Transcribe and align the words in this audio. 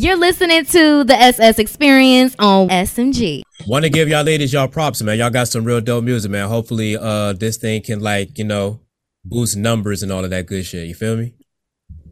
You're 0.00 0.16
listening 0.16 0.64
to 0.66 1.02
the 1.02 1.16
SS 1.16 1.58
Experience 1.58 2.36
on 2.38 2.68
SMG. 2.68 3.42
Want 3.66 3.82
to 3.84 3.90
give 3.90 4.08
y'all 4.08 4.22
ladies 4.22 4.52
y'all 4.52 4.68
props, 4.68 5.02
man. 5.02 5.18
Y'all 5.18 5.28
got 5.28 5.48
some 5.48 5.64
real 5.64 5.80
dope 5.80 6.04
music, 6.04 6.30
man. 6.30 6.48
Hopefully, 6.48 6.96
uh, 6.96 7.32
this 7.32 7.56
thing 7.56 7.82
can 7.82 7.98
like 7.98 8.38
you 8.38 8.44
know 8.44 8.78
boost 9.24 9.56
numbers 9.56 10.04
and 10.04 10.12
all 10.12 10.22
of 10.22 10.30
that 10.30 10.46
good 10.46 10.64
shit. 10.64 10.86
You 10.86 10.94
feel 10.94 11.16
me? 11.16 11.34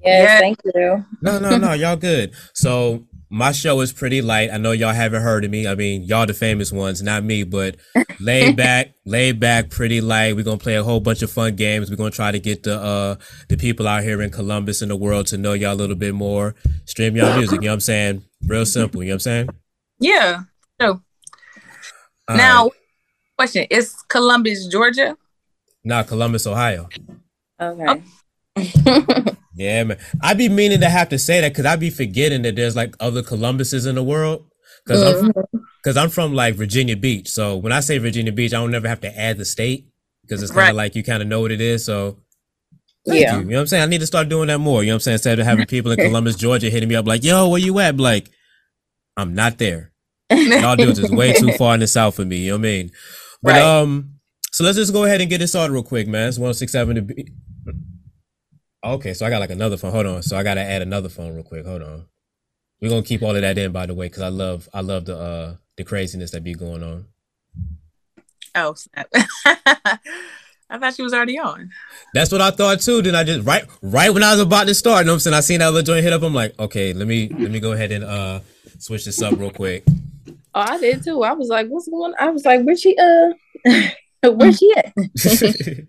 Yes, 0.02 0.28
yeah. 0.28 0.38
thank 0.40 0.58
you. 0.64 1.04
No, 1.22 1.38
no, 1.38 1.58
no, 1.58 1.74
y'all 1.74 1.94
good. 1.94 2.32
So 2.54 3.06
my 3.28 3.52
show 3.52 3.80
is 3.80 3.92
pretty 3.92 4.22
light. 4.22 4.50
I 4.52 4.58
know 4.58 4.72
y'all 4.72 4.92
haven't 4.92 5.22
heard 5.22 5.44
of 5.44 5.50
me. 5.50 5.66
I 5.66 5.74
mean, 5.74 6.02
y'all 6.02 6.26
the 6.26 6.34
famous 6.34 6.70
ones, 6.72 7.02
not 7.02 7.24
me, 7.24 7.42
but 7.42 7.76
laid 8.20 8.56
back, 8.56 8.94
laid 9.04 9.40
back, 9.40 9.70
pretty 9.70 10.00
light. 10.00 10.36
We're 10.36 10.44
gonna 10.44 10.58
play 10.58 10.76
a 10.76 10.84
whole 10.84 11.00
bunch 11.00 11.22
of 11.22 11.30
fun 11.30 11.56
games. 11.56 11.90
We're 11.90 11.96
gonna 11.96 12.10
try 12.10 12.30
to 12.30 12.38
get 12.38 12.62
the 12.62 12.80
uh 12.80 13.16
the 13.48 13.56
people 13.56 13.88
out 13.88 14.02
here 14.02 14.22
in 14.22 14.30
Columbus 14.30 14.82
and 14.82 14.90
the 14.90 14.96
world 14.96 15.26
to 15.28 15.38
know 15.38 15.54
y'all 15.54 15.74
a 15.74 15.76
little 15.76 15.96
bit 15.96 16.14
more. 16.14 16.54
Stream 16.84 17.16
y'all 17.16 17.36
music, 17.36 17.60
you 17.62 17.66
know 17.66 17.72
what 17.72 17.74
I'm 17.74 17.80
saying? 17.80 18.24
Real 18.46 18.66
simple, 18.66 19.02
you 19.02 19.08
know 19.08 19.14
what 19.14 19.16
I'm 19.16 19.20
saying? 19.20 19.48
Yeah. 19.98 20.42
So 20.80 21.00
now 22.28 22.64
right. 22.64 22.72
question, 23.38 23.66
is 23.70 23.94
Columbus, 24.08 24.66
Georgia? 24.66 25.16
Not 25.84 26.06
Columbus, 26.06 26.46
Ohio. 26.46 26.88
Okay. 27.60 28.02
Oh. 28.56 29.26
Yeah, 29.56 29.84
man. 29.84 29.98
I 30.20 30.34
be 30.34 30.48
meaning 30.48 30.80
to 30.80 30.88
have 30.88 31.08
to 31.08 31.18
say 31.18 31.40
that 31.40 31.52
because 31.52 31.64
I'd 31.64 31.80
be 31.80 31.90
forgetting 31.90 32.42
that 32.42 32.56
there's 32.56 32.76
like 32.76 32.94
other 33.00 33.22
Columbuses 33.22 33.86
in 33.86 33.94
the 33.94 34.02
world. 34.02 34.44
Because 34.84 35.02
mm-hmm. 35.02 35.38
I'm 35.38 35.66
because 35.82 35.96
I'm 35.96 36.10
from 36.10 36.34
like 36.34 36.54
Virginia 36.54 36.96
Beach. 36.96 37.28
So 37.28 37.56
when 37.56 37.72
I 37.72 37.80
say 37.80 37.98
Virginia 37.98 38.32
Beach, 38.32 38.52
I 38.52 38.58
don't 38.58 38.70
never 38.70 38.88
have 38.88 39.00
to 39.00 39.18
add 39.18 39.38
the 39.38 39.44
state 39.44 39.88
because 40.22 40.42
it's 40.42 40.52
kind 40.52 40.62
of 40.62 40.66
right. 40.68 40.74
like 40.74 40.94
you 40.94 41.02
kind 41.02 41.22
of 41.22 41.28
know 41.28 41.40
what 41.40 41.52
it 41.52 41.60
is. 41.60 41.84
So 41.84 42.18
yeah, 43.06 43.36
you. 43.36 43.38
you. 43.38 43.44
know 43.44 43.56
what 43.56 43.60
I'm 43.62 43.66
saying. 43.68 43.82
I 43.82 43.86
need 43.86 44.00
to 44.00 44.06
start 44.06 44.28
doing 44.28 44.48
that 44.48 44.58
more. 44.58 44.82
You 44.82 44.88
know 44.88 44.94
what 44.94 44.96
I'm 44.96 45.00
saying. 45.00 45.14
Instead 45.14 45.38
of 45.38 45.46
having 45.46 45.66
people 45.66 45.92
in 45.92 45.96
Columbus, 46.06 46.36
Georgia, 46.36 46.70
hitting 46.70 46.88
me 46.88 46.96
up 46.96 47.06
like, 47.06 47.24
"Yo, 47.24 47.48
where 47.48 47.60
you 47.60 47.78
at?" 47.78 47.96
Like, 47.96 48.30
I'm 49.16 49.34
not 49.34 49.58
there. 49.58 49.92
Y'all 50.30 50.76
dudes 50.76 50.98
is 50.98 51.10
way 51.10 51.32
too 51.32 51.52
far 51.52 51.74
in 51.74 51.80
the 51.80 51.86
south 51.86 52.16
for 52.16 52.24
me. 52.24 52.38
You 52.38 52.50
know 52.50 52.56
what 52.56 52.66
I 52.66 52.70
mean? 52.70 52.90
But 53.42 53.52
right. 53.52 53.62
um, 53.62 54.16
so 54.50 54.64
let's 54.64 54.76
just 54.76 54.92
go 54.92 55.04
ahead 55.04 55.20
and 55.20 55.30
get 55.30 55.38
this 55.38 55.50
started 55.50 55.72
real 55.72 55.84
quick, 55.84 56.08
man. 56.08 56.28
It's 56.28 56.38
one 56.38 56.52
six 56.54 56.72
seven 56.72 56.96
to 56.96 57.02
be. 57.02 57.28
Okay, 58.86 59.14
so 59.14 59.26
I 59.26 59.30
got 59.30 59.40
like 59.40 59.50
another 59.50 59.76
phone. 59.76 59.90
Hold 59.90 60.06
on. 60.06 60.22
So 60.22 60.36
I 60.36 60.44
gotta 60.44 60.60
add 60.60 60.80
another 60.80 61.08
phone 61.08 61.34
real 61.34 61.42
quick. 61.42 61.66
Hold 61.66 61.82
on. 61.82 62.06
We're 62.80 62.90
gonna 62.90 63.02
keep 63.02 63.22
all 63.22 63.34
of 63.34 63.42
that 63.42 63.58
in, 63.58 63.72
by 63.72 63.86
the 63.86 63.94
way, 63.94 64.06
because 64.06 64.22
I 64.22 64.28
love 64.28 64.68
I 64.72 64.80
love 64.80 65.06
the 65.06 65.18
uh 65.18 65.56
the 65.76 65.82
craziness 65.82 66.30
that 66.30 66.44
be 66.44 66.54
going 66.54 66.84
on. 66.84 67.06
Oh 68.54 68.74
snap. 68.74 69.08
I 70.68 70.78
thought 70.78 70.94
she 70.94 71.02
was 71.02 71.12
already 71.12 71.38
on. 71.38 71.70
That's 72.14 72.30
what 72.30 72.40
I 72.40 72.50
thought 72.52 72.80
too. 72.80 73.02
Then 73.02 73.16
I 73.16 73.24
just 73.24 73.44
right 73.44 73.64
right 73.82 74.14
when 74.14 74.22
I 74.22 74.32
was 74.32 74.40
about 74.40 74.68
to 74.68 74.74
start, 74.74 75.00
you 75.00 75.06
know 75.06 75.12
what 75.12 75.14
I'm 75.14 75.20
saying? 75.20 75.34
I 75.34 75.40
seen 75.40 75.58
that 75.58 75.72
little 75.72 75.82
joint 75.82 76.04
hit 76.04 76.12
up. 76.12 76.22
I'm 76.22 76.34
like, 76.34 76.56
okay, 76.58 76.92
let 76.92 77.08
me 77.08 77.28
let 77.28 77.50
me 77.50 77.58
go 77.58 77.72
ahead 77.72 77.90
and 77.90 78.04
uh 78.04 78.40
switch 78.78 79.04
this 79.04 79.20
up 79.20 79.36
real 79.36 79.50
quick. 79.50 79.84
Oh, 80.54 80.60
I 80.60 80.78
did 80.78 81.02
too. 81.02 81.24
I 81.24 81.32
was 81.32 81.48
like, 81.48 81.66
what's 81.66 81.88
going 81.88 82.14
on? 82.14 82.28
I 82.28 82.30
was 82.30 82.44
like, 82.44 82.62
where 82.62 82.76
she 82.76 82.96
uh 82.96 83.32
Where's 84.32 84.58
she 84.58 84.72
at? 84.76 84.92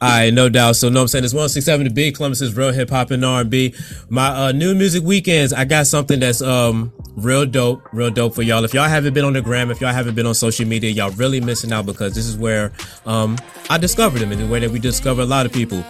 All 0.00 0.08
right, 0.08 0.32
no 0.32 0.48
doubt. 0.48 0.76
So, 0.76 0.88
no, 0.88 1.02
I'm 1.02 1.08
saying 1.08 1.24
it's 1.24 1.34
167 1.34 1.86
to 1.86 1.92
be 1.92 2.10
Columbus's 2.12 2.56
real 2.56 2.72
hip 2.72 2.90
hop 2.90 3.10
and 3.10 3.24
R&B. 3.24 3.74
My 4.08 4.28
uh, 4.28 4.52
new 4.52 4.74
music 4.74 5.02
weekends, 5.02 5.52
I 5.52 5.64
got 5.64 5.86
something 5.86 6.20
that's 6.20 6.42
um 6.42 6.92
real 7.16 7.46
dope, 7.46 7.82
real 7.92 8.10
dope 8.10 8.34
for 8.34 8.42
y'all. 8.42 8.64
If 8.64 8.74
y'all 8.74 8.88
haven't 8.88 9.14
been 9.14 9.24
on 9.24 9.32
the 9.32 9.42
gram, 9.42 9.70
if 9.70 9.80
y'all 9.80 9.92
haven't 9.92 10.14
been 10.14 10.26
on 10.26 10.34
social 10.34 10.66
media, 10.66 10.90
y'all 10.90 11.10
really 11.12 11.40
missing 11.40 11.72
out 11.72 11.86
because 11.86 12.14
this 12.14 12.26
is 12.26 12.36
where 12.36 12.72
um 13.04 13.36
I 13.68 13.78
discovered 13.78 14.20
them 14.20 14.32
in 14.32 14.38
the 14.38 14.46
way 14.46 14.60
that 14.60 14.70
we 14.70 14.78
discover 14.78 15.22
a 15.22 15.26
lot 15.26 15.46
of 15.46 15.52
people. 15.52 15.84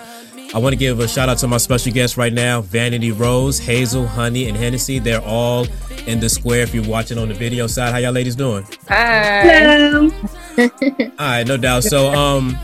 I 0.55 0.59
want 0.59 0.73
to 0.73 0.77
give 0.79 1.01
a 1.01 1.09
shout 1.09 1.29
out 1.29 1.39
to 1.39 1.49
my 1.49 1.57
special 1.57 1.93
guests 1.93 2.17
right 2.17 2.33
now 2.33 2.63
Vanity 2.63 3.13
Rose, 3.13 3.59
Hazel, 3.59 4.07
Honey, 4.07 4.49
and 4.49 4.57
Hennessy. 4.57 4.99
They're 4.99 5.21
all 5.21 5.67
in 6.07 6.21
the 6.21 6.29
square 6.29 6.63
if 6.63 6.75
you're 6.75 6.89
watching 6.89 7.19
on 7.19 7.29
the 7.29 7.35
video 7.35 7.67
side. 7.67 7.93
How 7.93 7.99
y'all 7.99 8.13
ladies 8.13 8.37
doing? 8.37 8.67
Hi. 8.89 9.43
Hello. 9.43 10.11
all 10.59 11.11
right, 11.19 11.47
no 11.47 11.57
doubt. 11.57 11.85
So, 11.85 12.13
um, 12.13 12.57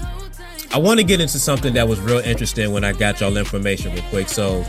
I 0.75 0.79
want 0.79 1.01
to 1.01 1.05
get 1.05 1.21
into 1.21 1.39
something 1.39 1.75
that 1.75 1.87
was 1.87 2.01
real 2.01 2.19
interesting 2.19 2.73
when 2.73 2.83
I 2.83 2.93
got 2.93 3.21
y'all 3.21 3.37
information 3.37 3.93
real 3.93 4.03
quick. 4.05 4.29
So, 4.29 4.65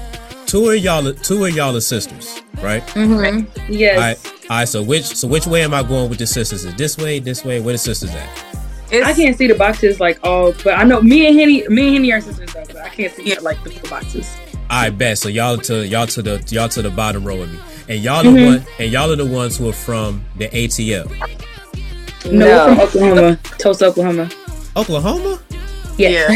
two 0.46 0.70
of 0.70 0.78
y'all, 0.78 1.14
two 1.14 1.46
of 1.46 1.56
y'all 1.56 1.76
are 1.76 1.82
sisters, 1.82 2.42
right? 2.62 2.84
Mm-hmm. 2.88 3.72
Yes. 3.72 3.96
All 3.96 4.02
right. 4.02 4.44
All 4.50 4.58
right. 4.58 4.68
So 4.68 4.84
which, 4.84 5.06
so 5.06 5.28
which 5.28 5.48
way 5.48 5.64
am 5.64 5.74
I 5.74 5.82
going 5.82 6.10
with 6.10 6.20
the 6.20 6.28
sisters? 6.28 6.66
Is 6.66 6.76
this 6.76 6.98
way, 6.98 7.20
this 7.20 7.46
way? 7.46 7.62
Where 7.62 7.72
the 7.72 7.78
sisters 7.78 8.12
at? 8.12 8.30
It's, 8.92 9.08
I 9.08 9.14
can't 9.14 9.36
see 9.36 9.48
the 9.48 9.56
boxes 9.56 10.00
like 10.00 10.20
all, 10.24 10.54
but 10.64 10.78
I 10.78 10.84
know 10.84 11.02
me 11.02 11.26
and 11.26 11.36
Henny, 11.40 11.68
me 11.70 11.88
and 11.88 11.94
Henny 11.96 12.12
are 12.12 12.22
sisters 12.22 12.54
though, 12.54 12.66
but 12.68 12.78
I 12.78 12.90
can't 12.90 13.12
see 13.14 13.30
yeah. 13.30 13.40
like 13.40 13.64
the, 13.64 13.70
the 13.70 13.88
boxes. 13.88 14.30
I 14.70 14.90
bet. 14.90 15.18
So 15.18 15.30
y'all 15.30 15.58
to 15.58 15.88
y'all 15.88 16.08
to 16.08 16.22
the 16.22 16.44
y'all 16.50 16.70
to 16.70 16.82
the 16.82 16.92
bottom 16.92 17.26
row 17.26 17.42
of 17.42 17.52
me, 17.52 17.60
and 17.90 18.04
y'all 18.04 18.24
mm-hmm. 18.24 18.36
the 18.36 18.46
one, 18.46 18.66
and 18.78 18.92
y'all 18.92 19.12
are 19.12 19.16
the 19.16 19.26
ones 19.26 19.58
who 19.58 19.70
are 19.70 19.74
from 19.74 20.24
the 20.38 20.48
ATL. 20.50 21.10
No, 22.26 22.32
no. 22.32 22.68
from 22.68 22.80
Oklahoma, 22.80 23.38
Tulsa, 23.58 23.86
Oklahoma. 23.88 24.30
Oklahoma? 24.76 25.40
Yeah. 25.98 26.36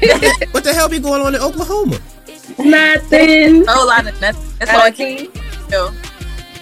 yeah. 0.00 0.32
what 0.50 0.64
the 0.64 0.72
hell 0.74 0.88
be 0.88 0.98
going 0.98 1.22
on 1.22 1.34
in 1.34 1.40
Oklahoma? 1.40 1.98
Nothing. 2.58 3.64
Oh, 3.68 3.84
a 3.84 3.86
lot 3.86 4.06
of 4.06 4.20
nothing. 4.20 4.58
That's 4.58 4.72
all 4.72 4.80
I 4.80 4.90
can. 4.90 5.28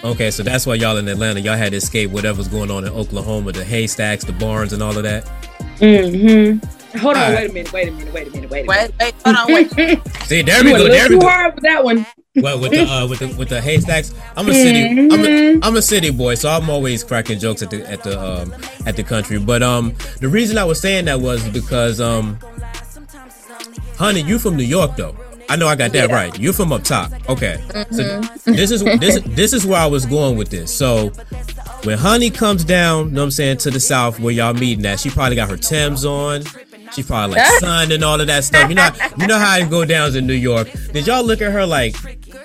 Okay, 0.03 0.31
so 0.31 0.41
that's 0.41 0.65
why 0.65 0.75
y'all 0.75 0.97
in 0.97 1.07
Atlanta, 1.07 1.39
y'all 1.41 1.57
had 1.57 1.71
to 1.71 1.77
escape 1.77 2.09
whatever's 2.09 2.47
going 2.47 2.71
on 2.71 2.85
in 2.85 2.91
Oklahoma, 2.91 3.51
the 3.51 3.63
haystacks, 3.63 4.23
the 4.23 4.33
barns, 4.33 4.73
and 4.73 4.81
all 4.81 4.97
of 4.97 5.03
that. 5.03 5.25
Mm-hmm. 5.77 6.80
Hold 6.99 7.17
on, 7.17 7.33
wait 7.33 7.49
a 7.49 7.53
minute, 7.53 7.73
wait 7.73 7.87
a 7.87 7.91
minute, 7.91 8.13
wait 8.13 8.27
a 8.27 8.31
minute, 8.31 8.49
wait 8.49 8.63
a 8.63 8.67
minute. 8.67 8.91
Wait, 8.99 9.13
wait, 9.13 9.15
hold 9.23 9.35
on, 9.37 9.53
wait. 9.53 9.71
See, 10.25 10.41
there 10.41 10.63
we 10.63 10.71
go, 10.71 10.87
there 10.87 11.09
we 11.09 11.19
go. 11.19 11.27
hard 11.27 11.55
with 11.55 11.63
that 11.63 11.83
one. 11.83 12.05
well, 12.35 12.59
with 12.59 12.71
the 12.71 12.83
uh, 12.85 13.07
with 13.07 13.19
the 13.19 13.27
with 13.37 13.49
the 13.49 13.61
haystacks, 13.61 14.13
I'm 14.35 14.47
a 14.49 14.53
city, 14.53 14.79
mm-hmm. 14.79 15.13
I'm, 15.13 15.19
a, 15.19 15.23
mm-hmm. 15.23 15.63
I'm 15.63 15.75
a 15.75 15.81
city 15.81 16.11
boy, 16.11 16.35
so 16.35 16.49
I'm 16.49 16.69
always 16.69 17.03
cracking 17.03 17.39
jokes 17.39 17.61
at 17.61 17.69
the 17.69 17.89
at 17.89 18.03
the 18.03 18.19
um 18.19 18.53
at 18.85 18.95
the 18.95 19.03
country. 19.03 19.39
But 19.39 19.63
um, 19.63 19.93
the 20.19 20.27
reason 20.27 20.57
I 20.57 20.63
was 20.63 20.79
saying 20.79 21.05
that 21.05 21.21
was 21.21 21.47
because 21.49 22.01
um, 22.01 22.37
honey, 23.97 24.21
you 24.21 24.39
from 24.39 24.57
New 24.57 24.63
York 24.63 24.95
though. 24.95 25.15
I 25.49 25.57
know 25.57 25.67
I 25.67 25.75
got 25.75 25.91
that 25.91 26.09
yeah. 26.09 26.15
right. 26.15 26.39
You're 26.39 26.53
from 26.53 26.71
up 26.71 26.85
top. 26.85 27.11
Okay. 27.27 27.57
Mm-hmm. 27.67 28.37
So 28.37 28.51
this 28.53 28.71
is 28.71 28.83
this 28.99 29.19
this 29.25 29.51
is 29.51 29.65
where 29.65 29.81
I 29.81 29.85
was 29.85 30.05
going 30.05 30.37
with 30.37 30.49
this. 30.49 30.73
So 30.73 31.09
when 31.83 31.97
Honey 31.97 32.29
comes 32.29 32.63
down, 32.63 33.07
you 33.07 33.11
know 33.11 33.21
what 33.21 33.25
I'm 33.25 33.31
saying, 33.31 33.57
to 33.57 33.71
the 33.71 33.79
south 33.79 34.19
where 34.19 34.33
y'all 34.33 34.53
meeting 34.53 34.85
at, 34.85 35.01
she 35.01 35.09
probably 35.09 35.35
got 35.35 35.49
her 35.49 35.57
Tim's 35.57 36.05
on. 36.05 36.43
She 36.93 37.03
probably 37.03 37.37
like 37.37 37.47
sun 37.59 37.91
and 37.91 38.03
all 38.03 38.19
of 38.19 38.27
that 38.27 38.43
stuff. 38.43 38.69
You 38.69 38.75
know, 38.75 38.89
you 39.17 39.27
know 39.27 39.37
how 39.37 39.51
I 39.51 39.65
go 39.65 39.85
down 39.85 40.15
in 40.15 40.27
New 40.27 40.33
York. 40.33 40.69
Did 40.91 41.07
y'all 41.07 41.23
look 41.23 41.41
at 41.41 41.51
her 41.51 41.65
like, 41.65 41.95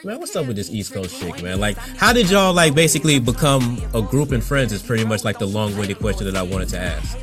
man, 0.05 0.21
what's 0.21 0.37
up 0.37 0.47
with 0.47 0.57
this 0.57 0.71
East 0.71 0.93
Coast 0.93 1.19
chick, 1.21 1.43
man? 1.43 1.59
Like, 1.59 1.77
how 1.77 2.13
did 2.13 2.31
y'all 2.31 2.55
like 2.55 2.75
basically 2.75 3.19
become 3.19 3.83
a 3.95 4.03
group 4.03 4.33
and 4.33 4.43
friends? 4.43 4.73
Is 4.73 4.83
pretty 4.83 5.05
much 5.05 5.25
like 5.25 5.39
the 5.39 5.47
long-winded 5.47 5.99
question 5.99 6.27
that 6.27 6.37
I 6.37 6.43
wanted 6.43 6.69
to 6.71 6.79
ask. 6.79 7.19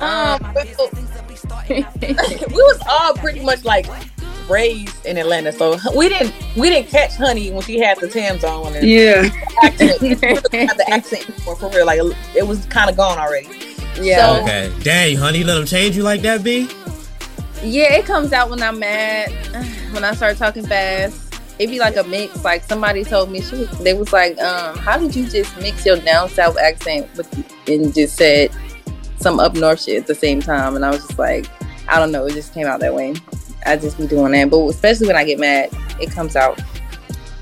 Um, 0.00 0.40
we 1.70 1.82
was 2.52 2.80
all 2.88 3.14
pretty 3.14 3.44
much 3.44 3.64
like 3.64 3.86
raised 4.50 5.06
in 5.06 5.16
Atlanta, 5.16 5.52
so 5.52 5.78
we 5.96 6.08
didn't 6.08 6.34
we 6.56 6.68
didn't 6.68 6.88
catch 6.88 7.16
Honey 7.16 7.50
when 7.50 7.62
she 7.62 7.78
had 7.78 7.98
the 8.00 8.08
Tim's 8.08 8.44
on. 8.44 8.74
And 8.74 8.86
yeah, 8.86 9.28
accent, 9.62 10.00
the 10.00 10.84
accent 10.88 11.22
for, 11.44 11.56
for 11.56 11.70
real. 11.70 11.86
Like 11.86 12.00
it 12.34 12.46
was 12.46 12.66
kind 12.66 12.90
of 12.90 12.96
gone 12.96 13.18
already. 13.18 13.71
Yeah. 14.00 14.36
So, 14.36 14.42
okay. 14.42 14.72
Dang, 14.82 15.16
Honey, 15.16 15.44
let 15.44 15.54
them 15.54 15.66
change 15.66 15.96
you 15.96 16.02
like 16.02 16.22
that, 16.22 16.42
B. 16.42 16.68
Yeah, 17.62 17.94
it 17.94 18.06
comes 18.06 18.32
out 18.32 18.50
when 18.50 18.62
I'm 18.62 18.78
mad. 18.78 19.30
When 19.92 20.04
I 20.04 20.14
start 20.14 20.38
talking 20.38 20.64
fast. 20.64 21.34
It'd 21.58 21.70
be 21.70 21.78
like 21.78 21.96
a 21.96 22.04
mix. 22.04 22.42
Like 22.42 22.64
somebody 22.64 23.04
told 23.04 23.30
me, 23.30 23.42
she 23.42 23.64
they 23.82 23.92
was 23.92 24.10
like, 24.10 24.40
um, 24.40 24.74
"How 24.78 24.96
did 24.96 25.14
you 25.14 25.28
just 25.28 25.54
mix 25.58 25.84
your 25.84 25.98
down 25.98 26.30
south 26.30 26.56
accent 26.56 27.14
with 27.14 27.28
and 27.68 27.92
just 27.92 28.16
said 28.16 28.50
some 29.18 29.38
up 29.38 29.54
north 29.54 29.82
shit 29.82 30.00
at 30.00 30.06
the 30.06 30.14
same 30.14 30.40
time?" 30.40 30.76
And 30.76 30.84
I 30.84 30.90
was 30.90 31.06
just 31.06 31.18
like, 31.18 31.46
I 31.88 31.98
don't 31.98 32.10
know. 32.10 32.24
It 32.24 32.32
just 32.32 32.54
came 32.54 32.66
out 32.66 32.80
that 32.80 32.94
way. 32.94 33.14
I 33.66 33.76
just 33.76 33.98
be 33.98 34.06
doing 34.06 34.32
that. 34.32 34.48
But 34.48 34.66
especially 34.68 35.08
when 35.08 35.16
I 35.16 35.24
get 35.24 35.38
mad, 35.38 35.68
it 36.00 36.10
comes 36.10 36.36
out. 36.36 36.58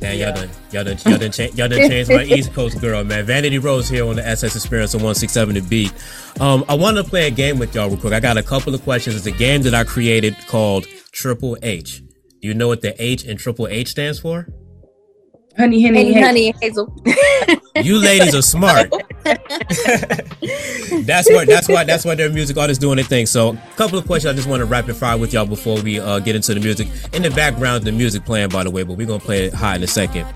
Man, 0.00 0.18
y'all 0.18 0.32
done, 0.32 0.48
y'all 0.72 0.84
done, 0.84 0.96
y'all 1.04 1.18
done, 1.18 1.30
cha- 1.30 1.54
y'all 1.54 1.68
done 1.68 1.88
changed 1.90 2.10
my 2.10 2.24
East 2.36 2.54
Coast 2.54 2.80
girl, 2.80 3.04
man. 3.04 3.26
Vanity 3.26 3.58
Rose 3.58 3.86
here 3.88 4.06
on 4.06 4.16
the 4.16 4.26
SS 4.26 4.56
Experience 4.56 4.94
on 4.94 5.00
167 5.00 5.54
The 5.54 5.60
Beat. 5.60 5.92
Um, 6.40 6.64
I 6.70 6.74
want 6.74 6.96
to 6.96 7.04
play 7.04 7.26
a 7.26 7.30
game 7.30 7.58
with 7.58 7.74
y'all 7.74 7.88
real 7.90 7.98
quick. 7.98 8.14
I 8.14 8.20
got 8.20 8.38
a 8.38 8.42
couple 8.42 8.74
of 8.74 8.82
questions. 8.82 9.14
It's 9.14 9.26
a 9.26 9.30
game 9.30 9.60
that 9.62 9.74
I 9.74 9.84
created 9.84 10.34
called 10.48 10.86
Triple 11.12 11.58
H. 11.62 12.00
Do 12.40 12.48
you 12.48 12.54
know 12.54 12.68
what 12.68 12.80
the 12.80 12.94
H 13.02 13.24
in 13.24 13.36
Triple 13.36 13.68
H 13.68 13.88
stands 13.88 14.18
for? 14.18 14.46
Honey, 15.56 15.84
honey, 15.84 16.20
honey, 16.20 16.54
hazel. 16.60 16.92
you 17.82 17.98
ladies 17.98 18.34
are 18.34 18.42
smart. 18.42 18.92
that's 19.24 21.30
what. 21.30 21.48
That's 21.48 21.68
why. 21.68 21.84
That's 21.84 22.04
why 22.04 22.14
they're 22.14 22.30
music 22.30 22.56
artists 22.56 22.80
doing 22.80 22.96
their 22.96 23.04
thing. 23.04 23.26
So, 23.26 23.50
a 23.50 23.56
couple 23.76 23.98
of 23.98 24.06
questions 24.06 24.32
I 24.32 24.36
just 24.36 24.48
want 24.48 24.60
to 24.60 24.66
rapid 24.66 24.96
fire 24.96 25.18
with 25.18 25.32
y'all 25.32 25.46
before 25.46 25.80
we 25.82 25.98
uh, 25.98 26.20
get 26.20 26.36
into 26.36 26.54
the 26.54 26.60
music. 26.60 26.88
In 27.12 27.22
the 27.22 27.30
background, 27.30 27.84
the 27.84 27.92
music 27.92 28.24
playing, 28.24 28.50
by 28.50 28.64
the 28.64 28.70
way, 28.70 28.84
but 28.84 28.96
we're 28.96 29.08
gonna 29.08 29.18
play 29.18 29.46
it 29.46 29.54
high 29.54 29.76
in 29.76 29.82
a 29.82 29.88
second. 29.88 30.26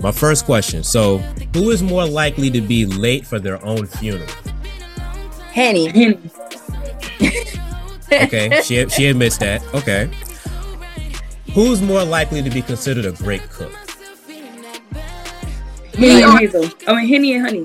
My 0.00 0.10
first 0.10 0.44
question. 0.44 0.82
So, 0.82 1.18
who 1.54 1.70
is 1.70 1.82
more 1.82 2.04
likely 2.04 2.50
to 2.50 2.60
be 2.60 2.84
late 2.84 3.24
for 3.24 3.38
their 3.38 3.64
own 3.64 3.86
funeral? 3.86 4.26
Henny. 5.52 5.88
okay, 8.12 8.60
she 8.64 8.88
she 8.88 9.06
admits 9.06 9.38
that. 9.38 9.62
Okay. 9.72 10.10
Who's 11.54 11.80
more 11.80 12.02
likely 12.02 12.42
to 12.42 12.50
be 12.50 12.62
considered 12.62 13.04
a 13.04 13.12
great 13.12 13.48
cook? 13.50 13.72
Me 15.94 16.00
Me 16.08 16.22
and 16.22 16.32
or- 16.32 16.38
Hazel. 16.38 16.68
I 16.86 16.94
mean, 16.96 17.08
Henny 17.08 17.34
and 17.34 17.44
Honey. 17.44 17.64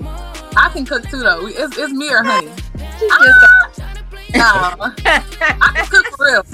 I 0.55 0.69
can 0.69 0.85
cook 0.85 1.03
too 1.09 1.19
though. 1.19 1.47
It's, 1.47 1.77
it's 1.77 1.93
me 1.93 2.09
or 2.09 2.23
honey. 2.23 2.49
She's 2.99 3.09
just 3.09 3.79
No, 4.35 4.43
I 4.43 5.73
can 5.75 5.85
cook 5.87 6.05
for 6.17 6.25
real. 6.25 6.45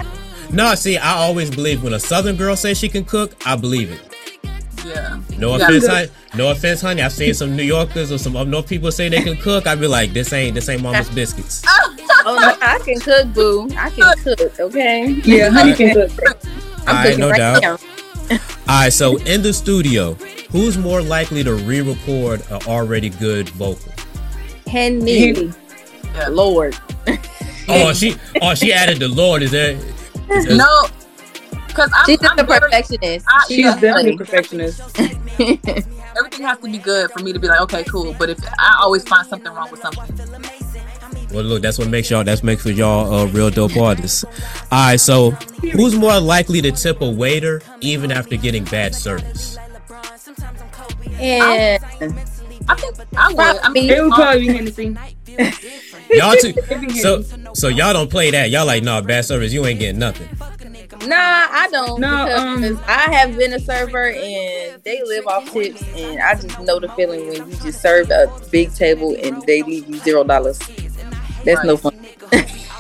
No, 0.52 0.76
see, 0.76 0.98
I 0.98 1.14
always 1.14 1.50
believe 1.50 1.82
when 1.84 1.94
a 1.94 2.00
Southern 2.00 2.36
girl 2.36 2.56
says 2.56 2.78
she 2.78 2.90
can 2.90 3.06
cook, 3.06 3.34
I 3.46 3.56
believe 3.56 3.92
it. 3.92 4.02
Yeah. 4.86 5.20
No 5.38 5.56
Yeah. 5.58 5.66
offense, 5.68 5.88
honey. 5.88 6.08
No 6.36 6.52
offense, 6.52 6.82
honey. 6.82 7.02
I've 7.02 7.14
seen 7.14 7.34
some 7.34 7.56
New 7.56 7.64
Yorkers 7.64 8.12
or 8.12 8.18
some 8.18 8.36
up 8.36 8.48
north 8.48 8.68
people 8.68 8.92
say 8.92 9.08
they 9.10 9.22
can 9.22 9.38
cook. 9.38 9.66
I'd 9.66 9.80
be 9.80 9.88
like, 9.88 10.12
this 10.14 10.32
ain't 10.34 10.54
this 10.56 10.68
ain't 10.70 10.84
Mama's 10.84 11.10
biscuits. 11.10 11.64
oh 12.26 12.38
no, 12.40 12.56
I 12.62 12.80
can 12.86 13.00
cook, 13.00 13.34
boo. 13.34 13.70
I 13.78 13.90
can 13.90 14.14
cook. 14.24 14.60
Okay. 14.60 15.08
Yeah, 15.24 15.50
Honey 15.50 15.74
can 15.74 15.94
cook. 15.94 16.12
I'm 16.86 16.88
All 16.88 16.94
right, 16.94 17.04
cooking 17.06 17.20
no 17.22 17.30
right 17.30 17.38
doubt. 17.38 17.62
now. 17.62 17.78
All 18.68 18.82
right, 18.82 18.94
so 18.94 19.18
in 19.20 19.42
the 19.42 19.54
studio, 19.54 20.18
who's 20.54 20.78
more 20.78 21.02
likely 21.02 21.44
to 21.44 21.54
re-record 21.56 22.42
an 22.50 22.62
already 22.68 23.10
good 23.10 23.50
vocal? 23.50 23.92
Henny. 24.66 25.34
Henny. 25.36 25.54
Lord. 26.30 26.78
Oh, 27.68 27.92
she 27.94 28.16
oh 28.42 28.54
she 28.56 28.72
added 28.72 29.00
the 29.00 29.08
Lord. 29.10 29.42
Is 29.42 29.52
there? 29.52 29.72
Is 30.32 30.46
there 30.46 30.56
No, 30.58 30.86
because 31.68 31.92
I'm, 31.96 32.06
She's 32.06 32.20
just 32.20 32.32
I'm 32.32 32.40
a 32.40 32.44
very, 32.44 32.60
perfectionist. 32.62 33.26
I- 33.28 33.44
She's 33.48 33.56
She's 33.58 33.66
Yeah. 33.66 33.74
definitely 33.80 34.14
a 34.14 34.18
perfectionist. 34.18 34.80
everything 36.18 36.46
has 36.46 36.60
to 36.60 36.72
be 36.72 36.78
good 36.78 37.10
for 37.12 37.20
me 37.24 37.34
to 37.34 37.40
be 37.40 37.48
like, 37.48 37.60
okay, 37.62 37.84
cool. 37.86 38.16
But 38.20 38.30
if 38.30 38.40
I 38.60 38.78
always 38.82 39.04
find 39.04 39.26
something 39.28 39.52
wrong 39.52 39.72
with 39.72 39.82
something, 39.82 40.04
Well, 41.34 41.44
look, 41.44 41.62
that's 41.64 41.80
what 41.80 41.88
makes 41.90 42.10
y'all. 42.12 42.24
That's 42.24 42.44
makes 42.44 42.62
for 42.62 42.70
y'all 42.70 43.12
uh, 43.12 43.26
real 43.28 43.50
dope 43.50 43.76
artists. 43.76 44.24
All 44.24 44.32
right, 44.72 45.00
so 45.00 45.32
who's 45.72 45.96
more 45.96 46.20
likely 46.20 46.62
to 46.62 46.72
tip 46.72 47.02
a 47.02 47.10
waiter 47.10 47.62
even 47.82 48.12
after 48.12 48.36
getting 48.36 48.64
bad 48.66 48.94
service? 48.94 49.58
And 51.20 51.84
I 52.70 52.76
think 52.76 52.96
I 53.18 53.28
would. 53.34 53.40
I 53.64 53.70
mean, 53.70 53.90
It 53.90 54.02
would 54.04 54.14
probably 54.14 54.48
be 54.48 54.54
Hennessy. 54.54 54.98
Y'all 56.12 56.36
too. 56.36 56.54
So 57.02 57.22
so 57.54 57.68
y'all 57.68 57.94
don't 57.94 58.10
play 58.10 58.32
that. 58.32 58.50
Y'all 58.50 58.66
like, 58.66 58.84
nah, 58.84 59.02
bad 59.02 59.26
service. 59.26 59.52
You 59.54 59.66
ain't 59.66 59.80
getting 59.80 60.00
nothing. 60.00 60.28
nah, 61.08 61.16
I 61.18 61.68
don't. 61.72 62.00
No, 62.00 62.26
because 62.56 62.78
um, 62.78 62.84
I 62.88 63.12
have 63.14 63.36
been 63.38 63.54
a 63.54 63.60
server 63.60 64.10
and 64.12 64.82
they 64.84 65.02
live 65.04 65.28
off 65.28 65.52
tips, 65.52 65.84
and 65.96 66.20
I 66.20 66.36
just 66.36 66.60
know 66.62 66.80
the 66.80 66.90
feeling 66.90 67.28
when 67.30 67.50
you 67.50 67.56
just 67.58 67.82
serve 67.82 68.10
a 68.12 68.28
big 68.52 68.74
table 68.76 69.16
and 69.22 69.42
they 69.44 69.64
leave 69.64 69.88
you 69.88 69.98
zero 70.00 70.24
dollars. 70.24 70.60
That's 71.46 71.64
no 71.64 71.78
fun. 71.78 71.94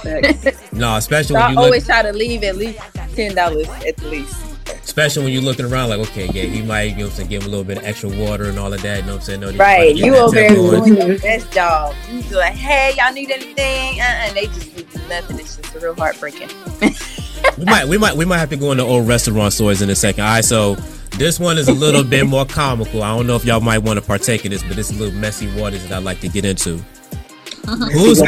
No, 0.73 0.97
especially 0.97 1.27
So 1.29 1.33
when 1.35 1.43
I 1.43 1.49
you 1.51 1.55
look, 1.55 1.63
always 1.65 1.85
try 1.85 2.01
to 2.01 2.11
leave 2.11 2.43
at 2.43 2.57
least 2.57 2.77
ten 3.15 3.35
dollars 3.35 3.67
at 3.87 3.95
the 3.97 4.07
least. 4.09 4.35
Especially 4.83 5.23
when 5.23 5.33
you're 5.33 5.41
looking 5.41 5.65
around 5.65 5.89
like, 5.89 5.99
okay, 5.99 6.25
yeah, 6.33 6.43
he 6.43 6.61
might, 6.61 6.83
you 6.83 6.95
know, 6.97 7.03
what 7.05 7.09
I'm 7.11 7.15
saying, 7.17 7.29
give 7.29 7.41
him 7.43 7.47
a 7.47 7.51
little 7.51 7.65
bit 7.65 7.77
of 7.77 7.83
extra 7.85 8.09
water 8.09 8.45
and 8.45 8.59
all 8.59 8.71
of 8.73 8.81
that. 8.81 8.97
You 8.99 9.01
know 9.03 9.13
what 9.13 9.15
I'm 9.15 9.21
saying? 9.21 9.39
No, 9.39 9.51
Right, 9.51 9.95
you 9.95 10.11
that 10.11 10.21
over 10.21 10.35
there 10.35 10.49
tip 10.49 10.57
going. 10.57 10.83
doing 10.95 11.07
your 11.07 11.19
best 11.19 11.51
job. 11.51 11.95
You 12.11 12.21
be 12.23 12.35
like, 12.35 12.53
hey, 12.53 12.93
y'all 12.97 13.13
need 13.13 13.31
anything? 13.31 13.99
Uh, 13.99 14.03
and 14.03 14.35
they 14.35 14.45
just 14.47 14.75
give 14.75 14.93
you 14.93 15.09
nothing. 15.09 15.39
It's 15.39 15.55
just 15.57 15.75
real 15.75 15.95
heartbreaking. 15.95 16.49
we 17.57 17.65
might 17.65 17.87
we 17.87 17.97
might 17.97 18.15
we 18.15 18.25
might 18.25 18.37
have 18.37 18.49
to 18.49 18.57
go 18.57 18.71
into 18.71 18.83
old 18.83 19.07
restaurant 19.07 19.53
stories 19.53 19.81
in 19.81 19.89
a 19.89 19.95
second. 19.95 20.23
All 20.23 20.29
right, 20.29 20.45
so 20.45 20.75
this 21.17 21.39
one 21.39 21.57
is 21.57 21.67
a 21.67 21.73
little 21.73 22.03
bit 22.03 22.25
more 22.25 22.45
comical. 22.45 23.03
I 23.03 23.15
don't 23.15 23.27
know 23.27 23.35
if 23.35 23.45
y'all 23.45 23.61
might 23.61 23.79
want 23.79 23.99
to 23.99 24.05
partake 24.05 24.45
in 24.45 24.51
this, 24.51 24.63
but 24.63 24.77
it's 24.77 24.91
a 24.91 24.95
little 24.95 25.17
messy 25.19 25.47
waters 25.59 25.83
that 25.83 25.91
I 25.93 25.97
like 25.99 26.19
to 26.21 26.29
get 26.29 26.45
into. 26.45 26.77
Who's 27.93 28.21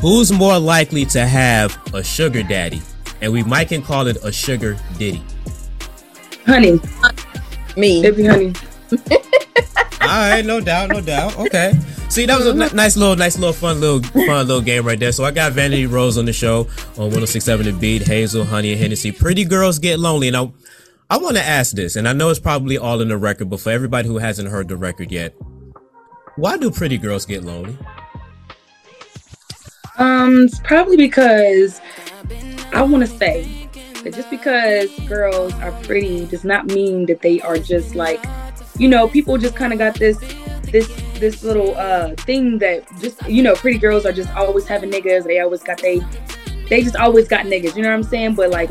who's 0.00 0.32
more 0.32 0.58
likely 0.58 1.04
to 1.06 1.26
have 1.26 1.78
a 1.94 2.02
sugar 2.02 2.42
daddy? 2.42 2.82
And 3.20 3.32
we 3.32 3.42
might 3.42 3.68
can 3.68 3.82
call 3.82 4.06
it 4.06 4.16
a 4.22 4.32
sugar 4.32 4.76
ditty. 4.98 5.22
Honey. 6.46 6.80
Me. 7.76 8.04
It'd 8.04 8.26
Honey. 8.26 8.54
All 10.02 10.30
right, 10.30 10.44
no 10.44 10.60
doubt, 10.60 10.90
no 10.90 11.00
doubt. 11.00 11.38
Okay. 11.38 11.72
See, 12.08 12.26
that 12.26 12.36
was 12.36 12.46
a 12.48 12.54
nice 12.74 12.96
little, 12.96 13.14
nice 13.14 13.38
little 13.38 13.52
fun 13.52 13.80
little, 13.80 14.02
fun 14.02 14.48
little 14.48 14.60
game 14.60 14.84
right 14.84 14.98
there. 14.98 15.12
So 15.12 15.24
I 15.24 15.30
got 15.30 15.52
Vanity 15.52 15.86
Rose 15.86 16.18
on 16.18 16.24
the 16.24 16.32
show 16.32 16.62
on 16.98 17.12
106.7 17.12 17.64
The 17.64 17.72
Beat, 17.72 18.02
Hazel, 18.02 18.44
Honey, 18.44 18.72
and 18.72 18.80
Hennessy. 18.80 19.12
Pretty 19.12 19.44
girls 19.44 19.78
get 19.78 20.00
lonely. 20.00 20.26
And 20.26 20.36
I, 20.36 20.50
I 21.08 21.18
want 21.18 21.36
to 21.36 21.42
ask 21.44 21.76
this, 21.76 21.94
and 21.94 22.08
I 22.08 22.12
know 22.12 22.30
it's 22.30 22.40
probably 22.40 22.78
all 22.78 23.00
in 23.00 23.08
the 23.08 23.16
record, 23.16 23.50
but 23.50 23.60
for 23.60 23.70
everybody 23.70 24.08
who 24.08 24.18
hasn't 24.18 24.48
heard 24.48 24.66
the 24.66 24.76
record 24.76 25.12
yet, 25.12 25.36
why 26.36 26.56
do 26.56 26.70
pretty 26.70 26.98
girls 26.98 27.26
get 27.26 27.44
lonely? 27.44 27.78
Um, 29.98 30.44
it's 30.46 30.58
probably 30.60 30.96
because 30.96 31.80
I 32.72 32.82
want 32.82 33.06
to 33.06 33.06
say 33.06 33.68
that 34.02 34.14
just 34.14 34.30
because 34.30 34.90
girls 35.00 35.52
are 35.54 35.72
pretty 35.82 36.26
does 36.26 36.44
not 36.44 36.66
mean 36.66 37.06
that 37.06 37.20
they 37.20 37.40
are 37.40 37.58
just 37.58 37.94
like, 37.94 38.24
you 38.78 38.88
know, 38.88 39.08
people 39.08 39.36
just 39.38 39.56
kind 39.56 39.72
of 39.72 39.78
got 39.78 39.94
this, 39.94 40.18
this, 40.70 40.88
this 41.18 41.42
little 41.42 41.76
uh 41.76 42.14
thing 42.16 42.58
that 42.58 42.84
just, 43.00 43.20
you 43.28 43.42
know, 43.42 43.54
pretty 43.54 43.78
girls 43.78 44.06
are 44.06 44.12
just 44.12 44.30
always 44.34 44.66
having 44.66 44.90
niggas. 44.90 45.24
They 45.24 45.40
always 45.40 45.62
got 45.62 45.82
they, 45.82 46.00
they 46.68 46.82
just 46.82 46.96
always 46.96 47.28
got 47.28 47.46
niggas. 47.46 47.76
You 47.76 47.82
know 47.82 47.88
what 47.88 47.96
I'm 47.96 48.02
saying? 48.04 48.36
But 48.36 48.50
like, 48.50 48.70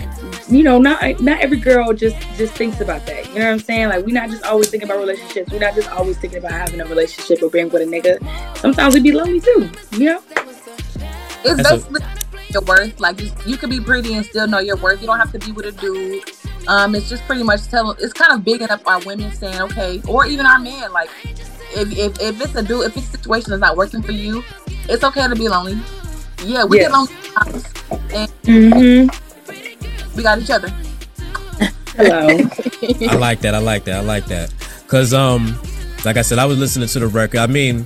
you 0.50 0.64
know, 0.64 0.80
not 0.80 1.20
not 1.22 1.42
every 1.42 1.58
girl 1.58 1.94
just 1.94 2.16
just 2.38 2.54
thinks 2.54 2.80
about 2.82 3.06
that. 3.06 3.28
You 3.28 3.40
know 3.40 3.46
what 3.46 3.52
I'm 3.52 3.60
saying? 3.60 3.90
Like, 3.90 4.06
we're 4.06 4.14
not 4.14 4.30
just 4.30 4.44
always 4.44 4.70
thinking 4.70 4.90
about 4.90 5.00
relationships. 5.00 5.52
We're 5.52 5.60
not 5.60 5.76
just 5.76 5.90
always 5.92 6.18
thinking 6.18 6.40
about 6.40 6.54
having 6.54 6.80
a 6.82 6.86
relationship 6.86 7.44
or 7.44 7.50
being 7.50 7.70
with 7.70 7.82
a 7.82 7.86
nigga. 7.86 8.58
Sometimes 8.58 8.96
we 8.96 9.02
be 9.02 9.12
lonely 9.12 9.42
too. 9.42 9.70
You 9.92 10.06
know? 10.06 10.24
it's 11.44 11.58
That's 11.58 11.70
a- 11.72 11.76
basically 11.76 12.19
your 12.52 12.62
worth. 12.64 13.00
Like 13.00 13.22
you, 13.22 13.32
you 13.46 13.58
could 13.58 13.70
be 13.70 13.80
pretty 13.80 14.14
and 14.16 14.26
still 14.26 14.48
know 14.48 14.60
your 14.60 14.78
worth. 14.78 15.02
You 15.02 15.08
don't 15.08 15.20
have 15.20 15.32
to 15.32 15.40
be 15.40 15.52
with 15.52 15.66
a 15.66 15.72
dude. 15.72 16.24
Um, 16.68 16.94
it's 16.96 17.10
just 17.10 17.24
pretty 17.26 17.44
much 17.44 17.64
telling. 17.68 17.98
It's 18.00 18.14
kind 18.14 18.34
of 18.34 18.44
bigging 18.44 18.70
up 18.70 18.86
our 18.88 19.00
women, 19.06 19.32
saying 19.34 19.62
okay, 19.62 20.02
or 20.08 20.26
even 20.26 20.46
our 20.46 20.60
men. 20.60 20.92
Like 20.92 21.10
if 21.76 21.92
if, 21.98 22.20
if 22.22 22.42
it's 22.42 22.56
a 22.56 22.64
dude, 22.64 22.86
if 22.86 22.94
this 22.96 23.08
situation 23.10 23.54
is 23.54 23.60
not 23.60 23.78
working 23.78 24.02
for 24.02 24.12
you, 24.12 24.44
it's 24.88 25.04
okay 25.04 25.28
to 25.28 25.36
be 25.36 25.48
lonely. 25.50 25.80
Yeah, 26.44 26.64
we 26.66 26.78
Yes. 26.78 26.88
get 26.88 26.94
lonely, 26.94 27.14
sometimes, 27.24 27.66
and 28.14 28.32
Mm-hmm. 28.44 30.16
we 30.18 30.24
got 30.24 30.40
each 30.40 30.50
other. 30.50 30.70
Hello. 31.96 32.28
I 33.10 33.16
like 33.16 33.42
that. 33.42 33.54
I 33.56 33.60
like 33.60 33.84
that. 33.86 33.96
I 33.96 34.00
like 34.02 34.26
that. 34.28 34.54
Cause 34.88 35.14
um, 35.14 35.60
like 36.06 36.18
I 36.18 36.22
said, 36.22 36.40
I 36.40 36.46
was 36.46 36.58
listening 36.58 36.88
to 36.88 37.00
the 37.00 37.08
record. 37.08 37.40
I 37.40 37.48
mean, 37.48 37.86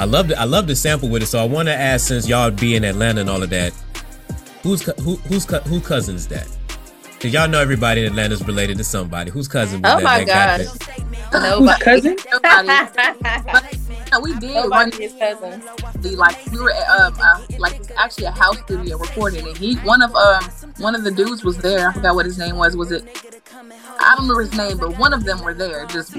I 0.00 0.04
love 0.06 0.28
the 0.28 0.40
I 0.40 0.44
love 0.44 0.66
the 0.66 0.76
sample 0.76 1.10
with 1.10 1.22
it. 1.22 1.26
So 1.26 1.38
I 1.40 1.44
want 1.44 1.68
to 1.68 1.74
ask, 1.74 2.08
since 2.08 2.28
y'all 2.28 2.50
be 2.50 2.74
in 2.76 2.84
Atlanta 2.84 3.20
and 3.22 3.30
all 3.30 3.42
of 3.42 3.50
that, 3.50 3.74
who's 4.62 4.82
cou- 4.82 4.92
who 5.02 5.16
who's 5.16 5.44
who 5.66 5.80
cousin 5.80 6.16
is 6.16 6.28
that? 6.28 6.48
Cause 7.20 7.34
y'all 7.34 7.48
know 7.48 7.60
everybody 7.60 8.00
in 8.02 8.06
Atlanta's 8.06 8.42
related 8.46 8.78
to 8.78 8.84
somebody. 8.84 9.30
Whose 9.30 9.48
cousin? 9.48 9.82
Was 9.82 9.92
Oh 9.92 9.96
that, 9.98 10.02
my 10.04 10.24
that 10.24 10.58
got 10.58 10.58
gosh. 10.58 10.66
that? 11.32 11.44
Whose 11.58 11.78
Nobody. 11.78 11.84
cousin? 11.84 12.16
Nobody. 12.32 12.68
Yeah, 14.12 14.18
we 14.22 14.34
did 14.38 14.54
run 14.70 14.90
Nobody 14.90 15.04
is 15.04 15.12
cousins. 15.14 15.64
the 15.96 16.16
like 16.16 16.46
we 16.50 16.60
were 16.60 16.72
at, 16.72 16.88
um 16.88 17.14
uh, 17.22 17.40
like 17.58 17.80
actually 17.98 18.24
a 18.24 18.30
house 18.32 18.58
studio 18.60 18.96
recording 18.98 19.46
and 19.46 19.56
he 19.58 19.76
one 19.76 20.02
of 20.02 20.14
um 20.16 20.42
one 20.78 20.94
of 20.94 21.04
the 21.04 21.10
dudes 21.10 21.44
was 21.44 21.58
there 21.58 21.88
i 21.90 21.92
forgot 21.92 22.14
what 22.14 22.26
his 22.26 22.38
name 22.38 22.56
was 22.56 22.76
was 22.76 22.90
it 22.90 23.04
i 24.00 24.14
don't 24.16 24.22
remember 24.28 24.42
his 24.42 24.54
name 24.56 24.78
but 24.78 24.98
one 24.98 25.12
of 25.12 25.24
them 25.24 25.42
were 25.42 25.54
there 25.54 25.86
just 25.86 26.16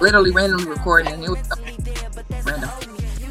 literally 0.00 0.30
randomly 0.30 0.66
recording 0.66 1.12
and 1.12 1.24
it 1.24 1.30
was 1.30 1.38
random 2.44 2.70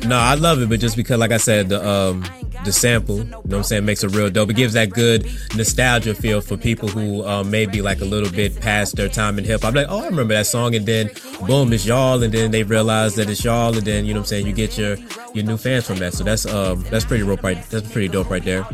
No, 0.05 0.17
I 0.17 0.33
love 0.33 0.61
it, 0.61 0.69
but 0.69 0.79
just 0.79 0.95
because, 0.95 1.19
like 1.19 1.31
I 1.31 1.37
said, 1.37 1.69
the 1.69 1.87
um 1.87 2.23
the 2.65 2.71
sample, 2.71 3.17
you 3.17 3.23
know 3.25 3.37
what 3.37 3.57
I'm 3.57 3.63
saying, 3.63 3.85
makes 3.85 4.03
it 4.03 4.15
real 4.15 4.29
dope. 4.29 4.49
It 4.49 4.55
gives 4.55 4.73
that 4.73 4.89
good 4.91 5.29
nostalgia 5.55 6.13
feel 6.13 6.41
for 6.41 6.57
people 6.57 6.89
who 6.89 7.25
um, 7.25 7.49
may 7.49 7.65
be 7.65 7.81
like 7.81 8.01
a 8.01 8.05
little 8.05 8.31
bit 8.31 8.59
past 8.59 8.95
their 8.95 9.09
time 9.09 9.37
in 9.39 9.45
hip 9.45 9.61
hop. 9.61 9.69
I'm 9.69 9.75
like, 9.75 9.87
oh, 9.89 10.01
I 10.01 10.05
remember 10.05 10.33
that 10.33 10.47
song, 10.47 10.75
and 10.75 10.85
then 10.85 11.09
boom, 11.45 11.71
it's 11.73 11.85
y'all, 11.85 12.21
and 12.21 12.33
then 12.33 12.51
they 12.51 12.63
realize 12.63 13.15
that 13.15 13.29
it's 13.29 13.43
y'all, 13.43 13.75
and 13.75 13.85
then 13.85 14.05
you 14.05 14.13
know 14.13 14.19
what 14.19 14.25
I'm 14.25 14.29
saying, 14.29 14.47
you 14.47 14.53
get 14.53 14.77
your 14.77 14.97
your 15.33 15.45
new 15.45 15.57
fans 15.57 15.85
from 15.85 15.97
that. 15.99 16.13
So 16.13 16.23
that's 16.23 16.45
um 16.45 16.83
that's 16.89 17.05
pretty 17.05 17.25
dope 17.25 17.43
right. 17.43 17.61
That's 17.69 17.89
pretty 17.91 18.07
dope 18.07 18.29
right 18.29 18.43
there. 18.43 18.67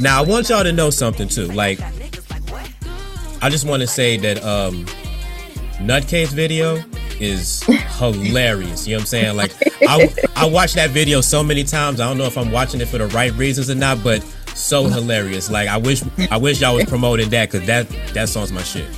Now 0.00 0.22
I 0.22 0.26
want 0.26 0.48
y'all 0.48 0.64
to 0.64 0.72
know 0.72 0.90
something 0.90 1.28
too. 1.28 1.46
Like, 1.46 1.80
I 3.40 3.48
just 3.50 3.66
want 3.66 3.82
to 3.82 3.86
say 3.86 4.16
that 4.18 4.44
um 4.44 4.84
Nutcase 5.78 6.32
video 6.32 6.82
is 7.20 7.62
hilarious. 7.98 8.86
You 8.86 8.94
know 8.94 8.98
what 8.98 9.02
I'm 9.02 9.06
saying? 9.06 9.36
Like 9.36 9.52
I 9.82 10.14
I 10.36 10.46
watched 10.46 10.74
that 10.76 10.90
video 10.90 11.20
so 11.20 11.42
many 11.42 11.64
times. 11.64 12.00
I 12.00 12.08
don't 12.08 12.18
know 12.18 12.24
if 12.24 12.38
I'm 12.38 12.52
watching 12.52 12.80
it 12.80 12.88
for 12.88 12.98
the 12.98 13.06
right 13.08 13.32
reasons 13.34 13.70
or 13.70 13.74
not, 13.74 14.02
but 14.02 14.22
so 14.54 14.84
hilarious. 14.84 15.50
Like 15.50 15.68
I 15.68 15.76
wish 15.76 16.02
I 16.30 16.36
wish 16.36 16.60
y'all 16.60 16.74
was 16.74 16.84
promoting 16.84 17.30
that 17.30 17.50
because 17.50 17.66
that 17.66 17.88
that 18.14 18.28
song's 18.28 18.52
my 18.52 18.62
shit. 18.62 18.88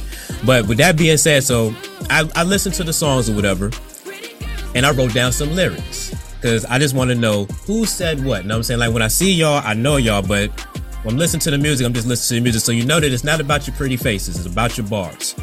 But 0.45 0.67
with 0.67 0.79
that 0.79 0.97
being 0.97 1.17
said, 1.17 1.45
so 1.45 1.75
I, 2.09 2.29
I 2.35 2.45
listened 2.45 2.75
to 2.77 2.85
the 2.85 2.93
songs 2.93 3.29
or 3.29 3.35
whatever, 3.35 3.71
and 4.75 4.87
I 4.87 4.93
wrote 4.93 5.13
down 5.13 5.33
some 5.33 5.55
lyrics 5.55 6.15
because 6.37 6.65
I 6.65 6.79
just 6.79 6.95
want 6.95 7.11
to 7.11 7.15
know 7.15 7.45
who 7.67 7.85
said 7.85 8.25
what. 8.25 8.43
You 8.43 8.49
know 8.49 8.55
what 8.55 8.59
I'm 8.59 8.63
saying? 8.63 8.81
Like 8.81 8.93
when 8.93 9.03
I 9.03 9.09
see 9.09 9.33
y'all, 9.33 9.61
I 9.65 9.75
know 9.75 9.97
y'all, 9.97 10.23
but 10.23 10.51
when 11.03 11.15
I'm 11.15 11.19
listening 11.19 11.41
to 11.41 11.51
the 11.51 11.59
music, 11.59 11.87
I'm 11.87 11.93
just 11.93 12.07
listening 12.07 12.39
to 12.39 12.41
the 12.41 12.45
music, 12.45 12.63
so 12.63 12.73
you 12.73 12.85
know 12.85 13.01
that 13.01 13.13
it's 13.13 13.25
not 13.25 13.41
about 13.41 13.67
your 13.67 13.77
pretty 13.77 13.97
faces; 13.97 14.37
it's 14.39 14.47
about 14.47 14.79
your 14.79 14.87
bars. 14.87 15.35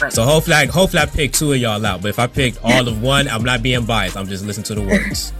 Right. 0.00 0.12
So 0.12 0.24
hopefully, 0.24 0.56
I, 0.56 0.66
hopefully 0.66 1.02
I 1.02 1.06
picked 1.06 1.34
two 1.34 1.52
of 1.52 1.58
y'all 1.58 1.84
out. 1.84 2.02
But 2.02 2.08
if 2.08 2.18
I 2.18 2.26
picked 2.26 2.58
all 2.62 2.88
of 2.88 3.02
one, 3.02 3.28
I'm 3.28 3.44
not 3.44 3.62
being 3.62 3.84
biased. 3.84 4.16
I'm 4.16 4.26
just 4.26 4.44
listening 4.44 4.64
to 4.64 4.74
the 4.74 4.82
words. 4.82 5.32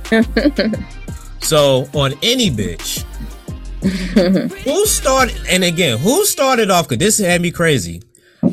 so 1.46 1.88
on 1.94 2.12
any 2.22 2.50
bitch, 2.50 3.02
who 4.64 4.86
started? 4.86 5.36
And 5.48 5.64
again, 5.64 5.98
who 5.98 6.24
started 6.26 6.70
off? 6.70 6.88
Because 6.88 6.98
this 6.98 7.18
had 7.18 7.40
me 7.40 7.50
crazy. 7.50 8.02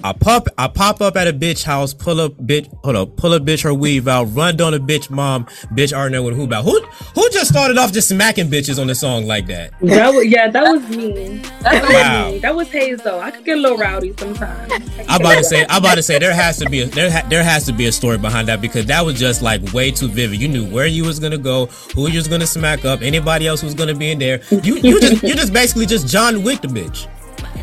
I 0.04 0.14
pop 0.14 0.48
I 0.58 0.68
pop 0.68 1.02
up 1.02 1.16
at 1.16 1.28
a 1.28 1.34
bitch 1.34 1.64
house, 1.64 1.94
pull 1.94 2.20
up 2.20 2.34
bitch 2.38 2.68
hold 2.84 2.96
up, 2.96 3.16
pull 3.18 3.34
up 3.34 3.44
bitch 3.44 3.64
her 3.64 3.74
weave 3.74 4.08
out, 4.08 4.26
run 4.26 4.58
down 4.58 4.74
a 4.74 4.80
bitch 4.80 5.10
mom, 5.10 5.46
bitch 5.74 5.94
Arnett 5.94 6.24
with 6.24 6.36
who 6.36 6.44
about 6.44 6.66
who 6.66 6.80
who 7.16 7.30
just 7.30 7.50
started 7.50 7.78
off 7.78 7.94
just 7.94 8.10
smacking 8.10 8.48
bitches 8.50 8.80
on 8.80 8.88
the 8.88 8.96
song 8.96 9.26
like 9.26 9.48
that? 9.48 9.72
That 9.82 10.14
was 10.14 10.26
yeah, 10.28 10.50
that 10.50 10.64
was 10.64 10.88
me. 10.90 11.42
That 11.62 11.82
was 11.84 11.92
Wow. 11.94 12.32
me. 12.32 12.40
That 12.40 12.56
was 12.56 12.70
Haze 12.70 13.02
though. 13.02 13.20
I 13.20 13.32
could 13.32 13.46
get 13.46 13.58
a 13.58 13.62
little 13.62 13.78
rowdy 13.78 14.14
sometimes. 14.18 14.72
I'm 15.08 15.22
about 15.22 15.38
to 15.38 15.44
say 15.44 15.66
I'm 15.70 15.80
about 15.84 15.96
to 15.96 16.04
say 16.04 16.20
there 16.20 16.34
has 16.34 16.58
to 16.60 16.70
be 16.70 16.82
a 16.82 16.86
there 16.88 17.10
ha- 17.12 17.26
there 17.30 17.44
has 17.44 17.66
to 17.68 17.74
be 17.74 17.86
a 17.88 17.92
story 17.92 18.18
behind 18.18 18.48
that 18.50 18.62
because 18.62 18.86
that 18.88 19.06
was 19.06 19.18
just 19.20 19.42
like 19.42 19.62
way 19.74 19.92
too 19.92 20.08
vivid. 20.10 20.42
You 20.42 20.48
knew 20.50 20.66
where 20.70 20.88
you 20.88 21.06
was 21.06 21.20
gonna 21.20 21.38
go, 21.38 21.68
who 21.96 22.08
you 22.10 22.18
was 22.18 22.28
gonna 22.28 22.48
smack 22.48 22.86
up, 22.86 23.02
anybody 23.02 23.48
else 23.48 23.62
who's 23.62 23.74
gonna 23.76 23.96
be 23.96 24.12
in 24.12 24.20
there. 24.20 24.42
You 24.52 24.78
you 24.78 25.00
just 25.00 25.24
you 25.24 25.34
just 25.36 25.54
basically 25.54 25.86
just 25.86 26.08
John 26.08 26.44
Wick 26.44 26.62
the 26.62 26.68
bitch. 26.68 27.08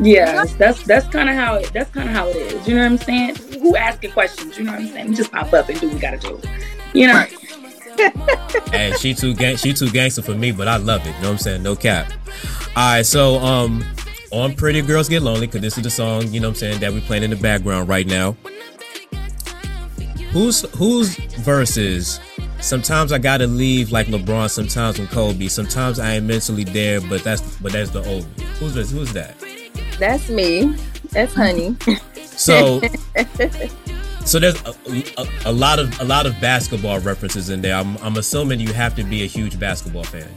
Yeah, 0.00 0.44
that's 0.58 0.82
that's 0.84 1.06
kind 1.08 1.28
of 1.28 1.36
how 1.36 1.56
it, 1.56 1.72
that's 1.72 1.90
kind 1.90 2.08
of 2.08 2.14
how 2.14 2.28
it 2.28 2.36
is. 2.36 2.68
You 2.68 2.74
know 2.74 2.82
what 2.82 2.92
I'm 2.92 2.98
saying? 2.98 3.36
Who 3.60 3.76
asking 3.76 4.12
questions? 4.12 4.58
You 4.58 4.64
know 4.64 4.72
what 4.72 4.80
I'm 4.80 4.88
saying? 4.88 5.08
We 5.08 5.14
just 5.14 5.32
pop 5.32 5.52
up 5.52 5.68
and 5.68 5.80
do 5.80 5.86
what 5.86 5.94
we 5.94 6.00
gotta 6.00 6.18
do. 6.18 6.40
You 6.92 7.08
know? 7.08 7.24
and 8.72 8.94
she 8.98 9.14
too 9.14 9.34
gang 9.34 9.56
she 9.56 9.72
too 9.72 9.90
gangster 9.90 10.22
for 10.22 10.34
me, 10.34 10.52
but 10.52 10.68
I 10.68 10.76
love 10.76 11.02
it. 11.02 11.06
You 11.06 11.12
know 11.12 11.18
what 11.20 11.30
I'm 11.30 11.38
saying? 11.38 11.62
No 11.62 11.76
cap. 11.76 12.12
Alright, 12.76 13.06
so 13.06 13.38
um 13.38 13.84
on 14.32 14.54
Pretty 14.54 14.82
Girls 14.82 15.08
Get 15.08 15.22
Lonely, 15.22 15.46
because 15.46 15.60
this 15.60 15.76
is 15.76 15.84
the 15.84 15.90
song, 15.90 16.26
you 16.32 16.40
know 16.40 16.48
what 16.48 16.56
I'm 16.56 16.58
saying, 16.58 16.80
that 16.80 16.92
we 16.92 17.00
playing 17.00 17.22
in 17.22 17.30
the 17.30 17.36
background 17.36 17.88
right 17.88 18.06
now. 18.06 18.36
Who's 20.32 20.62
whose 20.76 21.14
verses? 21.16 22.18
Sometimes 22.60 23.12
I 23.12 23.18
gotta 23.18 23.46
leave 23.46 23.92
like 23.92 24.08
LeBron, 24.08 24.50
sometimes 24.50 24.98
I'm 24.98 25.06
Kobe, 25.06 25.46
sometimes 25.46 26.00
I 26.00 26.14
am 26.14 26.26
mentally 26.26 26.64
there, 26.64 27.00
but 27.00 27.22
that's 27.22 27.56
but 27.58 27.72
that's 27.72 27.90
the 27.90 28.04
old. 28.08 28.24
Who's 28.58 28.74
this? 28.74 28.90
Who's 28.90 29.12
that? 29.12 29.36
That's 29.98 30.28
me. 30.28 30.76
That's 31.10 31.34
honey. 31.34 31.76
So 32.24 32.80
so 34.24 34.38
there's 34.38 34.60
a, 34.62 34.74
a, 35.18 35.26
a 35.46 35.52
lot 35.52 35.78
of 35.78 36.00
a 36.00 36.04
lot 36.04 36.26
of 36.26 36.38
basketball 36.40 36.98
references 37.00 37.50
in 37.50 37.62
there. 37.62 37.76
I'm, 37.76 37.96
I'm 37.98 38.16
assuming 38.16 38.60
you 38.60 38.72
have 38.72 38.96
to 38.96 39.04
be 39.04 39.22
a 39.22 39.26
huge 39.26 39.58
basketball 39.58 40.04
fan. 40.04 40.28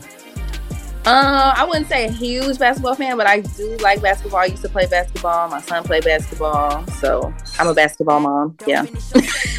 Uh, 1.06 1.54
I 1.56 1.64
wouldn't 1.64 1.88
say 1.88 2.04
a 2.04 2.10
huge 2.10 2.58
basketball 2.58 2.94
fan, 2.94 3.16
but 3.16 3.26
I 3.26 3.40
do 3.40 3.76
like 3.78 4.02
basketball. 4.02 4.40
I 4.40 4.46
used 4.46 4.62
to 4.62 4.68
play 4.68 4.86
basketball. 4.86 5.48
My 5.48 5.60
son 5.62 5.82
played 5.84 6.04
basketball, 6.04 6.86
so 7.00 7.32
I'm 7.58 7.66
a 7.66 7.74
basketball 7.74 8.20
mom. 8.20 8.56
Yeah. 8.66 8.86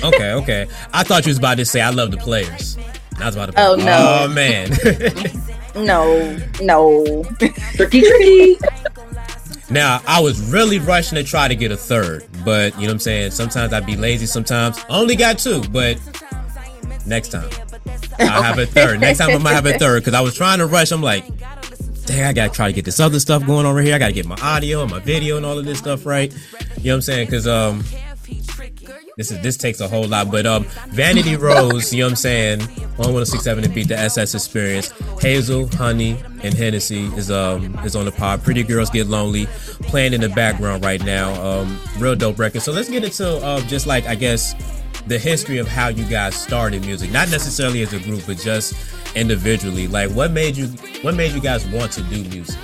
Okay, 0.01 0.31
okay. 0.31 0.65
I 0.93 1.03
thought 1.03 1.25
you 1.25 1.29
was 1.29 1.39
about 1.39 1.57
to 1.57 1.65
say 1.65 1.81
I 1.81 1.89
love 1.89 2.11
the 2.11 2.17
players. 2.17 2.77
I 3.17 3.25
was 3.25 3.35
about 3.35 3.51
to. 3.51 3.61
Oh, 3.61 3.75
no. 3.75 4.21
Oh 4.21 4.27
man. 4.29 4.71
No, 5.75 6.37
no. 6.61 7.23
Tricky, 7.75 8.01
tricky. 8.01 8.57
Now 9.69 10.01
I 10.07 10.19
was 10.19 10.41
really 10.51 10.79
rushing 10.79 11.15
to 11.15 11.23
try 11.23 11.47
to 11.47 11.55
get 11.55 11.71
a 11.71 11.77
third, 11.77 12.25
but 12.43 12.73
you 12.75 12.81
know 12.81 12.87
what 12.87 12.93
I'm 12.93 12.99
saying. 12.99 13.31
Sometimes 13.31 13.73
I'd 13.73 13.85
be 13.85 13.95
lazy. 13.95 14.25
Sometimes 14.25 14.77
I 14.89 14.99
only 14.99 15.15
got 15.15 15.39
two, 15.39 15.61
but 15.71 15.97
next 17.05 17.29
time 17.29 17.49
I'll 18.19 18.43
have 18.43 18.59
a 18.59 18.65
third. 18.65 18.99
Next 18.99 19.19
time 19.19 19.29
I 19.29 19.37
might 19.37 19.53
have 19.53 19.65
a 19.65 19.77
third 19.77 20.01
because 20.01 20.13
I 20.13 20.21
was 20.21 20.35
trying 20.35 20.59
to 20.59 20.65
rush. 20.65 20.91
I'm 20.91 21.01
like, 21.01 21.25
dang, 22.05 22.23
I 22.23 22.33
gotta 22.33 22.53
try 22.53 22.67
to 22.67 22.73
get 22.73 22.85
this 22.85 22.99
other 22.99 23.19
stuff 23.19 23.45
going 23.45 23.65
over 23.65 23.81
here. 23.81 23.95
I 23.95 23.99
gotta 23.99 24.13
get 24.13 24.25
my 24.25 24.37
audio 24.41 24.81
and 24.81 24.91
my 24.91 24.99
video 24.99 25.37
and 25.37 25.45
all 25.45 25.57
of 25.57 25.65
this 25.65 25.79
stuff 25.79 26.05
right. 26.05 26.33
You 26.77 26.85
know 26.85 26.91
what 26.91 26.95
I'm 26.95 27.01
saying? 27.01 27.27
Because 27.27 27.47
um. 27.47 27.83
This 29.19 29.31
is 29.31 29.41
this 29.41 29.57
takes 29.57 29.81
a 29.81 29.87
whole 29.89 30.07
lot, 30.07 30.31
but 30.31 30.45
um, 30.45 30.63
Vanity 30.91 31.35
Rose, 31.35 31.93
you 31.93 31.99
know 31.99 32.05
what 32.05 32.11
I'm 32.11 32.15
saying, 32.15 32.61
on 32.61 33.11
1067 33.11 33.63
The 33.63 33.69
Beat 33.69 33.89
the 33.89 33.97
SS 33.97 34.33
experience. 34.33 34.93
Hazel, 35.19 35.67
Honey, 35.75 36.17
and 36.41 36.53
Hennessy 36.53 37.07
is 37.17 37.29
um 37.29 37.77
is 37.79 37.97
on 37.97 38.05
the 38.05 38.13
pod. 38.13 38.41
Pretty 38.45 38.63
Girls 38.63 38.89
Get 38.89 39.07
Lonely, 39.07 39.47
playing 39.81 40.13
in 40.13 40.21
the 40.21 40.29
background 40.29 40.85
right 40.85 41.03
now. 41.03 41.33
Um, 41.45 41.77
real 41.97 42.15
dope 42.15 42.39
record. 42.39 42.61
So 42.61 42.71
let's 42.71 42.87
get 42.87 43.03
into 43.03 43.27
uh, 43.45 43.59
just 43.67 43.87
like 43.87 44.05
I 44.05 44.15
guess 44.15 44.53
the 45.07 45.19
history 45.19 45.57
of 45.57 45.67
how 45.67 45.89
you 45.89 46.05
guys 46.05 46.33
started 46.33 46.85
music, 46.85 47.11
not 47.11 47.29
necessarily 47.29 47.81
as 47.81 47.91
a 47.91 47.99
group, 47.99 48.23
but 48.25 48.37
just 48.37 48.73
individually. 49.17 49.89
Like, 49.89 50.11
what 50.11 50.31
made 50.31 50.55
you 50.55 50.67
what 51.01 51.13
made 51.13 51.33
you 51.33 51.41
guys 51.41 51.67
want 51.67 51.91
to 51.91 52.03
do 52.03 52.23
music? 52.29 52.57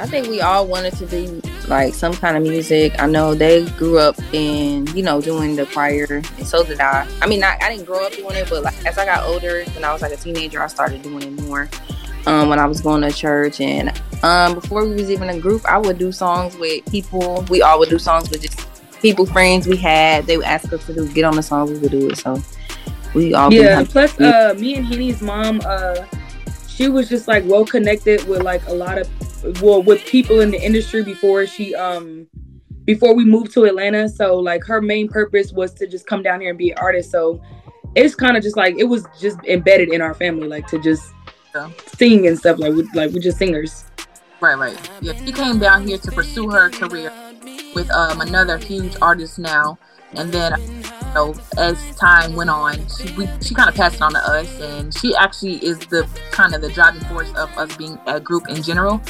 I 0.00 0.06
think 0.06 0.28
we 0.28 0.40
all 0.40 0.66
wanted 0.66 0.94
to 0.94 1.06
do 1.06 1.42
like 1.68 1.92
some 1.92 2.14
kind 2.14 2.34
of 2.34 2.42
music. 2.42 2.94
I 2.98 3.06
know 3.06 3.34
they 3.34 3.68
grew 3.72 3.98
up 3.98 4.18
in, 4.32 4.86
you 4.96 5.02
know, 5.02 5.20
doing 5.20 5.56
the 5.56 5.66
choir, 5.66 6.22
and 6.38 6.46
so 6.46 6.64
did 6.64 6.80
I. 6.80 7.06
I 7.20 7.26
mean, 7.26 7.44
I, 7.44 7.58
I 7.60 7.68
didn't 7.68 7.84
grow 7.84 8.06
up 8.06 8.12
doing 8.14 8.34
it, 8.34 8.48
but 8.48 8.62
like, 8.62 8.86
as 8.86 8.96
I 8.96 9.04
got 9.04 9.24
older, 9.24 9.62
when 9.74 9.84
I 9.84 9.92
was 9.92 10.00
like 10.00 10.12
a 10.12 10.16
teenager, 10.16 10.62
I 10.62 10.68
started 10.68 11.02
doing 11.02 11.22
it 11.22 11.42
more. 11.42 11.68
Um, 12.26 12.48
when 12.48 12.58
I 12.58 12.64
was 12.64 12.80
going 12.80 13.02
to 13.02 13.12
church, 13.12 13.60
and 13.60 13.92
um, 14.22 14.54
before 14.54 14.86
we 14.86 14.94
was 14.94 15.10
even 15.10 15.28
a 15.28 15.38
group, 15.38 15.66
I 15.66 15.76
would 15.76 15.98
do 15.98 16.12
songs 16.12 16.56
with 16.56 16.84
people. 16.90 17.44
We 17.50 17.60
all 17.60 17.78
would 17.78 17.90
do 17.90 17.98
songs 17.98 18.30
with 18.30 18.40
just 18.40 18.58
people, 19.02 19.26
friends 19.26 19.68
we 19.68 19.76
had. 19.76 20.26
They 20.26 20.38
would 20.38 20.46
ask 20.46 20.72
us 20.72 20.86
to 20.86 20.94
do, 20.94 21.12
get 21.12 21.24
on 21.24 21.36
the 21.36 21.42
song, 21.42 21.66
we 21.72 21.78
would 21.78 21.90
do 21.90 22.08
it. 22.08 22.16
So 22.16 22.42
we 23.14 23.34
all 23.34 23.52
Yeah. 23.52 23.84
Plus, 23.86 24.18
uh, 24.18 24.54
me 24.58 24.76
and 24.76 24.86
Henny's 24.86 25.20
mom, 25.20 25.60
uh, 25.64 26.06
she 26.68 26.88
was 26.88 27.06
just 27.06 27.28
like 27.28 27.44
well 27.46 27.66
connected 27.66 28.26
with 28.26 28.42
like 28.42 28.66
a 28.66 28.72
lot 28.72 28.96
of 28.96 29.06
well 29.60 29.82
with 29.82 30.04
people 30.06 30.40
in 30.40 30.50
the 30.50 30.62
industry 30.62 31.02
before 31.02 31.46
she 31.46 31.74
um 31.74 32.26
before 32.84 33.14
we 33.14 33.24
moved 33.24 33.52
to 33.52 33.64
Atlanta. 33.64 34.08
So 34.08 34.36
like 34.36 34.64
her 34.64 34.80
main 34.80 35.08
purpose 35.08 35.52
was 35.52 35.72
to 35.74 35.86
just 35.86 36.06
come 36.06 36.22
down 36.22 36.40
here 36.40 36.50
and 36.50 36.58
be 36.58 36.70
an 36.70 36.78
artist. 36.78 37.10
So 37.10 37.40
it's 37.94 38.14
kind 38.14 38.36
of 38.36 38.42
just 38.42 38.56
like 38.56 38.76
it 38.78 38.84
was 38.84 39.04
just 39.20 39.38
embedded 39.46 39.90
in 39.90 40.00
our 40.00 40.14
family, 40.14 40.48
like 40.48 40.66
to 40.68 40.78
just 40.80 41.12
Yeah. 41.54 41.70
sing 41.96 42.26
and 42.26 42.38
stuff. 42.38 42.58
Like 42.58 42.72
we 42.74 42.82
like 42.94 43.10
we're 43.12 43.20
just 43.20 43.38
singers. 43.38 43.84
Right, 44.40 44.54
right. 44.56 44.90
Yeah, 45.02 45.12
she 45.12 45.32
came 45.32 45.58
down 45.58 45.86
here 45.86 45.98
to 45.98 46.12
pursue 46.12 46.48
her 46.50 46.70
career 46.70 47.12
with 47.74 47.90
um, 47.90 48.20
another 48.22 48.56
huge 48.56 48.96
artist 49.02 49.38
now, 49.38 49.78
and 50.14 50.32
then 50.32 50.60
you 50.60 51.14
know, 51.14 51.34
as 51.58 51.96
time 51.96 52.34
went 52.34 52.50
on, 52.50 52.74
she 52.88 53.12
we, 53.14 53.28
she 53.42 53.54
kind 53.54 53.68
of 53.68 53.74
passed 53.74 53.96
it 53.96 54.02
on 54.02 54.12
to 54.12 54.18
us, 54.18 54.60
and 54.60 54.94
she 54.94 55.14
actually 55.16 55.56
is 55.64 55.78
the 55.78 56.08
kind 56.30 56.54
of 56.54 56.60
the 56.62 56.70
driving 56.70 57.02
force 57.02 57.30
of 57.34 57.50
us 57.56 57.76
being 57.76 57.98
a 58.06 58.20
group 58.20 58.48
in 58.48 58.62
general. 58.62 59.00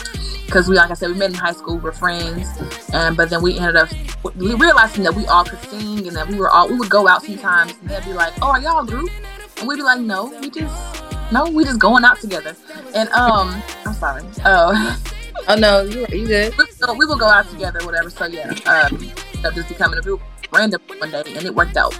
Because 0.47 0.69
we, 0.69 0.76
like 0.76 0.90
I 0.90 0.95
said, 0.95 1.11
we 1.11 1.16
met 1.16 1.30
in 1.30 1.37
high 1.37 1.52
school, 1.52 1.78
we're 1.78 1.92
friends, 1.92 2.49
and 2.92 3.16
but 3.16 3.30
then 3.30 3.42
we 3.42 3.57
ended 3.59 3.76
up 3.76 3.88
we 4.35 4.54
realizing 4.54 5.04
that 5.04 5.14
we 5.14 5.26
all 5.26 5.45
could 5.45 5.61
sing, 5.71 6.07
and 6.07 6.16
that 6.16 6.28
we 6.28 6.37
were 6.37 6.50
all 6.50 6.69
we 6.69 6.76
would 6.76 6.90
go 6.90 7.07
out 7.07 7.23
sometimes, 7.23 7.73
and 7.80 7.90
they'd 7.90 8.04
be 8.04 8.12
like, 8.12 8.33
"Oh, 8.42 8.49
are 8.49 8.61
y'all 8.61 8.83
a 8.83 8.87
group?" 8.87 9.11
And 9.59 9.69
we'd 9.69 9.76
be 9.76 9.83
like, 9.83 10.00
"No, 10.00 10.26
we 10.40 10.50
just." 10.50 11.04
No, 11.33 11.49
we 11.49 11.62
just 11.62 11.78
going 11.78 12.02
out 12.02 12.21
together, 12.21 12.57
and 12.92 13.09
um, 13.11 13.62
I'm 13.87 13.95
sorry. 13.95 14.25
Oh, 14.45 15.00
Oh 15.49 15.54
no, 15.54 15.83
you 15.83 16.07
you 16.11 16.26
good? 16.26 16.57
we, 16.59 16.66
so 16.73 16.92
we 16.92 17.07
will 17.07 17.16
go 17.16 17.26
out 17.26 17.49
together, 17.49 17.85
whatever. 17.85 18.11
So 18.11 18.26
yeah, 18.26 18.50
um, 18.66 19.11
that 19.42 19.52
just 19.54 19.69
becoming 19.69 19.99
a 19.99 20.02
group 20.02 20.21
random 20.52 20.80
one 20.99 21.11
day, 21.11 21.23
and 21.26 21.45
it 21.45 21.54
worked 21.54 21.76
out. 21.76 21.99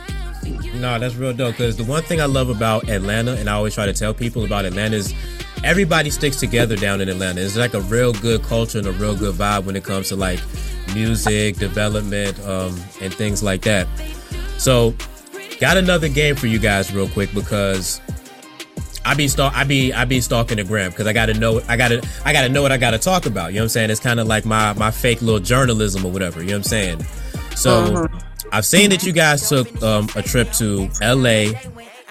No, 0.75 0.99
that's 0.99 1.15
real 1.15 1.33
dope. 1.33 1.57
Because 1.57 1.77
the 1.77 1.85
one 1.85 2.03
thing 2.03 2.21
I 2.21 2.27
love 2.27 2.49
about 2.49 2.89
Atlanta, 2.89 3.33
and 3.33 3.49
I 3.49 3.55
always 3.55 3.75
try 3.75 3.87
to 3.87 3.93
tell 3.93 4.15
people 4.15 4.45
about 4.45 4.65
Atlanta, 4.65 4.97
is 4.97 5.15
everybody 5.65 6.11
sticks 6.11 6.37
together 6.37 6.77
down 6.77 7.01
in 7.01 7.09
Atlanta. 7.09 7.41
It's 7.41 7.57
like 7.57 7.75
a 7.75 7.81
real 7.83 8.13
good 8.15 8.43
culture 8.43 8.79
and 8.79 8.87
a 8.87 8.93
real 8.93 9.17
good 9.17 9.35
vibe 9.35 9.65
when 9.65 9.77
it 9.77 9.85
comes 9.85 10.09
to 10.09 10.17
like 10.17 10.41
music 10.95 11.57
development 11.57 12.39
um, 12.47 12.77
and 13.01 13.13
things 13.13 13.43
like 13.43 13.63
that. 13.63 13.87
So, 14.59 14.95
got 15.59 15.77
another 15.77 16.09
game 16.09 16.37
for 16.37 16.47
you 16.47 16.59
guys, 16.59 16.93
real 16.93 17.09
quick, 17.09 17.33
because 17.35 18.01
I 19.05 19.15
be 19.15 19.29
stalk, 19.29 19.55
I 19.55 19.65
be 19.65 19.93
I 19.93 20.05
be 20.05 20.21
stalking 20.21 20.59
the 20.59 20.65
gram 20.65 20.91
because 20.91 21.07
I 21.07 21.13
gotta 21.13 21.35
know 21.35 21.61
I 21.69 21.77
gotta 21.77 22.07
I 22.25 22.33
gotta 22.33 22.49
know 22.49 22.63
what 22.63 22.73
I 22.73 22.77
gotta 22.77 22.99
talk 22.99 23.27
about. 23.27 23.53
You 23.53 23.57
know 23.57 23.63
what 23.63 23.65
I'm 23.65 23.69
saying? 23.71 23.91
It's 23.91 24.01
kind 24.01 24.21
of 24.21 24.27
like 24.27 24.45
my 24.45 24.73
my 24.75 24.91
fake 24.91 25.23
little 25.23 25.41
journalism 25.41 26.05
or 26.05 26.13
whatever. 26.13 26.41
You 26.41 26.49
know 26.49 26.55
what 26.55 26.59
I'm 26.59 26.63
saying? 26.65 27.07
So 27.57 28.09
I've 28.53 28.67
seen 28.67 28.91
that 28.91 29.05
you 29.05 29.13
guys 29.13 29.49
took 29.49 29.83
um, 29.83 30.09
a 30.17 30.23
trip 30.23 30.51
to 30.55 30.91
LA 31.01 31.53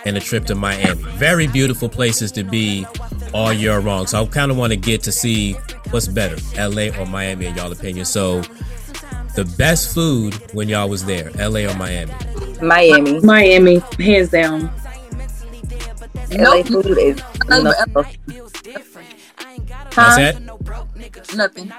and 0.06 0.16
a 0.16 0.20
trip 0.20 0.46
to 0.46 0.56
Miami. 0.56 1.02
Very 1.18 1.48
beautiful 1.48 1.90
places 1.90 2.32
to 2.34 2.44
be 2.44 2.86
all 3.34 3.52
year 3.52 3.82
long. 3.82 4.08
So 4.08 4.24
I 4.24 4.26
kind 4.28 4.52
of 4.52 4.58
want 4.58 4.72
to 4.72 4.78
get 4.78 5.04
to 5.04 5.12
see 5.12 5.54
what's 5.92 6.08
better, 6.08 6.38
LA 6.58 6.98
or 6.98 7.06
Miami 7.06 7.48
in 7.48 7.56
y'all 7.56 7.72
opinion. 7.72 8.06
So 8.06 8.42
the 9.36 9.46
best 9.58 9.94
food 9.94 10.34
when 10.54 10.70
y'all 10.70 10.90
was 10.90 11.06
there, 11.06 11.32
LA 11.32 11.70
or 11.70 11.76
Miami? 11.76 12.14
Miami. 12.62 13.20
Miami, 13.20 13.82
hands 14.00 14.30
down. 14.30 14.72
LA 16.32 16.62
Nope. 16.62 16.68
food 16.68 16.98
is 16.98 17.22
Nothing 17.48 18.99
nothing. 19.96 20.46
but 20.46 20.56
That's 20.56 21.30
Huh? 21.32 21.36
Nothing. 21.36 21.72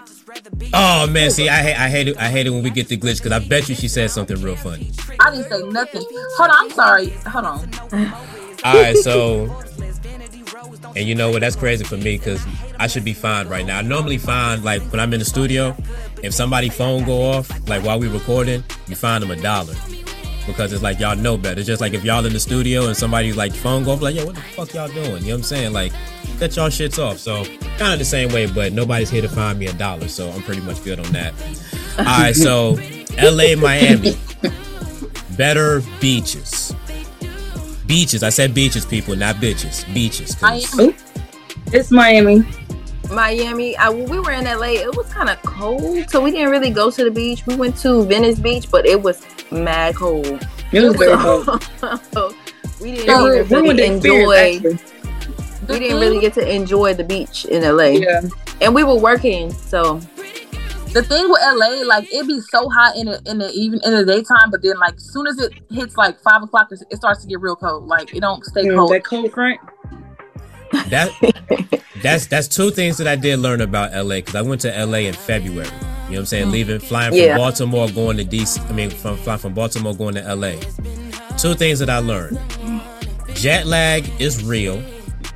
Oh 0.72 1.06
man, 1.06 1.30
see, 1.30 1.48
I 1.48 1.62
hate, 1.62 1.76
I 1.76 1.88
hate 1.88 2.08
it, 2.08 2.16
I 2.18 2.28
hate 2.28 2.46
it 2.46 2.50
when 2.50 2.62
we 2.62 2.70
get 2.70 2.88
the 2.88 2.96
glitch 2.96 3.22
because 3.22 3.32
I 3.32 3.38
bet 3.38 3.68
you 3.68 3.74
she 3.74 3.88
said 3.88 4.10
something 4.10 4.40
real 4.42 4.56
funny. 4.56 4.90
I 5.20 5.30
didn't 5.30 5.50
say 5.50 5.62
nothing. 5.68 6.02
Hold 6.36 6.50
on, 6.50 6.56
I'm 6.56 6.70
sorry. 6.70 7.08
Hold 7.26 7.44
on. 7.44 7.74
All 8.64 8.74
right, 8.74 8.96
so, 8.96 9.62
and 10.94 11.08
you 11.08 11.14
know 11.14 11.30
what? 11.30 11.40
That's 11.40 11.56
crazy 11.56 11.84
for 11.84 11.96
me 11.96 12.18
because 12.18 12.44
I 12.78 12.86
should 12.86 13.04
be 13.04 13.14
fine 13.14 13.48
right 13.48 13.64
now. 13.64 13.78
I 13.78 13.82
normally 13.82 14.18
find 14.18 14.62
like 14.64 14.82
when 14.92 15.00
I'm 15.00 15.12
in 15.12 15.18
the 15.18 15.24
studio, 15.24 15.76
if 16.22 16.34
somebody 16.34 16.68
phone 16.68 17.04
go 17.04 17.22
off 17.22 17.50
like 17.68 17.82
while 17.84 17.98
we 17.98 18.08
recording, 18.08 18.62
you 18.86 18.96
find 18.96 19.22
them 19.22 19.30
a 19.30 19.36
dollar 19.36 19.74
because 20.46 20.72
it's 20.72 20.82
like 20.82 20.98
y'all 20.98 21.16
know 21.16 21.36
better. 21.36 21.60
It's 21.60 21.66
just 21.66 21.80
like 21.80 21.94
if 21.94 22.04
y'all 22.04 22.24
in 22.26 22.32
the 22.32 22.40
studio 22.40 22.86
and 22.86 22.96
somebody's 22.96 23.36
like 23.36 23.52
phone 23.54 23.84
go 23.84 23.92
off, 23.92 24.02
like 24.02 24.14
yo, 24.14 24.26
what 24.26 24.34
the 24.34 24.40
fuck 24.40 24.74
y'all 24.74 24.88
doing? 24.88 25.04
You 25.04 25.10
know 25.10 25.16
what 25.18 25.32
I'm 25.34 25.42
saying? 25.42 25.72
Like 25.72 25.92
cut 26.40 26.56
y'all 26.56 26.68
shits 26.68 26.98
off. 26.98 27.18
So 27.18 27.44
kind 27.76 27.92
of 27.92 27.98
the 27.98 28.04
same 28.04 28.32
way, 28.32 28.46
but 28.46 28.72
nobody's 28.72 29.10
here 29.10 29.22
to 29.22 29.28
find 29.28 29.58
me 29.58 29.66
a 29.66 29.72
dollar, 29.74 30.08
so 30.08 30.30
I'm 30.30 30.42
pretty 30.42 30.62
much 30.62 30.82
good 30.82 30.98
on 30.98 31.12
that. 31.12 31.34
All 31.98 32.04
right, 32.04 32.34
so 32.34 32.78
LA, 33.22 33.54
Miami. 33.56 34.16
Better 35.36 35.82
beaches. 36.00 36.74
Beaches. 37.86 38.22
I 38.22 38.30
said 38.30 38.54
beaches, 38.54 38.86
people, 38.86 39.16
not 39.16 39.36
bitches. 39.36 39.92
Beaches. 39.92 40.40
Miami. 40.40 40.96
It's 41.72 41.90
Miami. 41.90 42.44
Miami. 43.12 43.76
I, 43.76 43.90
we 43.90 44.18
were 44.18 44.32
in 44.32 44.44
LA, 44.44 44.80
it 44.80 44.96
was 44.96 45.12
kind 45.12 45.28
of 45.28 45.40
cold, 45.42 46.08
so 46.08 46.22
we 46.22 46.30
didn't 46.30 46.50
really 46.50 46.70
go 46.70 46.90
to 46.90 47.04
the 47.04 47.10
beach. 47.10 47.44
We 47.46 47.54
went 47.56 47.76
to 47.78 48.04
Venice 48.04 48.38
Beach, 48.38 48.70
but 48.70 48.86
it 48.86 49.02
was 49.02 49.26
mad 49.50 49.96
cold. 49.96 50.46
It 50.72 50.80
was 50.80 50.96
very 50.96 51.16
cold. 51.18 52.34
we 52.80 52.92
didn't 52.92 53.10
even 53.10 53.24
ruined 53.24 53.50
really 53.50 53.74
the 53.74 53.84
enjoy. 53.84 54.32
experience, 54.32 54.82
actually. 54.82 54.99
The 55.70 55.78
We 55.78 55.80
didn't 55.86 56.00
really 56.00 56.20
get 56.20 56.34
to 56.34 56.48
enjoy 56.54 56.94
the 56.94 57.04
beach 57.04 57.44
in 57.44 57.62
LA, 57.62 57.84
Yeah. 58.00 58.22
and 58.60 58.74
we 58.74 58.82
were 58.84 58.96
working. 58.98 59.52
So 59.52 60.00
the 60.92 61.02
thing 61.02 61.28
with 61.30 61.40
LA, 61.42 61.82
like 61.86 62.12
it 62.12 62.26
be 62.26 62.40
so 62.40 62.68
hot 62.68 62.96
in 62.96 63.06
the 63.06 63.22
in 63.26 63.38
the 63.38 63.50
even 63.52 63.80
in 63.84 63.92
the 63.94 64.04
daytime, 64.04 64.50
but 64.50 64.62
then 64.62 64.76
like 64.78 64.94
as 64.96 65.04
soon 65.12 65.26
as 65.28 65.38
it 65.38 65.52
hits 65.70 65.96
like 65.96 66.18
five 66.20 66.42
o'clock, 66.42 66.68
it 66.72 66.80
it 66.90 66.96
starts 66.96 67.22
to 67.22 67.28
get 67.28 67.40
real 67.40 67.54
cold. 67.56 67.86
Like 67.86 68.14
it 68.14 68.20
don't 68.20 68.44
stay 68.44 68.64
Mm, 68.64 68.76
cold. 68.76 68.92
that 68.92 69.04
cold 69.04 69.30
front. 69.32 69.60
That 70.88 71.10
that's 72.02 72.26
that's 72.26 72.48
two 72.48 72.70
things 72.70 72.96
that 72.98 73.06
I 73.06 73.16
did 73.16 73.38
learn 73.38 73.60
about 73.60 73.92
LA 73.92 74.16
because 74.16 74.34
I 74.34 74.42
went 74.42 74.60
to 74.62 74.84
LA 74.86 74.98
in 74.98 75.14
February. 75.14 75.66
You 75.66 76.16
know 76.16 76.16
what 76.16 76.18
I'm 76.18 76.26
saying? 76.26 76.50
Leaving, 76.50 76.80
flying 76.80 77.10
from 77.12 77.18
Yeah. 77.20 77.36
Baltimore, 77.36 77.88
going 77.88 78.16
to 78.16 78.24
DC. 78.24 78.58
I 78.68 78.72
mean, 78.72 78.90
from 78.90 79.16
flying 79.18 79.38
from 79.38 79.54
Baltimore, 79.54 79.94
going 79.94 80.14
to 80.16 80.34
LA. 80.34 80.54
Two 81.38 81.54
things 81.54 81.78
that 81.78 81.88
I 81.88 81.98
learned: 81.98 82.38
jet 83.34 83.66
lag 83.66 84.10
is 84.20 84.42
real. 84.44 84.82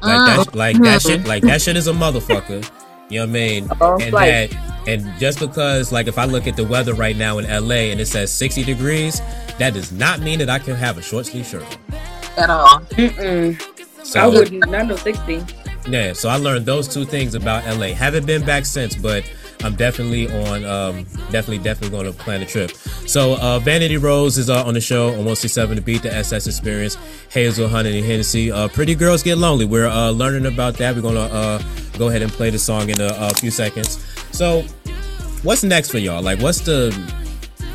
Like 0.03 0.37
that, 0.37 0.39
uh, 0.39 0.45
like 0.55 0.83
that 0.83 1.03
shit, 1.03 1.21
hmm. 1.23 1.27
like 1.27 1.43
that 1.45 1.63
shit 1.63 1.77
is 1.77 1.87
a 1.87 1.93
motherfucker. 1.93 2.71
You 3.11 3.21
know 3.21 3.27
what 3.27 3.31
I 3.31 3.33
mean? 3.33 3.69
Oh, 3.81 3.99
and 4.01 4.13
like- 4.13 4.51
that, 4.51 4.89
and 4.89 5.19
just 5.19 5.41
because, 5.41 5.93
like, 5.93 6.09
if 6.09 6.19
I 6.19 6.25
look 6.27 6.47
at 6.47 6.57
the 6.57 6.65
weather 6.65 6.95
right 6.95 7.17
now 7.17 7.39
in 7.39 7.47
LA 7.47 7.91
and 7.91 8.01
it 8.01 8.07
says 8.07 8.31
60 8.33 8.65
degrees, 8.65 9.21
that 9.59 9.73
does 9.73 9.93
not 9.93 10.21
mean 10.21 10.39
that 10.41 10.51
I 10.51 10.59
can 10.59 10.75
have 10.75 10.99
a 10.99 11.03
short 11.03 11.27
sleeve 11.27 11.47
shirt. 11.47 11.63
on. 11.63 11.79
at 12.37 12.51
all. 12.51 12.81
Mm-mm. 12.81 13.61
So, 14.05 14.21
I 14.21 14.27
wouldn't. 14.27 14.69
Not 14.71 14.87
no 14.87 14.97
sixty. 14.97 15.43
Yeah, 15.89 16.13
so 16.13 16.29
I 16.29 16.37
learned 16.37 16.67
those 16.67 16.89
two 16.89 17.05
things 17.05 17.35
about 17.35 17.65
LA. 17.79 17.89
Haven't 17.89 18.27
been 18.27 18.45
back 18.45 18.67
since, 18.67 18.95
but 18.97 19.25
I'm 19.65 19.75
definitely 19.75 20.29
on. 20.45 20.65
Um, 20.65 21.05
definitely, 21.31 21.59
definitely 21.59 21.91
going 21.91 22.13
to 22.13 22.13
plan 22.13 22.43
a 22.43 22.47
trip. 22.47 22.71
So 23.07 23.37
uh, 23.41 23.59
Vanity 23.59 23.97
Rose 23.97 24.39
is 24.39 24.51
uh, 24.51 24.65
on 24.65 24.75
the 24.75 24.81
show 24.81 25.07
on 25.09 25.25
167 25.25 25.77
The 25.77 25.83
Beat 25.83 26.03
the 26.03 26.15
SS 26.15 26.47
Experience. 26.47 26.97
Hazel, 27.31 27.67
Honey, 27.69 27.99
and 27.99 28.07
Hennessy. 28.07 28.53
Uh, 28.53 28.69
Pretty 28.69 28.95
girls 28.95 29.23
get 29.23 29.39
lonely. 29.39 29.65
We're 29.65 29.89
uh, 29.89 30.11
learning 30.11 30.47
about 30.47 30.75
that. 30.75 30.95
We're 30.95 31.03
gonna 31.03 31.21
uh, 31.21 31.63
go 31.99 32.09
ahead 32.09 32.23
and 32.23 32.31
play 32.31 32.51
the 32.51 32.59
song 32.59 32.91
in 32.91 33.01
a, 33.01 33.09
a 33.19 33.31
few 33.35 33.51
seconds. 33.51 33.99
So, 34.33 34.63
what's 35.43 35.63
next 35.65 35.91
for 35.91 35.99
y'all? 35.99 36.23
Like, 36.23 36.41
what's 36.41 36.61
the 36.61 36.93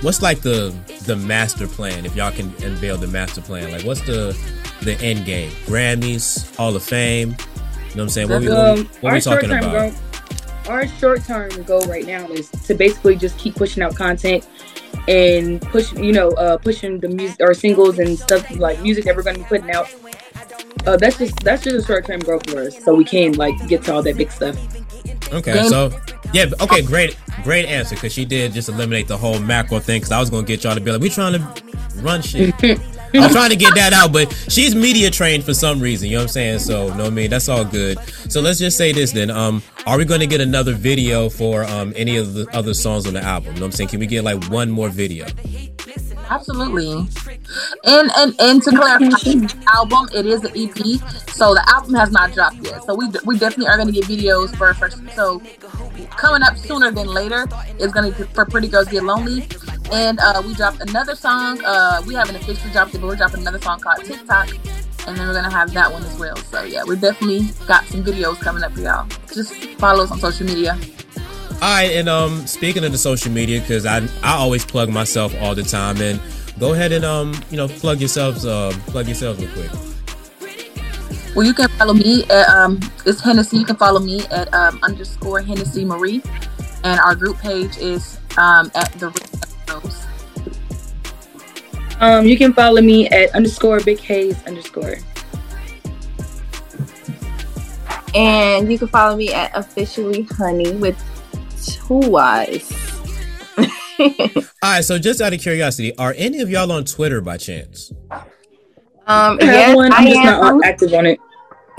what's 0.01 0.21
like 0.21 0.41
the 0.41 0.73
the 1.05 1.15
master 1.15 1.67
plan? 1.67 2.05
If 2.05 2.15
y'all 2.15 2.31
can 2.31 2.53
unveil 2.63 2.97
the 2.97 3.07
master 3.07 3.41
plan, 3.41 3.71
like 3.71 3.83
what's 3.83 4.01
the 4.01 4.37
the 4.81 4.93
end 5.01 5.25
game? 5.25 5.49
Grammys, 5.65 6.55
Hall 6.55 6.75
of 6.75 6.83
Fame. 6.83 7.29
You 7.29 7.35
know 7.35 7.39
what 7.95 7.99
I'm 8.03 8.09
saying? 8.09 8.29
What 8.29 8.41
we, 8.41 8.49
what 8.49 8.75
we, 8.75 8.81
Um, 8.81 8.85
what 9.01 9.09
our 9.09 9.15
we 9.15 9.21
talking 9.21 9.51
about? 9.51 9.91
goal. 9.91 9.91
Our 10.69 10.87
short 10.87 11.23
term 11.25 11.49
goal 11.63 11.81
right 11.87 12.05
now 12.05 12.27
is 12.27 12.49
to 12.49 12.75
basically 12.75 13.15
just 13.15 13.37
keep 13.39 13.55
pushing 13.55 13.81
out 13.81 13.95
content 13.95 14.47
and 15.07 15.59
push, 15.61 15.91
you 15.93 16.13
know, 16.13 16.29
uh, 16.31 16.57
pushing 16.57 16.99
the 16.99 17.07
music 17.07 17.37
or 17.39 17.55
singles 17.55 17.97
and 17.97 18.17
stuff 18.17 18.49
like 18.57 18.79
music 18.81 19.05
that 19.05 19.15
we're 19.15 19.23
going 19.23 19.37
to 19.37 19.41
be 19.41 19.47
putting 19.47 19.71
out. 19.71 19.91
Uh, 20.85 20.95
that's 20.95 21.17
just 21.17 21.39
that's 21.39 21.63
just 21.63 21.75
a 21.75 21.85
short 21.85 22.05
term 22.05 22.19
goal 22.19 22.39
for 22.47 22.59
us, 22.61 22.83
so 22.83 22.93
we 22.93 23.03
can 23.03 23.33
like 23.33 23.55
get 23.67 23.83
to 23.83 23.93
all 23.93 24.03
that 24.03 24.15
big 24.15 24.31
stuff. 24.31 24.55
Okay, 25.33 25.53
Game- 25.53 25.67
so 25.67 25.91
yeah, 26.33 26.45
okay, 26.61 26.83
great, 26.83 27.17
great 27.43 27.65
answer 27.65 27.95
because 27.95 28.13
she 28.13 28.23
did 28.23 28.53
just 28.53 28.69
eliminate 28.69 29.07
the 29.07 29.17
whole 29.17 29.39
macro 29.39 29.79
thing. 29.79 29.99
Because 29.99 30.11
I 30.11 30.19
was 30.19 30.29
gonna 30.29 30.45
get 30.45 30.63
y'all 30.63 30.75
to 30.75 30.81
be 30.81 30.91
like, 30.91 31.01
we 31.01 31.09
trying 31.09 31.33
to 31.33 31.63
run 32.01 32.21
shit. 32.21 32.53
I'm 33.13 33.31
trying 33.31 33.49
to 33.49 33.55
get 33.55 33.75
that 33.75 33.93
out, 33.93 34.13
but 34.13 34.31
she's 34.49 34.75
media 34.75 35.09
trained 35.09 35.43
for 35.43 35.53
some 35.53 35.79
reason. 35.79 36.09
You 36.09 36.17
know 36.17 36.21
what 36.21 36.23
I'm 36.23 36.29
saying? 36.29 36.59
So, 36.59 36.93
no, 36.95 37.05
I 37.05 37.09
mean 37.09 37.29
that's 37.29 37.49
all 37.49 37.65
good. 37.65 37.99
So 38.29 38.41
let's 38.41 38.59
just 38.59 38.77
say 38.77 38.91
this 38.91 39.11
then. 39.11 39.29
Um, 39.31 39.63
are 39.85 39.97
we 39.97 40.05
going 40.05 40.19
to 40.19 40.27
get 40.27 40.41
another 40.41 40.73
video 40.73 41.29
for 41.29 41.63
um 41.65 41.93
any 41.95 42.17
of 42.17 42.33
the 42.33 42.47
other 42.53 42.73
songs 42.73 43.07
on 43.07 43.13
the 43.13 43.21
album? 43.21 43.53
You 43.53 43.59
know 43.59 43.65
what 43.65 43.67
I'm 43.67 43.71
saying? 43.73 43.89
Can 43.89 43.99
we 43.99 44.07
get 44.07 44.23
like 44.23 44.43
one 44.45 44.69
more 44.69 44.89
video? 44.89 45.25
Absolutely. 46.29 47.07
And 47.85 48.11
and 48.15 48.35
and 48.39 48.61
to 48.61 48.69
clarify, 48.69 49.57
album 49.73 50.09
it 50.13 50.25
is 50.27 50.43
an 50.43 50.51
EP, 50.55 50.77
so 51.29 51.55
the 51.55 51.63
album 51.67 51.95
has 51.95 52.11
not 52.11 52.31
dropped 52.33 52.57
yet. 52.57 52.83
So 52.83 52.93
we 52.93 53.07
we 53.25 53.39
definitely 53.39 53.67
are 53.67 53.77
going 53.77 53.91
to 53.91 53.93
get 53.93 54.03
videos 54.03 54.55
for 54.55 54.71
first. 54.75 54.97
So 55.15 55.41
coming 56.17 56.43
up 56.43 56.57
sooner 56.57 56.91
than 56.91 57.07
later 57.07 57.47
is 57.79 57.91
going 57.91 58.13
to 58.13 58.25
for 58.27 58.45
Pretty 58.45 58.67
Girls 58.67 58.87
Get 58.89 59.03
Lonely, 59.03 59.41
and 59.91 60.19
uh, 60.19 60.41
we 60.45 60.53
dropped 60.53 60.81
another 60.81 61.15
song. 61.15 61.63
Uh, 61.63 62.01
we 62.05 62.13
haven't 62.13 62.35
officially 62.35 62.71
dropped 62.71 62.93
it, 62.93 63.01
but 63.01 63.07
we're 63.07 63.15
dropping 63.15 63.41
another 63.41 63.61
song 63.61 63.79
called 63.79 64.03
TikTok, 64.03 64.49
and 65.07 65.17
then 65.17 65.27
we're 65.27 65.33
gonna 65.33 65.51
have 65.51 65.73
that 65.73 65.91
one 65.91 66.03
as 66.03 66.17
well. 66.17 66.35
So 66.37 66.63
yeah, 66.63 66.83
we 66.83 66.95
definitely 66.95 67.49
got 67.67 67.85
some 67.85 68.03
videos 68.03 68.39
coming 68.39 68.63
up 68.63 68.71
for 68.73 68.81
y'all. 68.81 69.07
Just 69.33 69.53
follow 69.79 70.03
us 70.03 70.11
on 70.11 70.19
social 70.19 70.45
media. 70.45 70.77
All 71.61 71.75
right, 71.75 71.91
and 71.91 72.07
um, 72.07 72.47
speaking 72.47 72.85
of 72.85 72.91
the 72.91 72.97
social 72.97 73.31
media, 73.31 73.59
because 73.59 73.85
I 73.85 73.97
I 74.23 74.35
always 74.35 74.63
plug 74.63 74.89
myself 74.89 75.33
all 75.41 75.55
the 75.55 75.63
time, 75.63 75.99
and 76.01 76.21
go 76.59 76.73
ahead 76.73 76.91
and 76.91 77.03
um, 77.03 77.33
you 77.49 77.57
know, 77.57 77.67
plug 77.67 77.99
yourselves, 77.99 78.45
uh, 78.45 78.71
plug 78.87 79.07
yourselves 79.07 79.43
real 79.43 79.51
quick. 79.51 79.71
Well, 81.35 81.45
you 81.45 81.53
can 81.53 81.67
follow 81.69 81.93
me 81.93 82.23
at 82.25 82.47
um, 82.49 82.79
it's 83.05 83.21
Hennessy. 83.21 83.57
You 83.57 83.65
can 83.65 83.75
follow 83.75 83.99
me 83.99 84.25
at 84.27 84.53
um, 84.53 84.79
underscore 84.83 85.41
Hennessy 85.41 85.85
Marie, 85.85 86.21
and 86.83 86.99
our 86.99 87.15
group 87.15 87.37
page 87.39 87.77
is 87.77 88.19
um, 88.37 88.71
at 88.73 88.91
the 88.93 89.09
Red 89.69 89.83
Rose. 89.83 90.05
Um, 91.99 92.25
you 92.25 92.37
can 92.37 92.53
follow 92.53 92.81
me 92.81 93.07
at 93.09 93.33
underscore 93.35 93.81
Big 93.81 93.99
Haze 93.99 94.41
underscore. 94.45 94.95
And 98.15 98.71
you 98.71 98.79
can 98.79 98.87
follow 98.87 99.15
me 99.15 99.33
at 99.33 99.55
officially 99.55 100.23
honey 100.23 100.71
with 100.71 100.97
two 101.63 101.99
Y's. 102.09 102.71
All 103.99 104.37
right, 104.63 104.83
so 104.83 104.97
just 104.97 105.21
out 105.21 105.33
of 105.33 105.41
curiosity, 105.41 105.95
are 105.97 106.15
any 106.17 106.39
of 106.39 106.49
y'all 106.49 106.71
on 106.71 106.85
Twitter 106.85 107.21
by 107.21 107.37
chance? 107.37 107.91
Um, 108.11 109.37
I 109.41 109.45
have 109.45 109.53
yes, 109.53 109.75
one. 109.75 109.91
I 109.91 109.97
I'm 109.97 110.05
just 110.05 110.17
am. 110.17 110.57
not 110.57 110.65
active 110.65 110.93
on 110.93 111.05
it. 111.05 111.19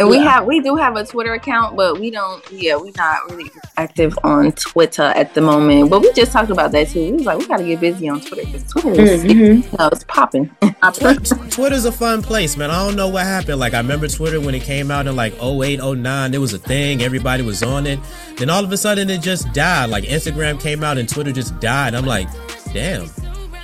And 0.00 0.08
we 0.08 0.16
Yeah. 0.16 0.30
have 0.30 0.46
we 0.46 0.60
do 0.60 0.74
have 0.76 0.96
a 0.96 1.04
Twitter 1.04 1.34
account, 1.34 1.76
but 1.76 2.00
we 2.00 2.10
don't. 2.10 2.42
Yeah, 2.50 2.76
we're 2.76 2.90
not 2.96 3.30
really 3.30 3.50
active 3.76 4.18
on 4.24 4.50
Twitter 4.52 5.02
at 5.02 5.34
the 5.34 5.40
moment. 5.42 5.90
But 5.90 6.00
we 6.00 6.10
just 6.14 6.32
talked 6.32 6.50
about 6.50 6.72
that 6.72 6.88
too. 6.88 7.00
We 7.00 7.12
was 7.12 7.26
like, 7.26 7.38
we 7.38 7.46
gotta 7.46 7.64
get 7.64 7.80
busy 7.80 8.08
on 8.08 8.20
Twitter 8.22 8.46
because 8.46 8.64
Twitter 8.72 9.00
is 9.02 9.22
Mhm. 9.24 9.34
you 9.70 9.78
know, 9.78 9.88
it's 9.92 10.04
popping. 10.04 10.50
Tw- 10.94 11.50
Twitter's 11.50 11.84
a 11.84 11.92
fun 11.92 12.22
place, 12.22 12.56
man. 12.56 12.70
I 12.70 12.84
don't 12.84 12.96
know 12.96 13.08
what 13.08 13.24
happened. 13.24 13.60
Like 13.60 13.74
I 13.74 13.78
remember 13.78 14.08
Twitter 14.08 14.40
when 14.40 14.54
it 14.54 14.62
came 14.62 14.90
out 14.90 15.06
in 15.06 15.14
like 15.16 15.34
08, 15.42 15.80
09, 15.80 16.32
it 16.34 16.38
was 16.40 16.54
a 16.54 16.58
thing. 16.58 17.02
Everybody 17.02 17.42
was 17.42 17.62
on 17.62 17.86
it. 17.86 17.98
Then 18.38 18.48
all 18.50 18.64
of 18.64 18.72
a 18.72 18.76
sudden 18.78 19.10
it 19.10 19.20
just 19.20 19.52
died. 19.52 19.90
Like 19.90 20.04
Instagram 20.04 20.58
came 20.58 20.82
out 20.82 20.96
and 20.96 21.08
Twitter 21.08 21.30
just 21.32 21.60
died. 21.60 21.94
I'm 21.94 22.06
like, 22.06 22.26
damn. 22.72 23.06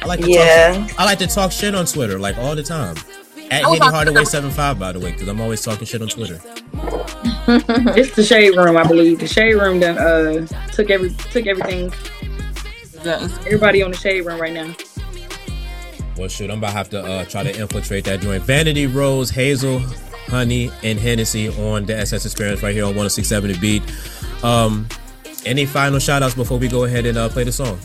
I 0.02 0.06
like 0.06 0.20
to 0.20 0.30
Yeah. 0.30 0.84
talk 0.86 1.00
I 1.00 1.04
like 1.06 1.18
to 1.20 1.26
talk 1.26 1.50
shit 1.50 1.74
on 1.74 1.86
Twitter 1.86 2.18
like 2.18 2.36
all 2.36 2.54
the 2.54 2.62
time. 2.62 2.96
At 3.50 3.64
I 3.64 3.68
Henny 3.68 3.78
Hardaway 3.78 4.14
Twitter. 4.16 4.30
75 4.30 4.78
by 4.78 4.92
the 4.92 5.00
way, 5.00 5.12
because 5.12 5.28
I'm 5.28 5.40
always 5.40 5.62
talking 5.62 5.86
shit 5.86 6.02
on 6.02 6.08
Twitter. 6.08 6.40
It's 7.48 8.14
the 8.16 8.24
shade 8.24 8.56
room, 8.56 8.76
I 8.76 8.82
believe. 8.82 9.20
The 9.20 9.28
shade 9.28 9.54
room 9.54 9.78
done 9.78 9.96
uh 9.98 10.46
took 10.72 10.90
every 10.90 11.10
took 11.10 11.46
everything. 11.46 11.92
Everybody 13.04 13.82
on 13.82 13.92
the 13.92 13.96
shade 13.96 14.22
room 14.22 14.40
right 14.40 14.52
now. 14.52 14.74
Well, 16.16 16.28
shoot, 16.28 16.50
I'm 16.50 16.58
about 16.58 16.70
to 16.70 16.76
have 16.76 16.90
to 16.90 17.04
uh, 17.04 17.24
try 17.26 17.44
to 17.44 17.60
infiltrate 17.60 18.04
that 18.06 18.20
joint. 18.20 18.42
Vanity 18.42 18.86
Rose, 18.86 19.30
Hazel, 19.30 19.80
Honey, 20.26 20.70
and 20.82 20.98
Hennessy 20.98 21.48
on 21.50 21.84
the 21.84 21.96
SS 21.96 22.24
Experience 22.24 22.62
right 22.62 22.74
here 22.74 22.84
on 22.84 22.96
1067 22.96 23.52
The 23.52 23.58
Beat. 23.58 23.82
Um, 24.42 24.88
any 25.44 25.66
final 25.66 25.98
shout 25.98 26.22
outs 26.22 26.34
before 26.34 26.58
we 26.58 26.68
go 26.68 26.84
ahead 26.84 27.06
and 27.06 27.16
uh, 27.18 27.28
play 27.28 27.44
the 27.44 27.52
song? 27.52 27.78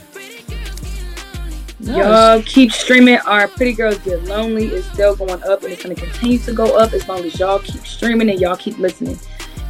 Y'all 1.81 2.41
keep 2.43 2.71
streaming. 2.71 3.17
Our 3.25 3.47
Pretty 3.47 3.73
Girls 3.73 3.97
Get 3.99 4.23
Lonely 4.25 4.67
is 4.67 4.85
still 4.85 5.15
going 5.15 5.41
up 5.43 5.63
and 5.63 5.73
it's 5.73 5.83
going 5.83 5.95
to 5.95 6.01
continue 6.01 6.37
to 6.39 6.53
go 6.53 6.77
up 6.77 6.93
as 6.93 7.07
long 7.07 7.23
as 7.25 7.39
y'all 7.39 7.59
keep 7.59 7.85
streaming 7.85 8.29
and 8.29 8.39
y'all 8.39 8.55
keep 8.55 8.77
listening. 8.77 9.19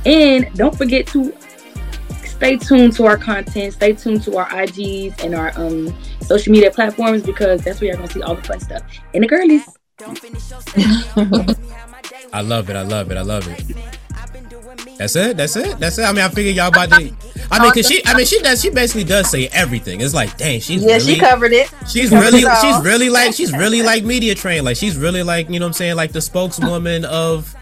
And 0.05 0.53
don't 0.55 0.77
forget 0.77 1.07
to 1.07 1.33
stay 2.25 2.57
tuned 2.57 2.93
to 2.93 3.05
our 3.05 3.17
content, 3.17 3.73
stay 3.73 3.93
tuned 3.93 4.23
to 4.23 4.37
our 4.37 4.47
IGs 4.49 5.23
and 5.23 5.35
our 5.35 5.51
um 5.57 5.95
social 6.21 6.51
media 6.51 6.71
platforms 6.71 7.23
because 7.23 7.61
that's 7.61 7.79
where 7.79 7.89
you're 7.89 7.97
going 7.97 8.07
to 8.09 8.13
see 8.13 8.21
all 8.21 8.35
the 8.35 8.41
fun 8.41 8.59
stuff. 8.59 8.83
And 9.13 9.23
the 9.23 9.27
girlies. 9.27 9.67
I 12.33 12.41
love 12.41 12.69
it. 12.69 12.75
I 12.75 12.81
love 12.81 13.11
it. 13.11 13.17
I 13.17 13.21
love 13.21 13.47
it. 13.47 13.99
That's 15.01 15.15
it. 15.15 15.35
That's 15.35 15.55
it. 15.55 15.79
That's 15.79 15.97
it. 15.97 16.03
I 16.03 16.11
mean, 16.11 16.21
I 16.23 16.29
figure 16.29 16.51
y'all 16.51 16.67
about 16.67 16.89
to. 16.89 17.11
I 17.51 17.59
mean, 17.59 17.71
cause 17.73 17.87
she. 17.87 18.05
I 18.05 18.15
mean, 18.15 18.27
she 18.27 18.39
does. 18.39 18.61
She 18.61 18.69
basically 18.69 19.03
does 19.03 19.31
say 19.31 19.47
everything. 19.47 19.99
It's 19.99 20.13
like, 20.13 20.37
dang, 20.37 20.59
she's 20.61 20.83
Yeah, 20.83 20.97
really. 20.97 21.15
she 21.15 21.19
covered 21.19 21.53
it. 21.53 21.71
She's 21.89 22.11
covered 22.11 22.25
really, 22.25 22.41
it 22.41 22.57
she's 22.61 22.79
really 22.85 23.09
like, 23.09 23.33
she's 23.33 23.51
really 23.51 23.81
like 23.91 24.03
media 24.03 24.35
trained. 24.35 24.63
Like 24.63 24.77
she's 24.77 24.97
really 24.97 25.23
like, 25.23 25.49
you 25.49 25.59
know 25.59 25.65
what 25.65 25.69
I'm 25.69 25.73
saying, 25.73 25.95
like 25.95 26.11
the 26.11 26.21
spokeswoman 26.21 27.05
of. 27.05 27.55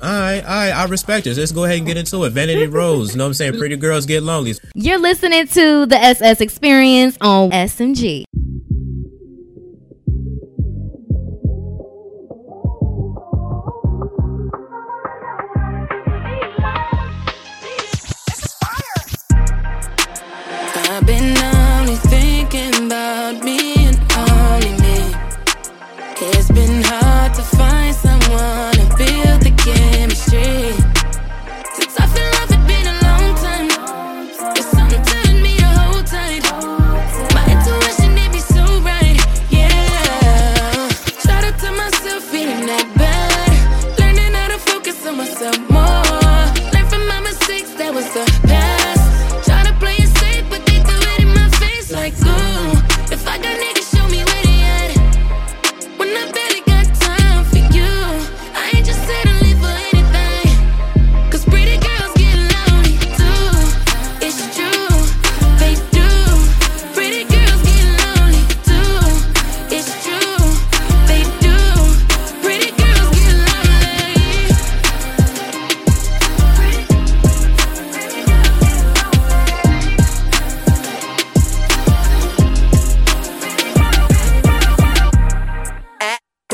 All 0.00 0.10
right, 0.10 0.42
all 0.42 0.48
right, 0.48 0.70
I 0.70 0.84
respect 0.84 1.26
her. 1.26 1.32
Let's 1.32 1.52
go 1.52 1.64
ahead 1.64 1.78
and 1.78 1.86
get 1.86 1.96
into 1.96 2.22
it. 2.24 2.30
Vanity 2.30 2.66
Rose, 2.68 3.12
you 3.12 3.18
know 3.18 3.24
what 3.24 3.28
I'm 3.28 3.34
saying? 3.34 3.58
Pretty 3.58 3.76
girls 3.76 4.04
get 4.06 4.22
lonely. 4.22 4.54
You're 4.74 4.98
listening 4.98 5.46
to 5.48 5.86
the 5.86 5.96
SS 5.96 6.40
Experience 6.42 7.16
on 7.20 7.50
SMG. 7.50 8.25
Been 21.06 21.35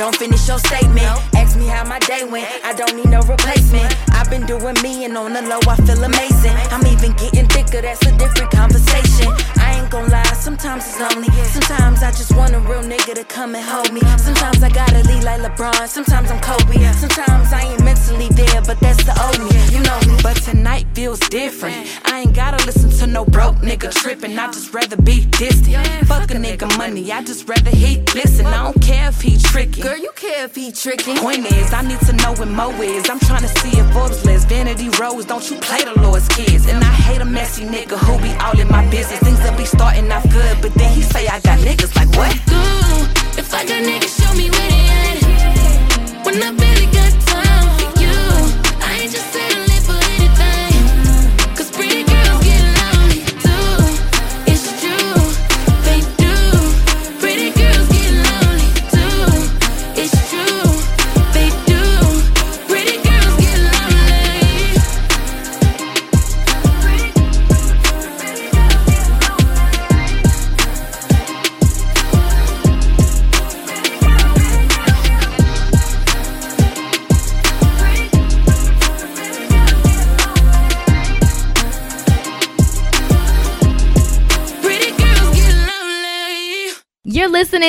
Don't 0.03 0.17
finish 0.17 0.49
your 0.49 0.59
statement. 0.59 1.07
Ask 1.33 1.57
me 1.57 1.67
how 1.67 1.85
my 1.85 2.01
day 2.01 2.25
went. 2.25 2.49
I 2.65 2.73
don't 2.73 2.97
need 2.97 3.09
no 3.09 3.21
replacement. 3.21 3.87
I've 4.11 4.22
been 4.33 4.47
doing 4.47 4.77
me 4.83 5.05
and 5.05 5.15
on 5.19 5.35
the 5.35 5.43
low, 5.43 5.61
I 5.69 5.77
feel 5.85 6.03
amazing. 6.03 6.57
I'm 6.73 6.87
even 6.87 7.13
getting 7.21 7.47
thicker, 7.49 7.83
that's 7.83 8.01
a 8.07 8.17
different 8.17 8.51
conversation. 8.51 9.29
I 9.61 9.77
ain't 9.79 9.91
gon' 9.91 10.09
lie, 10.09 10.33
sometimes 10.41 10.87
it's 10.87 10.99
lonely. 10.99 11.29
Sometimes 11.45 12.03
I 12.03 12.11
just 12.13 12.35
want 12.35 12.55
a 12.55 12.61
real 12.61 12.83
nigga 12.83 13.15
to 13.15 13.25
come 13.25 13.55
and 13.55 13.65
hold 13.65 13.93
me. 13.93 14.01
Sometimes 14.17 14.63
I 14.63 14.71
gotta 14.71 15.01
lead 15.09 15.25
like 15.25 15.41
LeBron, 15.43 15.87
sometimes 15.87 16.31
I'm 16.31 16.41
Kobe. 16.41 16.81
Sometimes 16.95 17.53
I 17.53 17.61
ain't 17.73 17.85
mentally 17.85 18.29
there, 18.31 18.63
but 18.63 18.81
that's 18.81 19.05
the 19.05 19.13
old 19.25 19.39
me. 19.45 19.53
You 19.75 19.83
know 19.85 20.01
me. 20.09 20.19
But 20.23 20.37
tonight 20.37 20.87
feels 20.95 21.21
different. 21.29 21.77
I 22.07 22.21
ain't 22.21 22.35
gotta 22.35 22.65
listen 22.65 22.89
to 23.01 23.07
no 23.07 23.27
broke 23.27 23.57
nigga 23.57 23.93
tripping. 23.93 24.39
I 24.39 24.47
just 24.47 24.73
rather 24.73 24.97
be 24.97 25.27
distant. 25.27 25.77
Fuck 26.09 26.31
a 26.31 26.35
nigga 26.35 26.69
money, 26.79 27.13
I 27.13 27.23
just 27.23 27.47
rather 27.49 27.71
he 27.71 28.01
listen. 28.15 28.47
I 28.47 28.65
don't 28.65 28.81
care 28.81 29.09
if 29.09 29.21
he 29.21 29.37
tricky. 29.37 29.83
Girl, 29.83 29.99
you 29.99 30.13
care 30.17 30.47
if 30.47 30.55
he 30.55 30.73
tricky. 30.73 31.17
Point 31.17 31.45
is, 31.53 31.73
I 31.75 31.83
need 31.83 32.01
to 32.09 32.15
know 32.15 32.33
where 32.35 32.47
Mo 32.47 32.71
is. 32.81 33.11
I'm 33.11 33.21
trying 33.21 33.43
to 33.43 33.53
see 33.61 33.79
if 33.79 33.93
Forbes 33.93 34.22
list. 34.25 34.49
Vanity 34.49 34.89
Rose, 35.01 35.25
don't 35.25 35.49
you 35.51 35.57
play 35.59 35.85
the 35.85 35.99
Lord's 36.01 36.29
kids. 36.29 36.67
And 36.67 36.83
I 36.83 36.93
hate 37.07 37.21
a 37.21 37.25
messy 37.25 37.65
nigga 37.65 37.97
who 37.99 38.19
be 38.21 38.33
all 38.45 38.59
in 38.59 38.69
my 38.69 38.85
business. 38.91 39.21
Things 39.21 39.39
that 39.41 39.57
be 39.57 39.65
starting 39.65 40.11
off 40.11 40.29
good, 40.31 40.61
but 40.61 40.75
then 40.75 40.91
he 40.93 41.03
say 41.03 41.27
I 41.27 41.41
got 41.41 41.59
niggas 41.59 41.95
like 41.97 42.11
what? 42.17 42.35
Ooh, 42.51 43.41
if 43.41 43.53
I 43.55 43.65
got 43.65 43.83
niggas, 43.83 44.15
show 44.21 44.33
me 44.37 44.51
where 44.51 44.71
they 44.71 44.85
at. 44.89 46.27
When 46.27 46.43
I 46.43 46.53
barely 46.53 46.87
got 46.87 47.22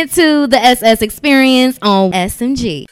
to 0.08 0.48
the 0.48 0.58
SS 0.58 1.02
Experience 1.02 1.78
on 1.82 2.12
SMG. 2.12 2.86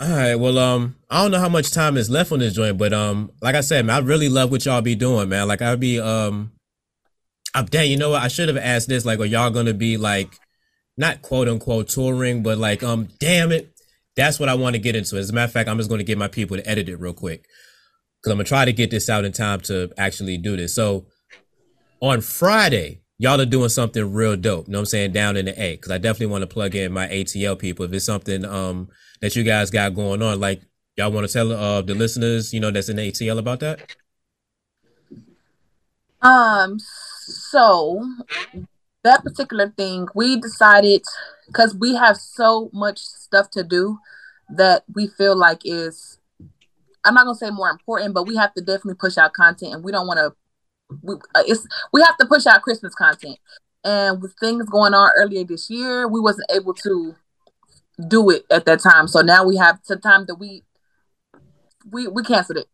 All 0.00 0.08
right. 0.08 0.34
Well, 0.34 0.58
um, 0.58 0.96
I 1.10 1.22
don't 1.22 1.30
know 1.30 1.40
how 1.40 1.48
much 1.48 1.72
time 1.72 1.96
is 1.96 2.08
left 2.08 2.32
on 2.32 2.38
this 2.38 2.54
joint, 2.54 2.78
but 2.78 2.92
um, 2.92 3.30
like 3.42 3.54
I 3.54 3.60
said, 3.60 3.84
man, 3.84 3.96
I 3.96 4.06
really 4.06 4.28
love 4.28 4.50
what 4.50 4.64
y'all 4.64 4.80
be 4.80 4.94
doing, 4.94 5.28
man. 5.28 5.46
Like 5.46 5.60
I'd 5.60 5.78
be 5.78 6.00
um, 6.00 6.52
I'm 7.54 7.66
dang, 7.66 7.90
you 7.90 7.96
know 7.96 8.10
what? 8.10 8.22
I 8.22 8.28
should 8.28 8.48
have 8.48 8.56
asked 8.56 8.88
this. 8.88 9.04
Like, 9.04 9.18
are 9.18 9.24
y'all 9.26 9.50
gonna 9.50 9.74
be 9.74 9.96
like, 9.96 10.38
not 10.96 11.22
quote 11.22 11.48
unquote 11.48 11.88
touring, 11.88 12.42
but 12.42 12.58
like, 12.58 12.82
um, 12.82 13.08
damn 13.18 13.52
it, 13.52 13.72
that's 14.16 14.38
what 14.38 14.48
I 14.48 14.54
want 14.54 14.74
to 14.74 14.80
get 14.80 14.96
into. 14.96 15.16
As 15.16 15.30
a 15.30 15.32
matter 15.32 15.46
of 15.46 15.52
fact, 15.52 15.68
I'm 15.68 15.76
just 15.76 15.90
gonna 15.90 16.04
get 16.04 16.18
my 16.18 16.28
people 16.28 16.56
to 16.56 16.68
edit 16.68 16.88
it 16.88 16.96
real 16.96 17.12
quick 17.12 17.44
because 18.20 18.32
I'm 18.32 18.38
gonna 18.38 18.44
try 18.44 18.64
to 18.64 18.72
get 18.72 18.90
this 18.90 19.08
out 19.08 19.24
in 19.24 19.32
time 19.32 19.60
to 19.62 19.90
actually 19.98 20.38
do 20.38 20.56
this. 20.56 20.74
So 20.74 21.06
on 22.00 22.20
Friday, 22.20 23.02
y'all 23.20 23.38
are 23.38 23.46
doing 23.46 23.68
something 23.68 24.14
real 24.14 24.34
dope. 24.34 24.66
You 24.66 24.72
know 24.72 24.78
what 24.78 24.80
I'm 24.80 24.86
saying? 24.86 25.12
Down 25.12 25.36
in 25.36 25.44
the 25.44 25.62
A. 25.62 25.76
Cause 25.76 25.90
I 25.90 25.98
definitely 25.98 26.32
want 26.32 26.40
to 26.40 26.46
plug 26.46 26.74
in 26.74 26.90
my 26.90 27.06
ATL 27.06 27.58
people. 27.58 27.84
If 27.84 27.92
it's 27.92 28.06
something 28.06 28.46
um 28.46 28.88
that 29.20 29.36
you 29.36 29.44
guys 29.44 29.70
got 29.70 29.94
going 29.94 30.22
on, 30.22 30.40
like 30.40 30.62
y'all 30.96 31.12
want 31.12 31.26
to 31.26 31.32
tell 31.32 31.52
uh 31.52 31.82
the 31.82 31.94
listeners, 31.94 32.54
you 32.54 32.60
know, 32.60 32.70
that's 32.70 32.88
in 32.88 32.96
the 32.96 33.12
ATL 33.12 33.38
about 33.38 33.60
that? 33.60 33.94
Um, 36.22 36.78
so 36.78 38.02
that 39.04 39.22
particular 39.22 39.68
thing, 39.76 40.08
we 40.14 40.40
decided 40.40 41.02
because 41.46 41.74
we 41.74 41.94
have 41.94 42.16
so 42.16 42.70
much 42.72 42.98
stuff 42.98 43.50
to 43.50 43.62
do 43.62 43.98
that 44.48 44.84
we 44.94 45.08
feel 45.08 45.36
like 45.36 45.60
is 45.64 46.18
I'm 47.04 47.14
not 47.14 47.24
gonna 47.24 47.36
say 47.36 47.50
more 47.50 47.68
important, 47.68 48.14
but 48.14 48.26
we 48.26 48.36
have 48.36 48.54
to 48.54 48.62
definitely 48.62 48.94
push 48.94 49.18
out 49.18 49.34
content, 49.34 49.74
and 49.74 49.84
we 49.84 49.92
don't 49.92 50.06
want 50.06 50.18
to. 50.18 50.34
We 51.02 51.14
uh, 51.34 51.42
it's 51.46 51.66
we 51.92 52.02
have 52.02 52.16
to 52.18 52.26
push 52.26 52.46
out 52.46 52.62
Christmas 52.62 52.94
content, 52.94 53.38
and 53.84 54.20
with 54.20 54.34
things 54.40 54.66
going 54.66 54.94
on 54.94 55.10
earlier 55.16 55.44
this 55.44 55.70
year, 55.70 56.08
we 56.08 56.20
wasn't 56.20 56.50
able 56.52 56.74
to 56.74 57.14
do 58.08 58.30
it 58.30 58.46
at 58.50 58.64
that 58.66 58.80
time. 58.80 59.08
So 59.08 59.20
now 59.20 59.44
we 59.44 59.56
have 59.56 59.78
some 59.82 60.00
time 60.00 60.26
that 60.26 60.36
we 60.36 60.64
we 61.90 62.06
we 62.08 62.22
canceled 62.22 62.58
it. 62.58 62.68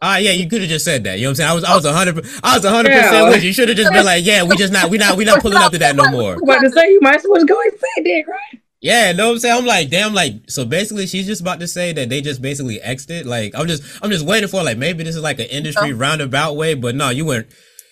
Ah, 0.00 0.16
yeah, 0.16 0.32
you 0.32 0.48
could 0.48 0.60
have 0.60 0.70
just 0.70 0.84
said 0.84 1.04
that. 1.04 1.18
You 1.18 1.24
know 1.24 1.28
what 1.28 1.30
I'm 1.30 1.34
saying? 1.36 1.50
I 1.50 1.54
was, 1.54 1.64
I 1.64 1.74
was 1.76 1.84
a 1.84 1.92
hundred, 1.92 2.26
I 2.42 2.56
was 2.56 2.64
a 2.64 2.70
hundred 2.70 2.90
Yeah. 2.90 3.02
percent 3.02 3.28
with 3.28 3.42
you. 3.42 3.48
You 3.48 3.52
should 3.52 3.68
have 3.68 3.76
just 3.76 3.92
been 3.92 4.04
like, 4.04 4.24
yeah, 4.24 4.42
we 4.42 4.56
just 4.56 4.72
not, 4.72 4.90
we 4.90 4.98
not, 4.98 5.16
we 5.16 5.24
not 5.24 5.40
pulling 5.40 5.58
up 5.58 5.70
to 5.72 5.78
that 5.78 5.94
no 5.94 6.08
more. 6.10 6.32
I'm 6.34 6.42
about 6.42 6.60
to 6.60 6.70
say 6.70 6.90
you 6.90 7.00
might 7.00 7.16
as 7.16 7.26
well 7.28 7.44
go 7.44 7.60
and 7.60 7.72
say 7.72 8.02
that, 8.02 8.24
right? 8.28 8.60
Yeah, 8.82 9.12
know 9.12 9.28
what 9.28 9.34
I'm 9.34 9.38
saying? 9.38 9.58
I'm 9.58 9.64
like, 9.64 9.90
damn, 9.90 10.12
like, 10.12 10.50
so 10.50 10.64
basically, 10.64 11.06
she's 11.06 11.24
just 11.24 11.40
about 11.40 11.60
to 11.60 11.68
say 11.68 11.92
that 11.92 12.08
they 12.08 12.20
just 12.20 12.42
basically 12.42 12.80
it. 12.82 13.26
Like, 13.26 13.54
I'm 13.54 13.68
just, 13.68 13.84
I'm 14.02 14.10
just 14.10 14.26
waiting 14.26 14.48
for 14.48 14.64
like 14.64 14.76
maybe 14.76 15.04
this 15.04 15.14
is 15.14 15.22
like 15.22 15.38
an 15.38 15.46
industry 15.46 15.92
oh. 15.92 15.96
roundabout 15.96 16.56
way, 16.56 16.74
but 16.74 16.96
no, 16.96 17.10
you 17.10 17.24
went, 17.24 17.46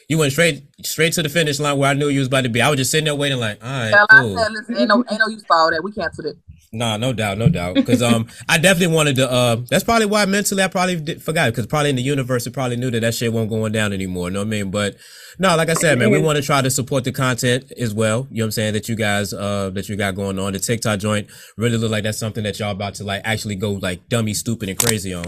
you 0.09 0.19
went 0.19 0.33
straight, 0.33 0.65
straight 0.83 1.13
to 1.13 1.23
the 1.23 1.29
finish 1.29 1.61
line 1.61 1.79
where 1.79 1.91
I 1.91 1.95
knew 1.95 2.09
you 2.09 2.19
was 2.19 2.27
about 2.27 2.43
to 2.43 2.49
be. 2.49 2.61
I 2.61 2.69
was 2.69 2.79
just 2.79 2.91
sitting 2.91 3.05
there 3.05 3.15
waiting, 3.15 3.39
like, 3.39 3.63
all 3.63 3.71
right, 3.71 3.93
Well, 3.93 4.07
I 4.11 4.21
cool. 4.21 4.37
said, 4.37 4.53
listen, 4.53 4.77
ain't 4.79 4.89
no 4.89 5.05
ain't 5.09 5.21
no 5.21 5.29
use 5.29 5.45
for 5.47 5.57
all 5.57 5.71
that. 5.71 5.85
We 5.85 5.93
canceled 5.93 6.27
it. 6.27 6.37
Nah, 6.73 6.97
no 6.97 7.13
doubt, 7.13 7.37
no 7.39 7.49
doubt. 7.49 7.75
Because 7.75 8.01
um, 8.01 8.29
I 8.49 8.57
definitely 8.57 8.95
wanted 8.95 9.17
to. 9.17 9.31
Uh, 9.31 9.57
that's 9.69 9.83
probably 9.83 10.07
why 10.07 10.25
mentally 10.27 10.63
I 10.63 10.69
probably 10.69 11.01
did, 11.01 11.21
forgot. 11.21 11.51
Because 11.51 11.67
probably 11.67 11.91
in 11.91 11.97
the 11.97 12.03
universe, 12.03 12.47
it 12.47 12.53
probably 12.53 12.77
knew 12.77 12.91
that 12.93 13.01
that 13.01 13.15
shit 13.15 13.33
wasn't 13.33 13.51
going 13.51 13.73
down 13.73 13.93
anymore. 13.93 14.29
You 14.29 14.35
know 14.35 14.41
what 14.41 14.47
I 14.47 14.51
mean? 14.51 14.71
But 14.71 14.97
no, 15.41 15.57
like 15.57 15.69
I 15.69 15.75
said, 15.75 15.99
man, 15.99 16.11
we 16.11 16.21
want 16.21 16.37
to 16.37 16.43
try 16.43 16.63
to 16.63 16.71
support 16.71 17.03
the 17.03 17.11
content 17.11 17.73
as 17.77 17.93
well. 17.93 18.29
You 18.31 18.39
know 18.39 18.45
what 18.45 18.47
I'm 18.47 18.51
saying? 18.53 18.75
That 18.75 18.89
you 18.89 18.95
guys, 18.95 19.33
uh, 19.33 19.71
that 19.71 19.89
you 19.89 19.97
got 19.97 20.15
going 20.15 20.39
on. 20.39 20.53
The 20.53 20.61
TikTok 20.61 21.01
joint 21.01 21.29
really 21.57 21.77
look 21.77 21.91
like 21.91 22.05
that's 22.05 22.19
something 22.19 22.45
that 22.45 22.59
y'all 22.61 22.71
about 22.71 22.95
to 22.97 23.05
like 23.05 23.23
actually 23.25 23.57
go 23.57 23.73
like 23.73 24.09
dummy, 24.09 24.35
stupid, 24.35 24.69
and 24.69 24.79
crazy 24.79 25.13
on. 25.13 25.25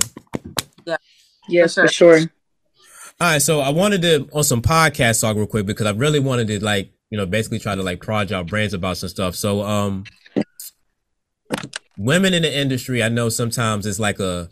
Yeah. 0.85 0.97
Yes, 1.49 1.75
For 1.75 1.89
for 1.89 1.93
sure. 1.93 2.19
All 3.21 3.29
right, 3.29 3.43
so 3.43 3.61
I 3.61 3.71
wanted 3.71 4.03
to 4.03 4.29
on 4.33 4.45
some 4.45 4.63
podcast 4.63 5.21
talk 5.21 5.37
real 5.37 5.47
quick 5.47 5.67
because 5.67 5.87
I 5.87 5.91
really 5.91 6.21
wanted 6.21 6.47
to 6.49 6.65
like 6.65 6.93
you 7.11 7.19
know 7.19 7.27
basically 7.27 7.59
try 7.59 7.75
to 7.75 7.83
like 7.83 8.01
prod 8.01 8.31
y'all 8.31 8.45
brains 8.45 8.75
about 8.75 8.97
some 8.97 9.09
stuff. 9.09 9.35
So 9.35 9.63
um, 9.63 10.05
women 11.97 12.35
in 12.35 12.43
the 12.43 12.59
industry, 12.59 13.03
I 13.03 13.09
know 13.09 13.29
sometimes 13.29 13.87
it's 13.87 13.99
like 14.01 14.19
a 14.21 14.49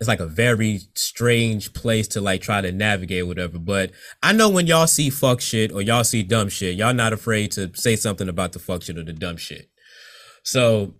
it's 0.00 0.08
like 0.08 0.20
a 0.20 0.26
very 0.26 0.80
strange 0.94 1.72
place 1.72 2.06
to 2.08 2.20
like 2.20 2.40
try 2.40 2.60
to 2.60 2.70
navigate 2.70 3.26
whatever. 3.26 3.58
But 3.58 3.90
I 4.22 4.32
know 4.32 4.48
when 4.48 4.66
y'all 4.68 4.86
see 4.86 5.10
fuck 5.10 5.40
shit 5.40 5.72
or 5.72 5.82
y'all 5.82 6.04
see 6.04 6.22
dumb 6.22 6.48
shit, 6.48 6.76
y'all 6.76 6.94
not 6.94 7.12
afraid 7.12 7.50
to 7.52 7.72
say 7.74 7.96
something 7.96 8.28
about 8.28 8.52
the 8.52 8.60
fuck 8.60 8.82
shit 8.82 8.96
or 8.96 9.02
the 9.02 9.12
dumb 9.12 9.36
shit. 9.36 9.68
So 10.44 10.94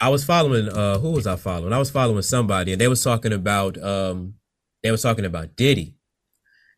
I 0.00 0.08
was 0.08 0.24
following 0.24 0.68
uh 0.68 0.98
who 0.98 1.12
was 1.12 1.26
I 1.26 1.36
following? 1.36 1.72
I 1.72 1.78
was 1.78 1.90
following 1.90 2.22
somebody 2.22 2.72
and 2.72 2.80
they 2.80 2.88
was 2.88 3.02
talking 3.04 3.32
about 3.32 3.80
um 3.82 4.34
they 4.82 4.90
was 4.90 5.02
talking 5.02 5.24
about 5.24 5.56
Diddy. 5.56 5.94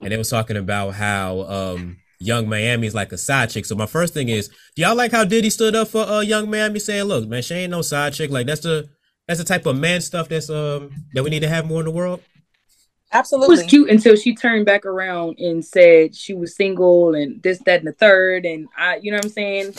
and 0.00 0.12
they 0.12 0.16
was 0.16 0.28
talking 0.28 0.56
about 0.56 0.94
how 0.94 1.42
um 1.42 1.96
Yung 2.22 2.48
Miami 2.48 2.86
is 2.86 2.94
like 2.94 3.12
a 3.12 3.18
side 3.18 3.50
chick. 3.50 3.64
So 3.64 3.74
my 3.74 3.86
first 3.86 4.14
thing 4.14 4.28
is, 4.28 4.48
do 4.76 4.82
y'all 4.82 4.94
like 4.94 5.12
how 5.12 5.24
Diddy 5.24 5.50
stood 5.50 5.74
up 5.74 5.88
for 5.88 6.02
uh, 6.02 6.20
Yung 6.20 6.50
Miami, 6.50 6.78
saying, 6.78 7.04
"Look, 7.04 7.28
man, 7.28 7.42
she 7.42 7.54
ain't 7.54 7.70
no 7.70 7.82
side 7.82 8.12
chick. 8.14 8.30
Like 8.30 8.46
that's 8.46 8.60
the 8.60 8.88
that's 9.26 9.38
the 9.38 9.44
type 9.44 9.66
of 9.66 9.76
man 9.76 10.00
stuff 10.00 10.28
that's 10.28 10.50
um 10.50 10.90
that 11.14 11.22
we 11.24 11.30
need 11.30 11.40
to 11.40 11.48
have 11.48 11.66
more 11.66 11.80
in 11.80 11.86
the 11.86 11.90
world." 11.90 12.20
It 12.20 13.16
Absolutely. 13.16 13.56
was 13.56 13.62
cute 13.64 13.90
until 13.90 14.16
she 14.16 14.34
turned 14.34 14.64
back 14.64 14.86
around 14.86 15.38
and 15.38 15.62
said 15.64 16.14
she 16.14 16.32
was 16.32 16.56
single 16.56 17.14
and 17.14 17.42
this, 17.42 17.58
that, 17.66 17.80
and 17.80 17.86
the 17.86 17.92
third. 17.92 18.46
And 18.46 18.68
I, 18.74 18.96
you 19.02 19.10
know 19.10 19.18
what 19.18 19.26
I'm 19.26 19.30
saying? 19.30 19.74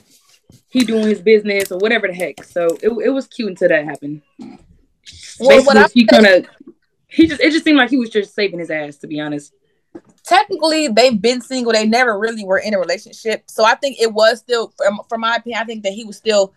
He 0.70 0.84
doing 0.84 1.08
his 1.08 1.20
business 1.20 1.72
or 1.72 1.80
whatever 1.80 2.08
the 2.08 2.14
heck. 2.14 2.44
So 2.44 2.68
it, 2.84 2.90
it 2.90 3.10
was 3.10 3.26
cute 3.26 3.50
until 3.50 3.70
that 3.70 3.86
happened. 3.86 4.22
Well, 5.40 5.50
Basically, 5.50 5.80
I- 5.80 5.88
he 5.94 6.06
kind 6.06 6.28
of, 6.28 6.46
he 7.08 7.26
just, 7.26 7.42
it 7.42 7.52
just 7.52 7.64
seemed 7.64 7.80
like 7.80 7.90
he 7.90 7.98
was 7.98 8.12
just 8.12 8.36
saving 8.36 8.60
his 8.60 8.70
ass, 8.70 8.98
to 8.98 9.08
be 9.08 9.20
honest. 9.20 9.52
Technically 10.24 10.88
they've 10.88 11.22
been 11.22 11.42
single. 11.42 11.74
They 11.74 11.86
never 11.86 12.18
really 12.18 12.44
were 12.44 12.58
in 12.58 12.74
a 12.74 12.80
relationship. 12.80 13.44
So 13.50 13.64
i 13.66 13.76
think 13.76 13.98
it 14.00 14.14
was 14.14 14.40
still 14.40 14.74
from, 14.78 15.22
my 15.22 15.36
opinion 15.36 15.62
i 15.62 15.66
think 15.66 15.84
that 15.84 15.94
he 15.94 16.04
was 16.04 16.18
still 16.18 16.54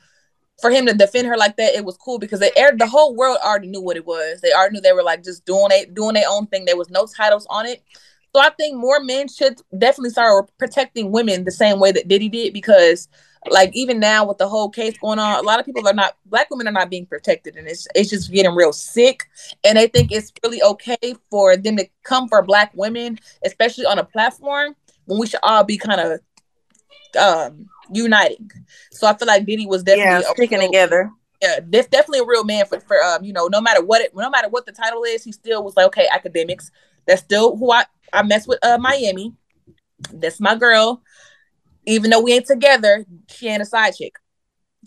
for 0.60 0.70
him 0.70 0.86
to 0.86 0.94
defend 0.94 1.26
her 1.26 1.36
like 1.36 1.56
that 1.56 1.74
it 1.74 1.84
was 1.84 1.98
cool 1.98 2.18
because 2.18 2.40
they 2.40 2.50
aired 2.56 2.78
the 2.78 2.86
whole 2.86 3.14
world 3.14 3.36
already 3.44 3.68
knew 3.68 3.82
what 3.82 3.98
it 3.98 4.06
was. 4.06 4.40
They 4.40 4.52
already 4.52 4.74
knew 4.74 4.80
they 4.80 4.94
were 4.94 5.02
like 5.02 5.22
just 5.22 5.44
doing 5.44 5.68
it 5.70 5.94
doing 5.94 6.14
their 6.14 6.28
own 6.28 6.46
thing. 6.46 6.64
There 6.64 6.78
was 6.78 6.90
no 6.90 7.06
titles 7.06 7.46
on 7.50 7.66
it. 7.66 7.82
So 8.34 8.40
i 8.40 8.50
think 8.50 8.76
more 8.76 9.00
men 9.00 9.28
should 9.28 9.60
definitely 9.76 10.10
start 10.10 10.50
protecting 10.58 11.10
women 11.10 11.44
the 11.44 11.50
same 11.50 11.80
way 11.80 11.92
that 11.92 12.08
diddy 12.08 12.28
did 12.28 12.52
because 12.52 13.08
like 13.50 13.70
even 13.74 13.98
now 14.00 14.24
with 14.26 14.38
the 14.38 14.48
whole 14.48 14.68
case 14.68 14.96
going 14.98 15.18
on 15.18 15.38
a 15.38 15.42
lot 15.42 15.58
of 15.60 15.66
people 15.66 15.86
are 15.86 15.92
not 15.94 16.16
black 16.26 16.50
women 16.50 16.66
are 16.68 16.72
not 16.72 16.90
being 16.90 17.06
protected 17.06 17.56
and 17.56 17.66
it's 17.68 17.86
it's 17.94 18.10
just 18.10 18.30
getting 18.32 18.54
real 18.54 18.72
sick 18.72 19.24
and 19.64 19.76
they 19.78 19.86
think 19.86 20.10
it's 20.12 20.32
really 20.44 20.62
okay 20.62 20.96
for 21.30 21.56
them 21.56 21.76
to 21.76 21.86
come 22.02 22.28
for 22.28 22.42
black 22.42 22.70
women 22.74 23.18
especially 23.44 23.84
on 23.86 23.98
a 23.98 24.04
platform 24.04 24.74
when 25.06 25.18
we 25.20 25.26
should 25.26 25.40
all 25.42 25.64
be 25.64 25.76
kind 25.78 26.00
of 26.00 26.20
um 27.20 27.68
uniting 27.92 28.50
so 28.90 29.06
i 29.06 29.14
feel 29.16 29.26
like 29.28 29.46
diddy 29.46 29.66
was 29.66 29.82
definitely 29.82 30.22
Yeah, 30.24 30.32
sticking 30.32 30.58
real- 30.58 30.68
together. 30.68 31.10
yeah, 31.40 31.60
def- 31.70 31.90
definitely 31.90 32.20
a 32.20 32.24
real 32.26 32.44
man 32.44 32.66
for, 32.66 32.80
for 32.80 32.96
um, 33.04 33.22
you 33.24 33.32
know, 33.32 33.46
no 33.48 33.60
matter 33.60 33.84
what 33.84 34.00
it, 34.00 34.14
no 34.16 34.30
matter 34.30 34.48
what 34.48 34.64
the 34.66 34.72
title 34.72 35.04
is, 35.04 35.22
he 35.22 35.32
still 35.32 35.62
was 35.62 35.76
like, 35.76 35.86
okay, 35.86 36.08
Akademiks. 36.08 36.70
That's 37.06 37.20
still 37.22 37.56
who 37.56 37.70
I 37.70 37.84
I 38.12 38.22
mess 38.22 38.48
with. 38.48 38.58
Uh, 38.64 38.78
Miami. 38.78 39.34
That's 40.12 40.40
my 40.40 40.54
girl. 40.56 41.02
Even 41.86 42.10
though 42.10 42.20
we 42.20 42.32
ain't 42.32 42.46
together, 42.46 43.04
she 43.28 43.48
ain't 43.48 43.62
a 43.62 43.66
side 43.66 43.94
chick. 43.94 44.14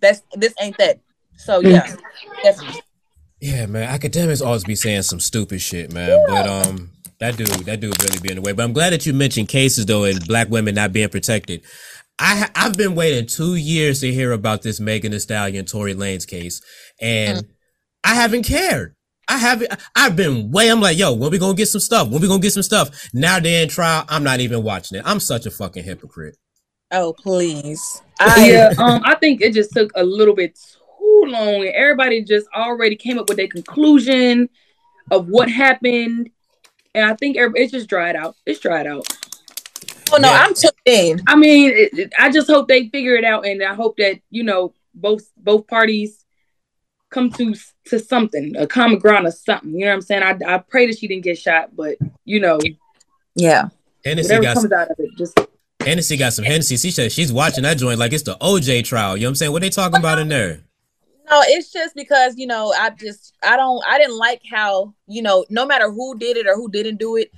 That's 0.02 0.22
this 0.36 0.54
ain't 0.60 0.78
that. 0.78 1.00
So 1.38 1.62
yeah, 1.62 1.96
definitely. 2.44 2.82
Yeah, 3.42 3.66
man. 3.68 3.98
Akademiks 3.98 4.46
always 4.46 4.66
be 4.66 4.76
saying 4.76 5.04
some 5.04 5.20
stupid 5.20 5.62
shit, 5.62 5.94
man. 5.94 6.26
But 6.28 6.48
um, 6.48 6.92
that 7.20 7.38
dude, 7.38 7.48
that 7.48 7.80
dude 7.80 8.02
really 8.04 8.20
be 8.20 8.30
in 8.30 8.36
the 8.36 8.42
way. 8.42 8.52
But 8.52 8.64
I'm 8.64 8.74
glad 8.74 8.92
that 8.92 9.06
you 9.06 9.14
mentioned 9.14 9.48
cases 9.48 9.86
though, 9.86 10.04
and 10.04 10.26
black 10.28 10.50
women 10.50 10.76
not 10.76 10.92
being 10.92 11.10
protected. 11.10 11.64
I 12.20 12.50
I've 12.56 12.76
been 12.76 12.96
waiting 12.96 13.28
two 13.28 13.56
years 13.56 14.02
to 14.02 14.12
hear 14.12 14.34
about 14.34 14.62
this 14.62 14.80
Megan 14.80 15.12
Thee 15.12 15.20
Stallion, 15.20 15.66
Tory 15.66 15.96
Lanez 15.96 16.28
case, 16.28 16.62
and 17.00 17.48
I 18.04 18.16
haven't 18.16 18.44
cared. 18.44 18.96
I 19.30 19.38
haven't. 19.38 19.72
I've 19.96 20.16
been 20.16 20.52
way. 20.52 20.70
I'm 20.70 20.82
like, 20.82 20.98
yo, 20.98 21.14
when 21.14 21.32
we 21.32 21.38
gonna 21.38 21.54
get 21.54 21.68
some 21.68 21.82
stuff? 21.82 22.10
When 22.10 22.22
we 22.22 22.28
gonna 22.28 22.42
get 22.42 22.54
some 22.54 22.64
stuff? 22.64 23.10
Now 23.14 23.40
they're 23.40 23.64
in 23.64 23.70
trial. 23.70 24.04
I'm 24.10 24.24
not 24.24 24.42
even 24.42 24.64
watching 24.64 24.98
it. 24.98 25.04
I'm 25.06 25.20
such 25.20 25.46
a 25.46 25.52
fucking 25.52 25.84
hypocrite. 25.84 26.36
Oh 26.92 27.14
please. 27.14 28.02
I, 28.20 28.50
yeah, 28.50 28.74
um, 28.80 29.02
I 29.06 29.16
think 29.16 29.42
it 29.42 29.54
just 29.54 29.72
took 29.72 29.92
a 29.96 30.04
little 30.04 30.36
bit 30.36 30.58
too 30.98 31.24
long, 31.28 31.56
and 31.66 31.70
everybody 31.76 32.24
just 32.24 32.48
already 32.56 32.96
came 32.96 33.18
up 33.18 33.30
with 33.30 33.38
their 33.38 33.48
conclusion 33.48 34.50
of 35.12 35.28
what 35.28 35.50
happened, 35.50 36.30
and 36.94 37.06
I 37.06 37.16
think 37.16 37.38
every- 37.38 37.62
it 37.62 37.72
just 37.72 37.88
dried 37.90 38.16
out. 38.16 38.36
It's 38.46 38.60
dried 38.60 38.88
out. 38.88 39.08
Oh 40.12 40.18
no, 40.18 40.30
Yeah. 40.30 40.44
I'm 40.44 40.54
tuned 40.54 40.74
in. 40.86 41.22
I 41.28 41.36
mean, 41.36 41.72
it, 41.72 41.98
it- 41.98 42.14
I 42.18 42.32
just 42.32 42.48
hope 42.48 42.68
they 42.68 42.90
figure 42.90 43.16
it 43.16 43.24
out, 43.24 43.46
and 43.46 43.64
I 43.64 43.74
hope 43.74 43.98
that 43.98 44.20
you 44.30 44.44
know 44.44 44.74
both 44.96 45.30
both 45.38 45.68
parties 45.68 46.26
come 47.10 47.30
to 47.32 47.56
to 47.86 48.00
something, 48.00 48.56
a 48.58 48.68
common 48.68 49.00
ground 49.00 49.28
or 49.28 49.32
something. 49.32 49.72
You 49.74 49.82
know 49.82 49.88
what 49.88 49.94
I'm 49.96 50.02
saying? 50.02 50.24
I 50.24 50.56
I 50.56 50.58
pray 50.58 50.88
that 50.88 50.98
she 50.98 51.08
didn't 51.08 51.24
get 51.24 51.38
shot, 51.38 51.76
but 51.76 51.98
you 52.26 52.40
know 52.40 52.60
Yeah. 53.36 53.70
Hennessy 54.04 54.28
whatever 54.36 54.44
got 54.44 54.54
comes 54.56 54.72
out 54.72 54.92
of 54.92 54.96
it, 55.00 55.10
just 55.18 55.40
Hennessy 55.82 56.18
got 56.18 56.34
some 56.34 56.46
Hennessy. 56.46 56.78
She 56.78 56.92
said 56.92 57.12
she's 57.12 57.32
watching 57.32 57.64
that 57.64 57.78
joint 57.78 58.00
like 58.00 58.14
it's 58.14 58.24
the 58.24 58.36
OJ 58.36 58.84
trial. 58.84 59.16
You 59.16 59.24
know 59.24 59.28
what 59.28 59.32
I'm 59.32 59.36
saying? 59.36 59.52
What 59.52 59.62
they 59.62 59.70
talking 59.70 60.00
about 60.00 60.20
in 60.20 60.28
there? 60.28 60.62
No, 61.30 61.42
it's 61.46 61.72
just 61.72 61.96
because 61.96 62.38
you 62.38 62.48
know 62.48 62.74
I 62.78 62.90
just 62.90 63.34
I 63.44 63.56
don't 63.56 63.84
I 63.88 63.98
didn't 63.98 64.18
like 64.18 64.42
how 64.50 64.94
you 65.08 65.22
know 65.22 65.46
no 65.50 65.66
matter 65.66 65.92
who 65.92 66.18
did 66.18 66.38
it 66.38 66.48
or 66.48 66.56
who 66.56 66.70
didn't 66.70 66.98
do 66.98 67.16
it, 67.16 67.32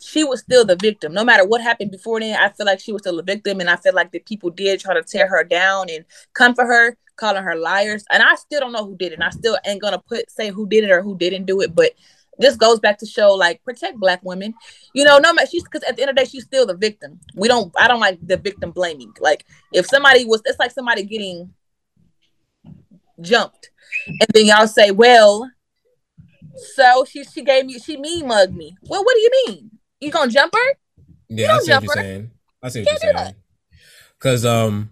she 0.00 0.22
was 0.22 0.40
still 0.40 0.64
the 0.64 0.76
victim. 0.76 1.12
No 1.12 1.24
matter 1.24 1.44
what 1.46 1.60
happened 1.60 1.90
before 1.90 2.20
then, 2.20 2.38
I 2.38 2.50
feel 2.50 2.66
like 2.66 2.80
she 2.80 2.92
was 2.92 3.02
still 3.02 3.18
a 3.18 3.22
victim, 3.22 3.60
and 3.60 3.68
I 3.70 3.76
feel 3.76 3.94
like 3.94 4.12
the 4.12 4.20
people 4.20 4.50
did 4.50 4.80
try 4.80 4.94
to 4.94 5.02
tear 5.02 5.26
her 5.26 5.42
down 5.42 5.90
and 5.90 6.04
come 6.34 6.54
for 6.54 6.66
her, 6.66 6.96
calling 7.16 7.42
her 7.42 7.56
liars. 7.56 8.04
And 8.12 8.22
I 8.22 8.36
still 8.36 8.60
don't 8.60 8.72
know 8.72 8.84
who 8.84 8.96
did 8.96 9.12
it. 9.12 9.14
And 9.14 9.24
I 9.24 9.30
still 9.30 9.58
ain't 9.66 9.82
gonna 9.82 9.98
put 9.98 10.30
say 10.30 10.50
who 10.50 10.68
did 10.68 10.84
it 10.84 10.90
or 10.90 11.02
who 11.02 11.16
didn't 11.16 11.46
do 11.46 11.60
it, 11.62 11.74
but 11.74 11.92
this 12.38 12.56
goes 12.56 12.80
back 12.80 12.98
to 12.98 13.06
show 13.06 13.34
like 13.34 13.62
protect 13.64 13.98
black 13.98 14.20
women. 14.22 14.54
You 14.94 15.04
know, 15.04 15.18
no 15.18 15.32
matter 15.32 15.48
she's 15.50 15.64
because 15.64 15.82
at 15.82 15.96
the 15.96 16.02
end 16.02 16.10
of 16.10 16.16
the 16.16 16.22
day 16.22 16.28
she's 16.28 16.44
still 16.44 16.66
the 16.66 16.76
victim. 16.76 17.20
We 17.34 17.48
don't 17.48 17.72
I 17.78 17.88
don't 17.88 18.00
like 18.00 18.18
the 18.26 18.36
victim 18.36 18.70
blaming. 18.70 19.12
Like 19.20 19.44
if 19.72 19.86
somebody 19.86 20.24
was 20.24 20.42
it's 20.44 20.58
like 20.58 20.70
somebody 20.70 21.02
getting 21.02 21.52
jumped 23.20 23.70
and 24.06 24.28
then 24.32 24.46
y'all 24.46 24.66
say, 24.66 24.90
well, 24.90 25.50
so 26.74 27.04
she 27.04 27.24
she 27.24 27.42
gave 27.42 27.66
me 27.66 27.78
she 27.78 27.96
mean 27.96 28.26
mugged 28.26 28.54
me. 28.54 28.76
Well, 28.82 29.04
what 29.04 29.14
do 29.14 29.20
you 29.20 29.30
mean? 29.46 29.70
You 30.00 30.10
gonna 30.10 30.30
jump 30.30 30.54
her? 30.54 30.74
Yeah, 31.28 31.46
I 31.46 31.48
don't 31.48 31.64
see 31.64 31.72
what 31.72 31.82
you're 31.82 31.96
her. 31.96 32.02
saying. 32.02 32.30
I 32.62 32.68
see 32.68 32.80
what 32.82 33.02
you're 33.02 33.12
saying. 33.14 33.34
Cause 34.18 34.44
um, 34.44 34.90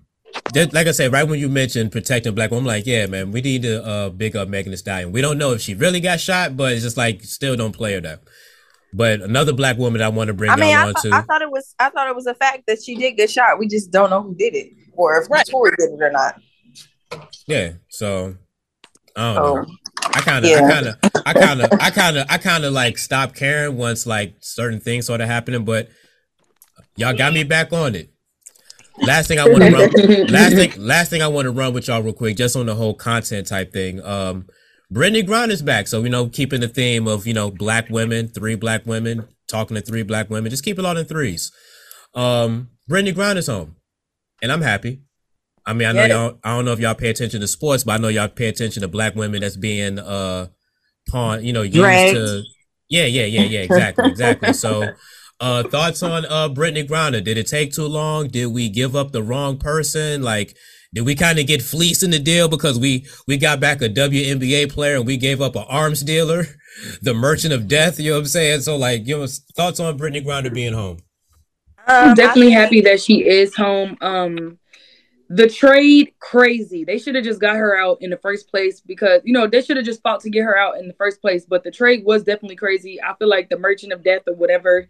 that- 0.55 0.73
like 0.73 0.87
I 0.87 0.93
said, 0.93 1.13
right 1.13 1.25
when 1.25 1.39
you 1.39 1.49
mentioned 1.49 1.93
protecting 1.93 2.35
black 2.35 2.51
women, 2.51 2.65
I'm 2.65 2.67
like, 2.67 2.87
yeah, 2.87 3.07
man, 3.07 3.33
we 3.33 3.41
need 3.41 3.63
to 3.63 3.85
uh 3.85 4.09
big 4.11 4.37
up 4.37 4.49
Megan 4.49 4.71
Thee 4.73 4.77
Stallion. 4.77 5.13
We 5.13 5.21
don't 5.21 5.39
know 5.39 5.53
if 5.53 5.61
she 5.61 5.75
really 5.75 6.01
got 6.01 6.21
shot, 6.21 6.57
but 6.57 6.73
it's 6.73 6.83
just 6.83 6.97
like 6.97 7.23
still 7.25 7.57
don't 7.57 7.73
play 7.73 7.95
her 7.95 8.01
though. 8.01 8.19
But 8.93 9.21
another 9.21 9.53
black 9.53 9.77
woman 9.77 10.01
I 10.01 10.09
want 10.09 10.29
to 10.29 10.35
bring 10.35 10.51
I 10.51 10.57
mean, 10.57 10.75
I, 10.75 10.87
on 10.89 10.95
th- 10.95 11.03
to. 11.13 11.15
I 11.15 11.23
thought 11.23 11.43
it 11.43 11.51
was 11.51 11.75
I 11.79 11.91
thought 11.91 12.09
it 12.09 12.15
was 12.15 12.27
a 12.27 12.35
fact 12.35 12.65
that 12.67 12.83
she 12.83 12.95
did 12.95 13.13
get 13.13 13.31
shot. 13.31 13.59
We 13.59 13.69
just 13.69 13.91
don't 13.91 14.11
know 14.11 14.23
who 14.23 14.35
did 14.35 14.55
it 14.55 14.73
or 14.93 15.21
if 15.21 15.29
Right. 15.29 15.45
Tory 15.47 15.73
did 15.79 15.91
it 15.91 16.01
or 16.03 16.11
not. 16.11 16.41
yeah, 17.47 17.73
so 17.89 18.37
I 19.17 19.35
don't 19.35 19.43
know. 19.43 19.65
Oh, 19.69 19.75
I 20.15 20.21
kind 20.21 20.45
of, 20.45 20.51
I 20.53 20.71
kind 20.71 20.87
of, 20.87 20.97
I 21.27 21.33
kind 21.33 21.61
of, 21.63 21.73
I 21.81 21.91
kind 21.91 22.17
of, 22.19 22.27
I 22.31 22.39
kind 22.39 22.65
of 22.65 22.73
like 22.73 22.97
stopped 22.99 23.35
caring 23.35 23.77
once 23.77 24.07
like 24.07 24.37
certain 24.41 24.81
things 24.81 25.05
started 25.07 25.27
happening. 25.27 25.65
But 25.65 25.89
y'all 26.97 27.17
got 27.17 27.33
me 27.33 27.43
back 27.45 27.73
on 27.73 27.95
it. 27.95 28.11
Last 28.99 29.29
thing 29.29 29.39
I 29.39 29.49
want 29.49 29.63
to 29.63 29.71
run. 29.71 30.27
last 30.29 30.55
thing, 30.55 30.73
last 30.79 31.11
thing 31.11 31.23
I 31.23 31.29
want 31.29 31.47
to 31.47 31.51
run 31.51 31.73
with 31.75 31.89
y'all 31.89 32.03
real 32.03 32.13
quick, 32.13 32.37
just 32.37 32.57
on 32.57 32.67
the 32.67 32.75
whole 32.75 32.95
content 32.95 33.47
type 33.47 33.73
thing. 33.73 34.03
Um, 34.03 34.47
Brittney 34.93 35.27
Griner's 35.27 35.63
back, 35.63 35.89
so 35.89 36.03
you 36.03 36.09
know, 36.09 36.29
keeping 36.29 36.61
the 36.61 36.69
theme 36.69 37.07
of 37.07 37.27
you 37.27 37.35
know 37.35 37.51
black 37.51 37.91
women, 37.91 38.29
three 38.29 38.55
black 38.55 38.87
women 38.87 39.27
talking 39.49 39.75
to 39.75 39.81
three 39.81 40.03
black 40.03 40.31
women, 40.31 40.51
just 40.51 40.65
keep 40.65 40.79
it 40.79 40.85
all 40.85 40.97
in 40.97 41.05
threes. 41.05 41.53
Um, 42.15 42.71
Brittney 42.91 43.13
Griner's 43.13 43.49
home, 43.49 43.77
and 44.43 44.53
I'm 44.53 44.63
happy. 44.63 45.03
I 45.67 45.73
mean, 45.73 45.89
I 45.89 45.93
know 45.93 46.05
y'all. 46.05 46.39
I 46.45 46.55
don't 46.55 46.65
know 46.65 46.73
if 46.73 46.79
y'all 46.79 46.95
pay 46.95 47.11
attention 47.11 47.41
to 47.41 47.49
sports, 47.49 47.85
but 47.85 47.93
I 47.93 47.99
know 47.99 48.09
y'all 48.09 48.29
pay 48.29 48.49
attention 48.49 48.83
to 48.83 48.89
black 48.89 49.17
women 49.17 49.41
that's 49.41 49.57
being 49.57 49.99
uh 49.99 50.47
pawn, 51.09 51.45
you 51.45 51.53
know, 51.53 51.63
used 51.63 51.77
Dragged. 51.77 52.15
to. 52.15 52.43
Yeah, 52.89 53.07
yeah, 53.07 53.25
yeah, 53.25 53.43
yeah. 53.43 53.61
Exactly, 53.61 54.09
exactly. 54.09 54.53
So, 54.53 54.89
uh, 55.41 55.63
thoughts 55.65 56.03
on 56.03 56.25
uh 56.27 56.49
Brittney 56.49 56.87
Griner? 56.87 57.23
Did 57.23 57.39
it 57.39 57.47
take 57.47 57.73
too 57.73 57.87
long? 57.87 58.29
Did 58.29 58.47
we 58.47 58.69
give 58.69 58.97
up 58.97 59.13
the 59.13 59.23
wrong 59.23 59.59
person? 59.59 60.23
Like, 60.23 60.57
did 60.95 61.05
we 61.07 61.15
kind 61.15 61.39
of 61.39 61.47
get 61.47 61.63
fleeced 61.63 62.03
in 62.03 62.11
the 62.11 62.19
deal 62.19 62.49
because 62.49 62.79
we 62.79 63.07
we 63.27 63.37
got 63.37 63.61
back 63.61 63.83
a 63.83 63.89
WNBA 63.89 64.67
player 64.67 64.97
and 64.97 65.07
we 65.07 65.17
gave 65.17 65.41
up 65.41 65.57
an 65.57 65.65
arms 65.69 66.03
dealer, 66.03 66.45
the 67.03 67.15
merchant 67.15 67.53
of 67.53 67.69
death? 67.69 67.99
You 68.01 68.11
know 68.11 68.17
what 68.17 68.21
I'm 68.21 68.27
saying? 68.27 68.61
So, 68.63 68.77
like, 68.77 69.05
give 69.05 69.21
us 69.21 69.41
thoughts 69.57 69.81
on 69.81 69.99
Brittney 69.99 70.25
Griner 70.25 70.53
being 70.53 70.73
home. 70.75 70.99
I'm 72.01 72.13
Um, 72.13 72.15
definitely 72.15 72.51
happy 72.53 72.81
that 72.83 73.01
she 73.01 73.27
is 73.27 73.55
home. 73.55 73.97
Um, 74.01 74.59
the 75.29 75.49
trade 75.49 76.13
crazy. 76.21 76.85
They 76.85 76.99
should 76.99 77.17
have 77.17 77.25
just 77.25 77.41
got 77.41 77.57
her 77.57 77.77
out 77.79 77.99
in 78.01 78.11
the 78.11 78.19
first 78.19 78.51
place 78.51 78.81
because 78.81 79.23
you 79.25 79.33
know 79.33 79.47
they 79.47 79.63
should 79.63 79.77
have 79.77 79.87
just 79.87 80.03
fought 80.03 80.21
to 80.23 80.31
get 80.31 80.43
her 80.45 80.57
out 80.59 80.79
in 80.79 80.89
the 80.89 80.95
first 80.95 81.21
place. 81.21 81.47
But 81.47 81.65
the 81.65 81.71
trade 81.71 82.05
was 82.05 82.25
definitely 82.25 82.57
crazy. 82.57 83.01
I 83.03 83.15
feel 83.17 83.29
like 83.29 83.49
the 83.51 83.59
merchant 83.59 83.93
of 83.93 84.05
death 84.05 84.23
or 84.29 84.35
whatever, 84.35 84.89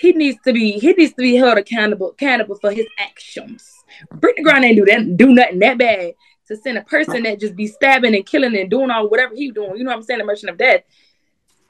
he 0.00 0.12
needs 0.12 0.38
to 0.44 0.52
be 0.52 0.72
he 0.72 0.92
needs 0.92 1.12
to 1.12 1.22
be 1.22 1.36
held 1.36 1.58
accountable 1.58 2.10
accountable 2.10 2.56
for 2.56 2.72
his 2.72 2.86
actions. 2.98 3.70
Brittney 4.14 4.44
Griner 4.44 4.64
ain't 4.64 4.76
do 4.76 4.84
that 4.86 5.16
do 5.16 5.28
nothing 5.28 5.58
that 5.58 5.76
bad 5.78 6.14
to 6.48 6.56
send 6.56 6.78
a 6.78 6.82
person 6.82 7.22
that 7.24 7.38
just 7.38 7.54
be 7.54 7.66
stabbing 7.66 8.14
and 8.14 8.26
killing 8.26 8.56
and 8.56 8.70
doing 8.70 8.90
all 8.90 9.08
whatever 9.08 9.34
he 9.34 9.50
doing. 9.50 9.76
You 9.76 9.84
know 9.84 9.90
what 9.90 9.98
I'm 9.98 10.02
saying? 10.02 10.18
The 10.18 10.24
merchant 10.24 10.50
of 10.50 10.58
death. 10.58 10.82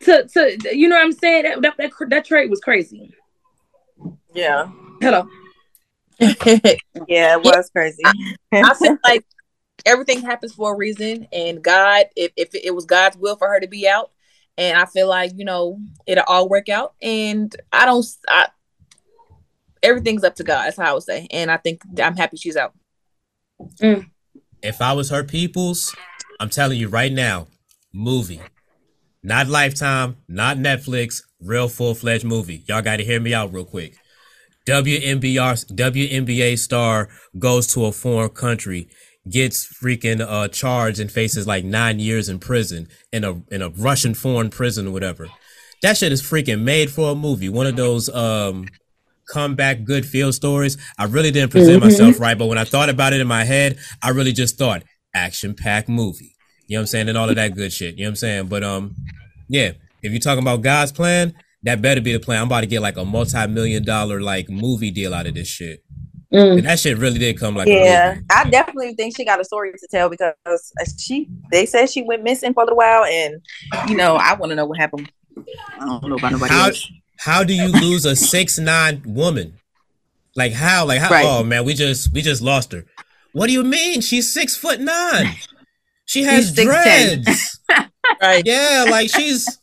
To 0.02 0.26
to 0.28 0.58
you 0.72 0.88
know 0.88 0.96
what 0.96 1.04
I'm 1.04 1.12
saying? 1.12 1.42
That 1.42 1.62
that 1.62 1.74
that, 1.78 2.10
that 2.10 2.24
trade 2.24 2.50
was 2.50 2.60
crazy. 2.60 3.12
Yeah. 4.32 4.70
Hello. 5.00 5.28
Yeah, 7.08 7.36
it 7.36 7.42
was 7.42 7.70
crazy. 7.70 8.02
I 8.52 8.74
feel 8.74 8.98
like 9.04 9.24
everything 9.86 10.20
happens 10.20 10.52
for 10.52 10.74
a 10.74 10.76
reason, 10.76 11.26
and 11.32 11.62
God, 11.62 12.06
if, 12.14 12.30
if 12.36 12.54
it 12.54 12.74
was 12.74 12.84
God's 12.84 13.16
will 13.16 13.36
for 13.36 13.48
her 13.48 13.58
to 13.58 13.66
be 13.66 13.88
out, 13.88 14.10
and 14.56 14.78
I 14.78 14.84
feel 14.86 15.08
like 15.08 15.32
you 15.36 15.44
know 15.44 15.78
it'll 16.06 16.24
all 16.26 16.48
work 16.48 16.68
out. 16.68 16.94
And 17.02 17.54
I 17.72 17.86
don't, 17.86 18.06
I, 18.28 18.48
everything's 19.82 20.24
up 20.24 20.36
to 20.36 20.44
God. 20.44 20.64
That's 20.64 20.76
how 20.76 20.90
I 20.90 20.94
would 20.94 21.02
say. 21.02 21.26
And 21.30 21.50
I 21.50 21.56
think 21.56 21.82
I'm 22.02 22.16
happy 22.16 22.36
she's 22.36 22.56
out. 22.56 22.74
Mm. 23.80 24.10
If 24.62 24.80
I 24.80 24.92
was 24.92 25.10
her 25.10 25.24
peoples, 25.24 25.94
I'm 26.38 26.50
telling 26.50 26.78
you 26.78 26.88
right 26.88 27.12
now, 27.12 27.48
movie. 27.92 28.40
Not 29.22 29.48
Lifetime, 29.48 30.16
not 30.28 30.56
Netflix, 30.56 31.22
real 31.40 31.68
full 31.68 31.94
fledged 31.94 32.24
movie. 32.24 32.64
Y'all 32.66 32.80
got 32.80 32.96
to 32.96 33.04
hear 33.04 33.20
me 33.20 33.34
out 33.34 33.52
real 33.52 33.66
quick. 33.66 33.96
WNBR, 34.66 35.74
WNBA 35.74 36.58
star 36.58 37.08
goes 37.38 37.66
to 37.74 37.84
a 37.86 37.92
foreign 37.92 38.30
country, 38.30 38.88
gets 39.30 39.66
freaking 39.66 40.20
uh, 40.20 40.48
charged 40.48 41.00
and 41.00 41.10
faces 41.10 41.46
like 41.46 41.64
nine 41.64 41.98
years 41.98 42.28
in 42.28 42.38
prison 42.38 42.88
in 43.12 43.24
a 43.24 43.42
in 43.50 43.62
a 43.62 43.70
Russian 43.70 44.14
foreign 44.14 44.50
prison 44.50 44.88
or 44.88 44.90
whatever. 44.90 45.28
That 45.82 45.96
shit 45.96 46.12
is 46.12 46.22
freaking 46.22 46.62
made 46.62 46.90
for 46.90 47.12
a 47.12 47.14
movie. 47.14 47.48
One 47.48 47.66
of 47.66 47.76
those 47.76 48.08
um 48.10 48.68
comeback 49.28 49.84
good 49.84 50.04
feel 50.04 50.32
stories. 50.32 50.76
I 50.98 51.04
really 51.04 51.30
didn't 51.30 51.52
present 51.52 51.82
myself 51.82 52.18
right, 52.20 52.36
but 52.36 52.46
when 52.46 52.58
I 52.58 52.64
thought 52.64 52.88
about 52.88 53.12
it 53.12 53.20
in 53.20 53.26
my 53.26 53.44
head, 53.44 53.78
I 54.02 54.10
really 54.10 54.32
just 54.32 54.58
thought 54.58 54.82
action 55.14 55.54
packed 55.54 55.88
movie. 55.88 56.34
You 56.66 56.76
know 56.76 56.80
what 56.80 56.82
I'm 56.82 56.86
saying? 56.88 57.08
And 57.08 57.18
all 57.18 57.28
of 57.28 57.36
that 57.36 57.54
good 57.54 57.72
shit. 57.72 57.96
You 57.96 58.04
know 58.04 58.08
what 58.08 58.12
I'm 58.12 58.16
saying? 58.16 58.46
But 58.48 58.62
um, 58.62 58.94
yeah, 59.48 59.72
if 60.02 60.12
you're 60.12 60.20
talking 60.20 60.42
about 60.42 60.62
God's 60.62 60.92
plan, 60.92 61.34
that 61.62 61.82
better 61.82 62.00
be 62.00 62.12
the 62.12 62.20
plan. 62.20 62.40
I'm 62.40 62.46
about 62.46 62.60
to 62.60 62.66
get 62.66 62.80
like 62.80 62.96
a 62.96 63.04
multi-million 63.04 63.84
dollar 63.84 64.20
like 64.20 64.48
movie 64.48 64.90
deal 64.90 65.14
out 65.14 65.26
of 65.26 65.34
this 65.34 65.48
shit. 65.48 65.82
Mm. 66.32 66.58
And 66.58 66.66
that 66.66 66.78
shit 66.78 66.96
really 66.98 67.18
did 67.18 67.38
come 67.38 67.56
like 67.56 67.66
Yeah, 67.66 68.14
movie. 68.14 68.26
I 68.30 68.48
definitely 68.50 68.94
think 68.94 69.16
she 69.16 69.24
got 69.24 69.40
a 69.40 69.44
story 69.44 69.72
to 69.72 69.88
tell 69.90 70.08
because 70.08 70.32
she 70.96 71.28
they 71.50 71.66
said 71.66 71.90
she 71.90 72.02
went 72.02 72.22
missing 72.22 72.54
for 72.54 72.62
a 72.62 72.66
little 72.66 72.76
while, 72.78 73.04
and 73.04 73.40
you 73.88 73.96
know 73.96 74.14
I 74.16 74.34
want 74.34 74.50
to 74.50 74.56
know 74.56 74.64
what 74.66 74.78
happened. 74.78 75.10
I 75.80 75.84
don't 75.86 76.04
know 76.08 76.16
about 76.16 76.32
nobody 76.32 76.54
How 76.54 76.66
else. 76.68 76.88
how 77.18 77.42
do 77.42 77.52
you 77.52 77.68
lose 77.68 78.04
a 78.06 78.14
six 78.14 78.58
nine 78.58 79.02
woman? 79.04 79.54
Like 80.36 80.52
how? 80.52 80.86
Like 80.86 81.00
how? 81.00 81.10
Right. 81.10 81.26
Oh 81.26 81.42
man, 81.42 81.64
we 81.64 81.74
just 81.74 82.12
we 82.12 82.22
just 82.22 82.42
lost 82.42 82.70
her. 82.72 82.84
What 83.32 83.48
do 83.48 83.52
you 83.52 83.64
mean? 83.64 84.00
She's 84.00 84.32
six 84.32 84.56
foot 84.56 84.80
nine. 84.80 85.34
She 86.04 86.22
has 86.24 86.48
She's 86.54 86.58
6'10". 86.58 87.24
dreads. 87.24 87.60
Right. 88.20 88.42
Yeah, 88.44 88.86
like 88.90 89.08
she's. 89.08 89.58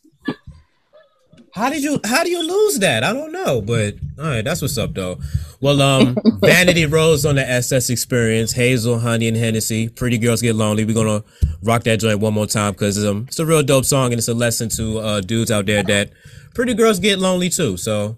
How 1.54 1.70
did 1.70 1.82
you 1.82 2.00
how 2.04 2.24
do 2.24 2.30
you 2.30 2.42
lose 2.46 2.78
that? 2.80 3.04
I 3.04 3.12
don't 3.12 3.32
know, 3.32 3.60
but 3.60 3.94
all 4.18 4.24
right, 4.24 4.44
that's 4.44 4.62
what's 4.62 4.78
up 4.78 4.94
though. 4.94 5.18
Well, 5.60 5.82
um, 5.82 6.16
Vanity 6.40 6.86
Rose 6.86 7.26
on 7.26 7.34
the 7.34 7.48
SS 7.48 7.90
Experience, 7.90 8.52
Hazel, 8.52 8.98
Honey, 8.98 9.28
and 9.28 9.36
Hennessy. 9.36 9.88
Pretty 9.88 10.18
girls 10.18 10.40
get 10.40 10.54
lonely. 10.54 10.84
We're 10.84 10.94
gonna 10.94 11.24
rock 11.62 11.84
that 11.84 11.98
joint 11.98 12.20
one 12.20 12.34
more 12.34 12.46
time 12.46 12.72
because 12.72 13.04
um, 13.04 13.24
it's 13.28 13.38
a 13.38 13.46
real 13.46 13.62
dope 13.62 13.84
song 13.84 14.12
and 14.12 14.18
it's 14.18 14.28
a 14.28 14.34
lesson 14.34 14.68
to 14.70 14.98
uh 14.98 15.20
dudes 15.20 15.50
out 15.50 15.66
there 15.66 15.82
that 15.82 16.10
pretty 16.54 16.74
girls 16.74 17.00
get 17.00 17.18
lonely 17.18 17.48
too. 17.48 17.76
So 17.76 18.16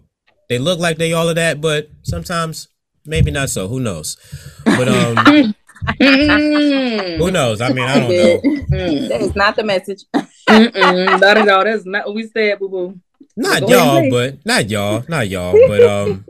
they 0.49 0.59
look 0.59 0.79
like 0.79 0.99
they 0.99 1.13
all 1.13 1.29
of 1.29 1.37
that, 1.37 1.61
but 1.61 1.91
sometimes 2.03 2.69
maybe 3.07 3.31
not 3.31 3.49
so. 3.51 3.69
Who 3.69 3.81
knows? 3.81 4.17
But 4.65 4.89
um, 4.89 5.17
who 5.99 7.31
knows? 7.31 7.61
I 7.61 7.73
mean, 7.73 7.85
I 7.87 8.01
don't 8.01 8.11
know. 8.11 8.41
That 9.09 9.21
is 9.23 9.35
not 9.35 9.57
the 9.57 9.65
message. 9.65 10.05
Not 10.49 10.77
at 11.39 11.49
all. 11.49 11.65
That's 11.65 11.85
not 11.87 12.07
what 12.07 12.15
we 12.15 12.27
said, 12.29 12.59
boo 12.59 12.69
boo. 12.69 13.01
Not 13.37 13.69
y'all, 13.69 14.11
but 14.11 14.45
not 14.45 14.69
y'all, 14.69 15.05
not 15.09 15.29
y'all, 15.29 15.53
but 15.67 15.83
um, 15.83 16.25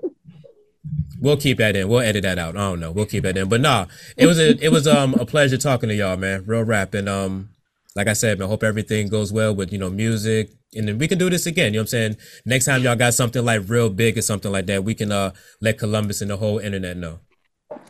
we'll 1.20 1.36
keep 1.36 1.58
that 1.58 1.76
in. 1.76 1.88
We'll 1.88 2.00
edit 2.00 2.22
that 2.22 2.38
out. 2.38 2.56
I 2.56 2.60
don't 2.60 2.80
know. 2.80 2.90
We'll 2.90 3.06
keep 3.06 3.24
that 3.24 3.36
in. 3.36 3.48
But 3.48 3.60
nah, 3.60 3.86
it 4.16 4.26
was 4.26 4.38
a 4.38 4.56
it 4.64 4.70
was 4.70 4.86
um 4.86 5.14
a 5.14 5.26
pleasure 5.26 5.58
talking 5.58 5.88
to 5.88 5.94
y'all, 5.94 6.16
man. 6.16 6.44
Real 6.46 6.62
rap, 6.62 6.94
and 6.94 7.08
um, 7.08 7.50
like 7.94 8.08
I 8.08 8.14
said, 8.14 8.38
man, 8.38 8.48
hope 8.48 8.62
everything 8.62 9.08
goes 9.08 9.32
well 9.32 9.54
with 9.54 9.72
you 9.72 9.78
know 9.78 9.90
music, 9.90 10.50
and 10.74 10.88
then 10.88 10.98
we 10.98 11.08
can 11.08 11.18
do 11.18 11.30
this 11.30 11.46
again. 11.46 11.72
You 11.72 11.78
know 11.78 11.82
what 11.82 11.94
I'm 11.94 12.14
saying? 12.14 12.16
Next 12.44 12.64
time 12.64 12.82
y'all 12.82 12.96
got 12.96 13.14
something 13.14 13.44
like 13.44 13.68
real 13.68 13.90
big 13.90 14.18
or 14.18 14.22
something 14.22 14.50
like 14.50 14.66
that, 14.66 14.84
we 14.84 14.94
can 14.94 15.12
uh 15.12 15.32
let 15.60 15.78
Columbus 15.78 16.20
and 16.20 16.30
the 16.30 16.36
whole 16.36 16.58
internet 16.58 16.96
know. 16.96 17.20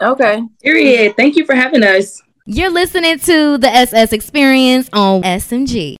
Okay. 0.00 0.42
Period. 0.62 1.16
Thank 1.16 1.36
you 1.36 1.44
for 1.44 1.54
having 1.54 1.82
us. 1.82 2.22
You're 2.46 2.70
listening 2.70 3.18
to 3.20 3.58
the 3.58 3.68
SS 3.68 4.12
Experience 4.12 4.88
on 4.92 5.22
SMG. 5.22 5.96